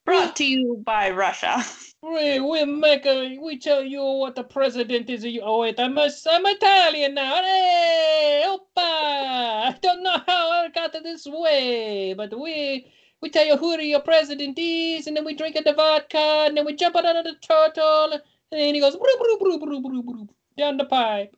brought 0.05 0.37
to 0.37 0.45
you 0.45 0.83
by 0.85 1.11
Russia. 1.11 1.65
We 2.03 2.39
we 2.39 2.65
make 2.67 3.07
a 3.07 3.39
we 3.39 3.59
tell 3.59 3.83
you 3.83 4.03
what 4.03 4.35
the 4.35 4.45
president 4.45 5.09
is. 5.09 5.27
Oh 5.43 5.61
wait, 5.61 5.81
I'm 5.81 5.97
a, 5.97 6.11
I'm 6.31 6.47
Italian 6.47 7.15
now. 7.15 7.43
Hey, 7.43 8.45
oppa! 8.47 8.77
I 8.77 9.79
don't 9.81 10.03
know 10.03 10.19
how 10.27 10.51
I 10.51 10.69
got 10.69 10.95
it 10.95 11.03
this 11.03 11.25
way, 11.27 12.15
but 12.15 12.39
we 12.39 12.93
we 13.23 13.31
tell 13.31 13.47
you 13.47 13.57
who 13.57 13.81
your 13.81 14.01
president 14.01 14.59
is, 14.59 15.07
and 15.07 15.17
then 15.17 15.25
we 15.25 15.35
drink 15.35 15.57
the 15.65 15.73
vodka, 15.73 16.45
and 16.47 16.57
then 16.57 16.67
we 16.67 16.75
jump 16.77 16.97
out 16.97 17.07
of 17.07 17.25
the 17.25 17.37
turtle, 17.41 18.13
and 18.13 18.21
then 18.51 18.75
he 18.75 18.81
goes 18.83 18.97
broop, 18.97 19.41
broop, 19.41 19.83
broop, 19.83 20.31
down 20.59 20.77
the 20.77 20.85
pipe. 20.85 21.35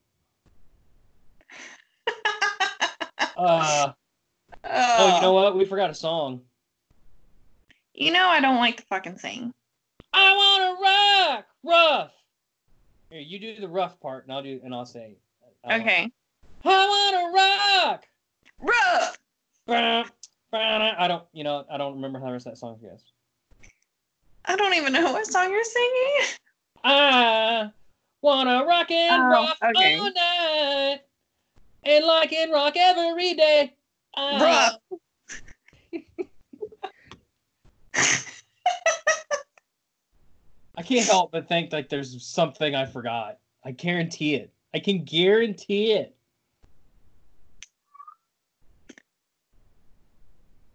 Uh, 3.36 3.92
oh, 4.64 5.16
you 5.16 5.20
know 5.22 5.32
what? 5.32 5.56
We 5.56 5.64
forgot 5.64 5.90
a 5.90 5.94
song. 5.94 6.40
You 7.94 8.12
know 8.12 8.26
I 8.28 8.40
don't 8.40 8.56
like 8.56 8.76
to 8.78 8.82
fucking 8.84 9.18
sing. 9.18 9.52
I 10.12 10.34
want 10.34 10.78
to 10.78 10.82
rock, 10.84 11.46
rough. 11.62 12.12
Here, 13.10 13.20
you 13.20 13.38
do 13.38 13.60
the 13.60 13.68
rough 13.68 14.00
part, 14.00 14.24
and 14.24 14.32
I'll 14.32 14.42
do, 14.42 14.60
and 14.64 14.74
I'll 14.74 14.86
say. 14.86 15.16
I 15.64 15.68
want- 15.68 15.82
Okay. 15.82 16.10
I 16.64 16.68
want 16.88 17.16
to 17.16 17.36
rock. 17.36 18.06
Rough. 18.60 19.18
I 20.52 21.08
don't, 21.08 21.24
you 21.32 21.44
know, 21.44 21.64
I 21.70 21.76
don't 21.76 21.94
remember 21.94 22.18
how 22.18 22.26
the 22.26 22.32
rest 22.32 22.46
of 22.46 22.52
that 22.52 22.58
song 22.58 22.78
goes. 22.80 23.04
I 24.44 24.56
don't 24.56 24.74
even 24.74 24.92
know 24.92 25.12
what 25.12 25.26
song 25.26 25.50
you're 25.50 25.64
singing. 25.64 26.12
I 26.84 27.70
wanna 28.22 28.64
rock 28.64 28.90
and 28.90 29.22
Oh, 29.22 29.28
rock 29.28 29.56
okay. 29.62 29.98
all 29.98 30.12
night, 30.12 31.00
and 31.86 32.04
like 32.04 32.32
and 32.32 32.52
rock 32.52 32.74
every 32.76 33.34
day. 33.34 33.74
I- 34.16 34.42
Rough. 34.42 34.78
Ah. 34.92 34.96
I 40.78 40.82
can't 40.82 41.06
help 41.06 41.32
but 41.32 41.48
think 41.48 41.72
like 41.72 41.88
there's 41.88 42.22
something 42.26 42.74
I 42.74 42.84
forgot. 42.84 43.38
I 43.64 43.70
guarantee 43.70 44.34
it. 44.34 44.52
I 44.74 44.78
can 44.78 45.04
guarantee 45.04 45.92
it. 45.92 46.14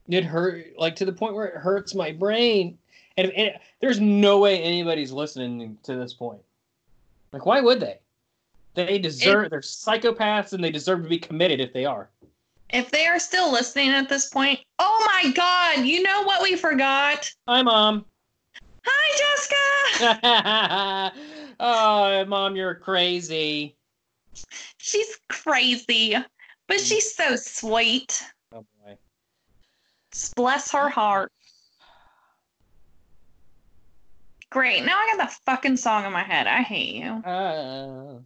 It 0.08 0.26
hurt 0.26 0.74
like 0.78 0.96
to 0.98 1.06
the 1.06 1.14
point 1.14 1.36
where 1.36 1.46
it 1.46 1.56
hurts 1.56 1.94
my 1.94 2.12
brain. 2.12 2.78
And, 3.18 3.32
and 3.32 3.52
there's 3.80 4.00
no 4.00 4.40
way 4.40 4.62
anybody's 4.62 5.12
listening 5.12 5.78
to 5.84 5.96
this 5.96 6.14
point. 6.14 6.42
Like, 7.32 7.46
why 7.46 7.62
would 7.62 7.80
they? 7.80 8.00
They 8.74 8.98
deserve. 9.00 9.50
they're 9.50 9.60
psychopaths, 9.60 10.54
and 10.54 10.64
they 10.64 10.72
deserve 10.72 11.04
to 11.04 11.10
be 11.10 11.20
committed 11.20 11.60
if 11.60 11.74
they 11.74 11.86
are. 11.86 12.10
If 12.70 12.90
they 12.90 13.06
are 13.06 13.20
still 13.20 13.52
listening 13.52 13.90
at 13.90 14.08
this 14.08 14.30
point, 14.30 14.60
oh 14.80 15.04
my 15.06 15.32
god, 15.32 15.86
you 15.86 16.02
know 16.04 16.24
what 16.24 16.42
we 16.42 16.56
forgot? 16.56 17.30
Hi, 17.48 17.62
mom. 17.62 18.06
Hi, 18.86 19.18
Jessica. 20.00 21.12
oh, 21.60 22.26
mom, 22.26 22.56
you're 22.56 22.76
crazy. 22.76 23.76
She's 24.78 25.20
crazy, 25.28 26.16
but 26.68 26.80
she's 26.80 27.14
so 27.14 27.36
sweet. 27.36 28.24
Oh 28.54 28.66
boy. 28.84 28.98
Bless 30.36 30.72
her 30.72 30.90
heart. 30.90 31.32
Great. 34.50 34.84
Now 34.84 34.98
I 34.98 35.16
got 35.16 35.30
the 35.30 35.36
fucking 35.46 35.78
song 35.78 36.06
in 36.06 36.12
my 36.12 36.24
head. 36.24 36.48
I 36.48 36.62
hate 36.62 36.96
you. 36.96 37.10
Uh, 37.24 38.20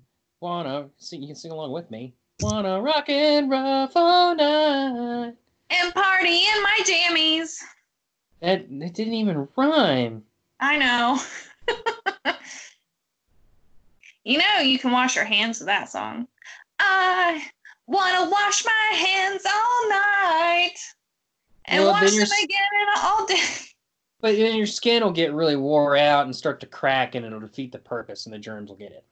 wanna 0.46 0.90
sing? 1.00 1.22
You 1.22 1.28
can 1.30 1.36
sing 1.36 1.52
along 1.52 1.72
with 1.72 1.90
me. 1.90 2.14
Wanna 2.40 2.80
rock 2.80 3.10
and 3.10 3.50
rough 3.50 3.94
all 3.96 4.36
night. 4.36 5.34
And 5.72 5.94
party 5.94 6.38
in 6.38 6.64
my 6.64 6.80
jammies. 6.84 7.58
That 8.42 8.68
it 8.70 8.94
didn't 8.94 9.14
even 9.14 9.48
rhyme. 9.58 10.24
I 10.60 10.78
know. 10.78 11.20
you 14.24 14.38
know, 14.38 14.60
you 14.60 14.78
can 14.78 14.92
wash 14.92 15.16
your 15.16 15.26
hands 15.26 15.60
with 15.60 15.66
that 15.66 15.90
song. 15.90 16.28
I 16.78 17.44
want 17.88 18.16
to 18.16 18.30
wash 18.30 18.64
my 18.64 18.96
hands 18.96 19.44
all 19.46 19.90
night 19.90 20.76
and 21.66 21.84
Well, 21.84 21.94
wash 21.94 22.12
them 22.12 22.28
again 22.44 22.58
all 22.98 23.26
day. 23.26 23.42
But 24.22 24.38
then 24.38 24.56
your 24.56 24.66
skin 24.66 25.04
will 25.04 25.12
get 25.12 25.34
really 25.34 25.58
wore 25.58 25.98
out 25.98 26.26
and 26.26 26.36
start 26.36 26.60
to 26.62 26.66
crack, 26.66 27.14
and 27.14 27.24
it'll 27.24 27.40
defeat 27.40 27.72
the 27.72 27.78
purpose, 27.78 28.26
and 28.26 28.34
the 28.34 28.40
germs 28.40 28.70
will 28.70 28.78
get 28.78 28.92
it. 28.92 29.04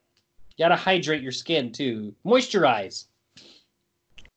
You 0.58 0.66
gotta 0.66 0.76
hydrate 0.76 1.22
your 1.24 1.32
skin 1.32 1.72
too. 1.72 2.14
Moisturize. 2.26 3.06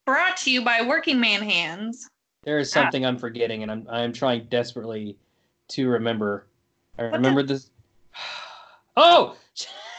Brought 0.06 0.36
to 0.38 0.50
you 0.50 0.62
by 0.64 0.82
Working 0.82 1.20
Man 1.20 1.42
Hands. 1.42 2.08
There 2.44 2.58
is 2.58 2.70
Ah. 2.76 2.80
something 2.82 3.04
I'm 3.04 3.18
forgetting, 3.18 3.62
and 3.62 3.70
I'm 3.72 3.86
I'm 3.90 4.12
trying 4.12 4.44
desperately 4.46 5.16
to 5.68 5.88
remember. 5.88 6.46
I 6.98 7.02
the- 7.04 7.08
remember 7.10 7.42
this. 7.42 7.70
Oh, 8.98 9.36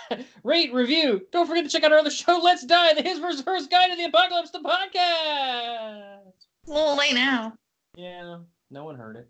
rate 0.43 0.74
review. 0.74 1.22
Don't 1.32 1.45
forget 1.45 1.63
to 1.63 1.70
check 1.70 1.84
out 1.84 1.91
our 1.91 1.99
other 1.99 2.09
show. 2.09 2.39
Let's 2.41 2.65
die. 2.65 2.95
The 2.95 3.03
His 3.03 3.20
vs. 3.20 3.43
Hers 3.45 3.68
Guide 3.68 3.91
to 3.91 3.95
the 3.95 4.05
Apocalypse, 4.05 4.49
the 4.49 4.57
podcast. 4.57 6.22
It's 6.30 6.68
a 6.68 6.72
little 6.74 6.97
late 6.97 7.13
now. 7.13 7.53
Yeah, 7.95 8.39
no 8.72 8.86
one 8.86 8.95
heard 8.95 9.18
it. 9.18 9.28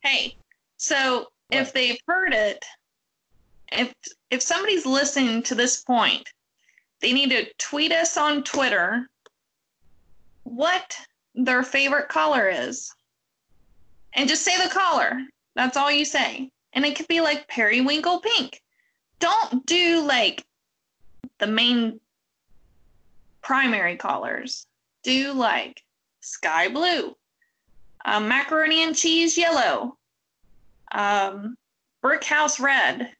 Hey, 0.00 0.36
so 0.76 1.28
if 1.52 1.72
they've 1.72 1.98
heard 2.08 2.32
it, 2.34 2.64
if 3.72 3.92
if 4.30 4.42
somebody's 4.42 4.86
listening 4.86 5.42
to 5.44 5.54
this 5.54 5.82
point, 5.82 6.28
they 7.00 7.12
need 7.12 7.30
to 7.30 7.46
tweet 7.58 7.92
us 7.92 8.16
on 8.16 8.42
Twitter 8.42 9.08
what 10.44 10.96
their 11.34 11.62
favorite 11.62 12.08
color 12.08 12.48
is. 12.48 12.92
And 14.14 14.28
just 14.28 14.42
say 14.42 14.56
the 14.56 14.72
color. 14.72 15.20
That's 15.54 15.76
all 15.76 15.90
you 15.90 16.04
say. 16.04 16.50
And 16.72 16.84
it 16.84 16.96
could 16.96 17.08
be 17.08 17.20
like 17.20 17.48
periwinkle 17.48 18.20
pink. 18.20 18.62
Don't 19.18 19.66
do 19.66 20.02
like 20.02 20.44
the 21.38 21.46
main 21.46 22.00
primary 23.42 23.96
colors. 23.96 24.66
Do 25.02 25.32
like 25.32 25.82
sky 26.20 26.68
blue, 26.68 27.16
um, 28.04 28.28
macaroni 28.28 28.82
and 28.82 28.96
cheese 28.96 29.38
yellow, 29.38 29.96
um, 30.92 31.56
brick 32.02 32.24
house 32.24 32.58
red, 32.58 33.15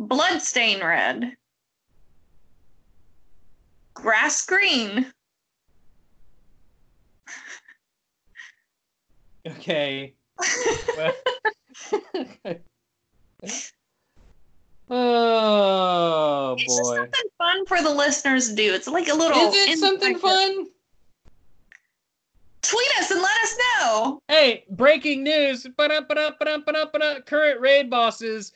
bloodstain 0.00 0.80
red, 0.80 1.36
grass 3.94 4.44
green. 4.46 5.06
Okay. 9.46 10.14
oh 14.90 16.56
It's 16.58 16.64
just 16.64 16.82
boy. 16.82 16.96
something 16.96 17.30
fun 17.38 17.66
for 17.66 17.82
the 17.82 17.90
listeners 17.90 18.48
to 18.48 18.54
do. 18.54 18.74
It's 18.74 18.88
like 18.88 19.08
a 19.08 19.14
little. 19.14 19.38
Is 19.38 19.54
it 19.54 19.78
something 19.78 20.18
fun? 20.18 20.66
Tweet 22.62 22.90
us 22.98 23.10
and 23.10 23.20
let 23.22 23.36
us 23.42 23.56
know. 23.58 24.20
Hey, 24.28 24.64
breaking 24.70 25.24
news. 25.24 25.66
Ba-da, 25.76 26.02
ba-da, 26.02 26.32
ba-da, 26.38 26.58
ba-da, 26.58 26.84
ba-da. 26.92 27.20
Current 27.20 27.60
raid 27.60 27.88
bosses. 27.88 28.52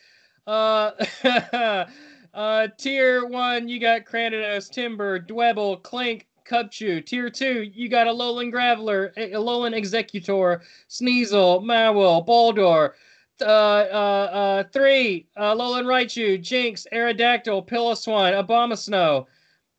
Uh, 0.46 0.90
uh, 2.34 2.68
tier 2.76 3.26
one, 3.26 3.68
you 3.68 3.80
got 3.80 4.04
Cranidos, 4.04 4.70
Timburr, 4.70 5.26
Dwebble, 5.26 5.82
Klink, 5.82 6.26
Cubchoo. 6.44 7.04
Tier 7.04 7.30
two, 7.30 7.62
you 7.62 7.88
got 7.88 8.06
Alolan 8.06 8.52
Graveler, 8.52 9.14
Alolan 9.16 9.74
Exeggutor, 9.74 10.60
Sneasel, 10.88 11.62
Mawile, 11.62 12.26
Baldor. 12.26 12.92
Uh, 13.40 13.44
uh, 13.44 14.30
uh, 14.32 14.64
three, 14.72 15.26
uh, 15.36 15.54
Alolan 15.54 15.86
Raichu, 15.86 16.40
Jynx, 16.40 16.86
Aerodactyl, 16.92 17.66
Piloswine, 17.66 18.34
Abomasnow. 18.34 19.26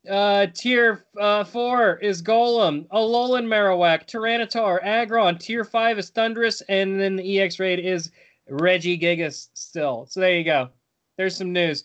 Uh, 0.08 0.46
tier 0.54 1.04
uh, 1.18 1.42
four 1.42 1.96
is 1.96 2.22
Golem, 2.22 2.86
Alolan 2.88 3.46
Marowak, 3.46 4.06
Tyranitar, 4.06 4.80
Aggron. 4.84 5.38
Tier 5.38 5.64
five 5.64 5.98
is 5.98 6.10
Thundurus, 6.10 6.62
and 6.68 7.00
then 7.00 7.16
the 7.16 7.40
EX 7.40 7.58
raid 7.58 7.80
is 7.80 8.12
Regigigas 8.50 9.48
still. 9.54 10.06
So 10.08 10.20
there 10.20 10.36
you 10.36 10.44
go. 10.44 10.68
There's 11.16 11.36
some 11.36 11.52
news. 11.52 11.84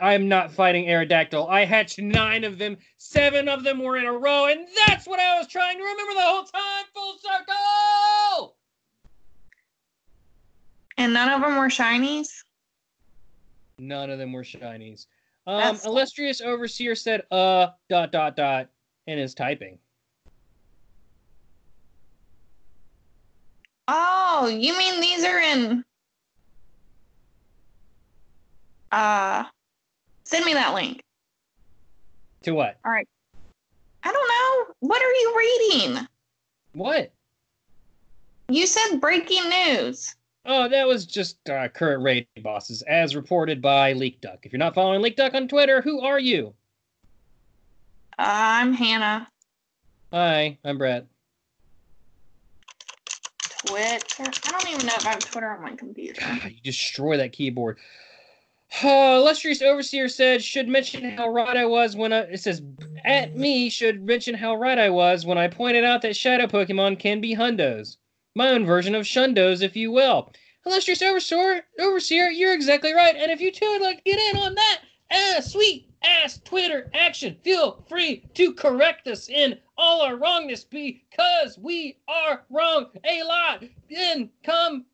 I 0.00 0.14
am 0.14 0.28
not 0.28 0.52
fighting 0.52 0.86
Aerodactyl. 0.86 1.48
I 1.48 1.64
hatched 1.64 1.98
nine 1.98 2.44
of 2.44 2.58
them. 2.58 2.76
Seven 2.98 3.48
of 3.48 3.64
them 3.64 3.82
were 3.82 3.96
in 3.96 4.04
a 4.04 4.12
row, 4.12 4.46
and 4.46 4.66
that's 4.86 5.06
what 5.06 5.18
I 5.18 5.38
was 5.38 5.48
trying 5.48 5.78
to 5.78 5.82
remember 5.82 6.14
the 6.14 6.20
whole 6.20 6.44
time. 6.44 6.84
Full 6.94 7.18
circle. 7.18 8.56
And 10.98 11.12
none 11.12 11.30
of 11.30 11.40
them 11.40 11.56
were 11.56 11.68
shinies. 11.68 12.28
None 13.78 14.10
of 14.10 14.18
them 14.18 14.32
were 14.32 14.42
shinies. 14.42 15.06
Um, 15.46 15.78
illustrious 15.84 16.40
overseer 16.40 16.94
said, 16.94 17.22
"Uh, 17.30 17.68
dot 17.88 18.12
dot 18.12 18.36
dot," 18.36 18.68
and 19.06 19.18
is 19.18 19.34
typing. 19.34 19.78
Oh, 23.86 24.46
you 24.46 24.76
mean 24.76 25.00
these 25.00 25.24
are 25.24 25.40
in? 25.40 25.84
Uh, 28.90 29.44
send 30.24 30.44
me 30.44 30.54
that 30.54 30.74
link. 30.74 31.02
To 32.42 32.52
what? 32.52 32.78
All 32.84 32.92
right. 32.92 33.08
I 34.02 34.12
don't 34.12 34.28
know. 34.28 34.74
What 34.80 35.02
are 35.02 35.12
you 35.12 35.34
reading? 35.38 36.06
What? 36.72 37.12
You 38.48 38.66
said 38.66 39.00
breaking 39.00 39.48
news. 39.50 40.14
Oh, 40.46 40.68
that 40.68 40.86
was 40.86 41.04
just 41.04 41.36
uh, 41.50 41.68
current 41.68 42.02
raid 42.02 42.26
bosses, 42.42 42.82
as 42.82 43.14
reported 43.14 43.60
by 43.60 43.92
Leek 43.92 44.20
Duck. 44.20 44.38
If 44.44 44.52
you're 44.52 44.58
not 44.58 44.74
following 44.74 45.02
Leek 45.02 45.16
Duck 45.16 45.34
on 45.34 45.48
Twitter, 45.48 45.82
who 45.82 46.00
are 46.00 46.18
you? 46.18 46.54
Uh, 48.18 48.24
I'm 48.26 48.72
Hannah. 48.72 49.28
Hi, 50.12 50.56
I'm 50.64 50.78
Bret. 50.78 51.06
Twitter. 53.66 54.30
I 54.46 54.50
don't 54.50 54.68
even 54.70 54.86
know 54.86 54.94
if 54.96 55.06
I 55.06 55.10
have 55.10 55.18
Twitter 55.18 55.50
on 55.50 55.62
my 55.62 55.76
computer. 55.76 56.20
God, 56.20 56.44
you 56.50 56.60
destroy 56.62 57.18
that 57.18 57.32
keyboard. 57.32 57.78
Uh, 58.84 59.16
illustrious 59.18 59.62
overseer 59.62 60.08
said 60.08 60.44
should 60.44 60.68
mention 60.68 61.10
how 61.10 61.28
right 61.28 61.56
I 61.56 61.64
was 61.64 61.96
when 61.96 62.12
I. 62.12 62.20
It 62.20 62.40
says 62.40 62.62
at 63.04 63.34
me 63.36 63.70
should 63.70 64.02
mention 64.04 64.34
how 64.34 64.54
right 64.56 64.78
I 64.78 64.90
was 64.90 65.24
when 65.24 65.38
I 65.38 65.48
pointed 65.48 65.84
out 65.84 66.02
that 66.02 66.16
shadow 66.16 66.46
Pokemon 66.46 66.98
can 66.98 67.20
be 67.20 67.34
hundos. 67.34 67.96
my 68.34 68.50
own 68.50 68.66
version 68.66 68.94
of 68.94 69.06
Shundos, 69.06 69.62
if 69.62 69.74
you 69.74 69.90
will. 69.90 70.32
Illustrious 70.66 71.00
Overseer, 71.00 71.64
Overseer, 71.80 72.28
you're 72.28 72.52
exactly 72.52 72.92
right. 72.92 73.16
And 73.16 73.30
if 73.32 73.40
you 73.40 73.50
too 73.50 73.68
would 73.70 73.80
like 73.82 74.04
to 74.04 74.10
get 74.10 74.34
in 74.34 74.40
on 74.40 74.54
that 74.54 74.80
uh, 75.10 75.40
sweet 75.40 75.90
ass 76.02 76.38
Twitter 76.44 76.90
action, 76.94 77.36
feel 77.42 77.84
free 77.88 78.28
to 78.34 78.52
correct 78.52 79.08
us 79.08 79.30
in 79.30 79.58
all 79.78 80.02
our 80.02 80.16
wrongness 80.16 80.64
because 80.64 81.58
we 81.58 81.98
are 82.06 82.44
wrong 82.50 82.86
a 83.04 83.22
lot. 83.22 83.64
Then 83.90 84.28
come 84.44 84.84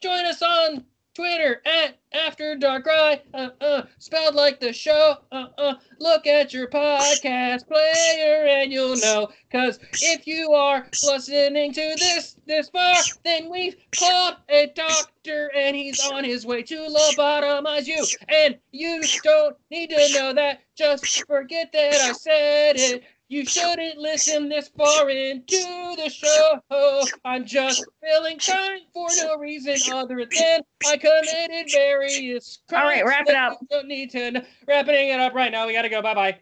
join 0.00 0.24
us 0.24 0.40
on 0.40 0.84
Twitter 1.14 1.62
at 1.64 1.98
After 2.12 2.56
Darkrai, 2.56 3.20
uh, 3.32 3.50
uh, 3.60 3.82
spelled 3.98 4.34
like 4.34 4.58
the 4.58 4.72
show. 4.72 5.16
Uh, 5.30 5.46
uh, 5.56 5.74
look 6.00 6.26
at 6.26 6.52
your 6.52 6.68
podcast 6.68 7.68
player 7.68 8.46
and 8.46 8.72
you'll 8.72 8.96
know. 8.96 9.28
Cause 9.52 9.78
if 10.02 10.26
you 10.26 10.52
are 10.52 10.88
listening 11.04 11.72
to 11.72 11.96
this 11.98 12.36
this 12.46 12.68
far, 12.68 12.96
then 13.24 13.48
we've 13.50 13.76
called 13.96 14.36
a 14.48 14.72
doctor 14.74 15.50
and 15.56 15.76
he's 15.76 16.00
on 16.00 16.24
his 16.24 16.44
way 16.44 16.62
to 16.62 16.76
lobotomize 16.76 17.86
you. 17.86 18.04
And 18.28 18.58
you 18.72 19.02
don't 19.22 19.56
need 19.70 19.90
to 19.90 20.08
know 20.14 20.32
that. 20.34 20.62
Just 20.76 21.24
forget 21.26 21.70
that 21.72 21.94
I 21.94 22.12
said 22.12 22.76
it. 22.76 23.04
You 23.34 23.44
shouldn't 23.44 23.98
listen 23.98 24.48
this 24.48 24.68
far 24.68 25.10
into 25.10 25.96
the 25.96 26.08
show. 26.08 27.02
I'm 27.24 27.44
just 27.44 27.84
feeling 28.00 28.38
kind 28.38 28.82
for 28.92 29.08
no 29.18 29.36
reason 29.38 29.74
other 29.92 30.24
than 30.24 30.60
I 30.86 30.96
committed 30.96 31.72
various 31.72 32.60
crimes. 32.68 32.84
All 32.84 32.88
right, 32.88 33.04
wrap 33.04 33.28
it 33.28 33.34
up. 33.34 33.58
Don't 33.68 33.88
need 33.88 34.12
to 34.12 34.46
wrapping 34.68 35.08
it 35.08 35.18
up 35.18 35.34
right 35.34 35.50
now. 35.50 35.66
We 35.66 35.72
gotta 35.72 35.88
go. 35.88 36.00
Bye 36.00 36.14
bye 36.14 36.38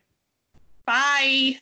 bye. 0.84 1.58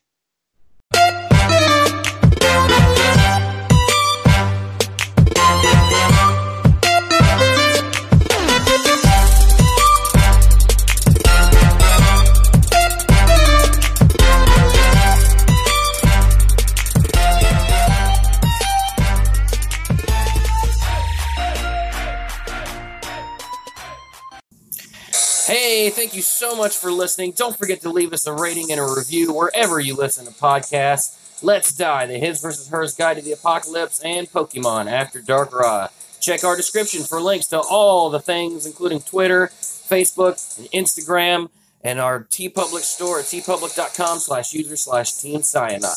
Thank 25.90 26.14
you 26.14 26.22
so 26.22 26.56
much 26.56 26.76
for 26.76 26.90
listening. 26.90 27.32
Don't 27.32 27.56
forget 27.56 27.80
to 27.82 27.90
leave 27.90 28.12
us 28.12 28.26
a 28.26 28.32
rating 28.32 28.70
and 28.70 28.80
a 28.80 28.84
review 28.84 29.32
wherever 29.32 29.78
you 29.80 29.96
listen 29.96 30.24
to 30.26 30.32
podcasts. 30.32 31.42
Let's 31.42 31.74
Die, 31.74 32.06
the 32.06 32.18
His 32.18 32.40
versus 32.40 32.68
Hers 32.68 32.94
Guide 32.94 33.16
to 33.16 33.22
the 33.22 33.32
Apocalypse, 33.32 34.00
and 34.00 34.30
Pokemon 34.30 34.90
After 34.90 35.20
Darkrai. 35.20 35.90
Check 36.20 36.44
our 36.44 36.56
description 36.56 37.02
for 37.02 37.20
links 37.20 37.46
to 37.48 37.58
all 37.58 38.10
the 38.10 38.20
things, 38.20 38.66
including 38.66 39.00
Twitter, 39.00 39.48
Facebook, 39.48 40.58
and 40.58 40.68
Instagram, 40.70 41.48
and 41.82 41.98
our 41.98 42.24
TeePublic 42.24 42.82
store 42.82 43.20
at 43.20 43.24
teepublic.com 43.24 44.18
slash 44.18 44.52
user 44.52 44.76
slash 44.76 45.14
Team 45.14 45.42
cyanide. 45.42 45.96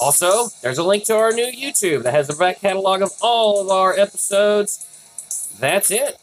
Also, 0.00 0.48
there's 0.62 0.78
a 0.78 0.84
link 0.84 1.04
to 1.04 1.16
our 1.16 1.32
new 1.32 1.46
YouTube 1.46 2.02
that 2.02 2.14
has 2.14 2.26
the 2.28 2.34
back 2.34 2.60
catalog 2.60 3.02
of 3.02 3.10
all 3.20 3.60
of 3.60 3.68
our 3.68 3.92
episodes. 3.98 4.86
That's 5.60 5.90
it. 5.90 6.18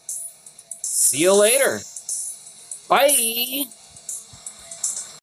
See 0.82 1.18
you 1.18 1.40
later. 1.40 1.80
Bye. 2.88 3.66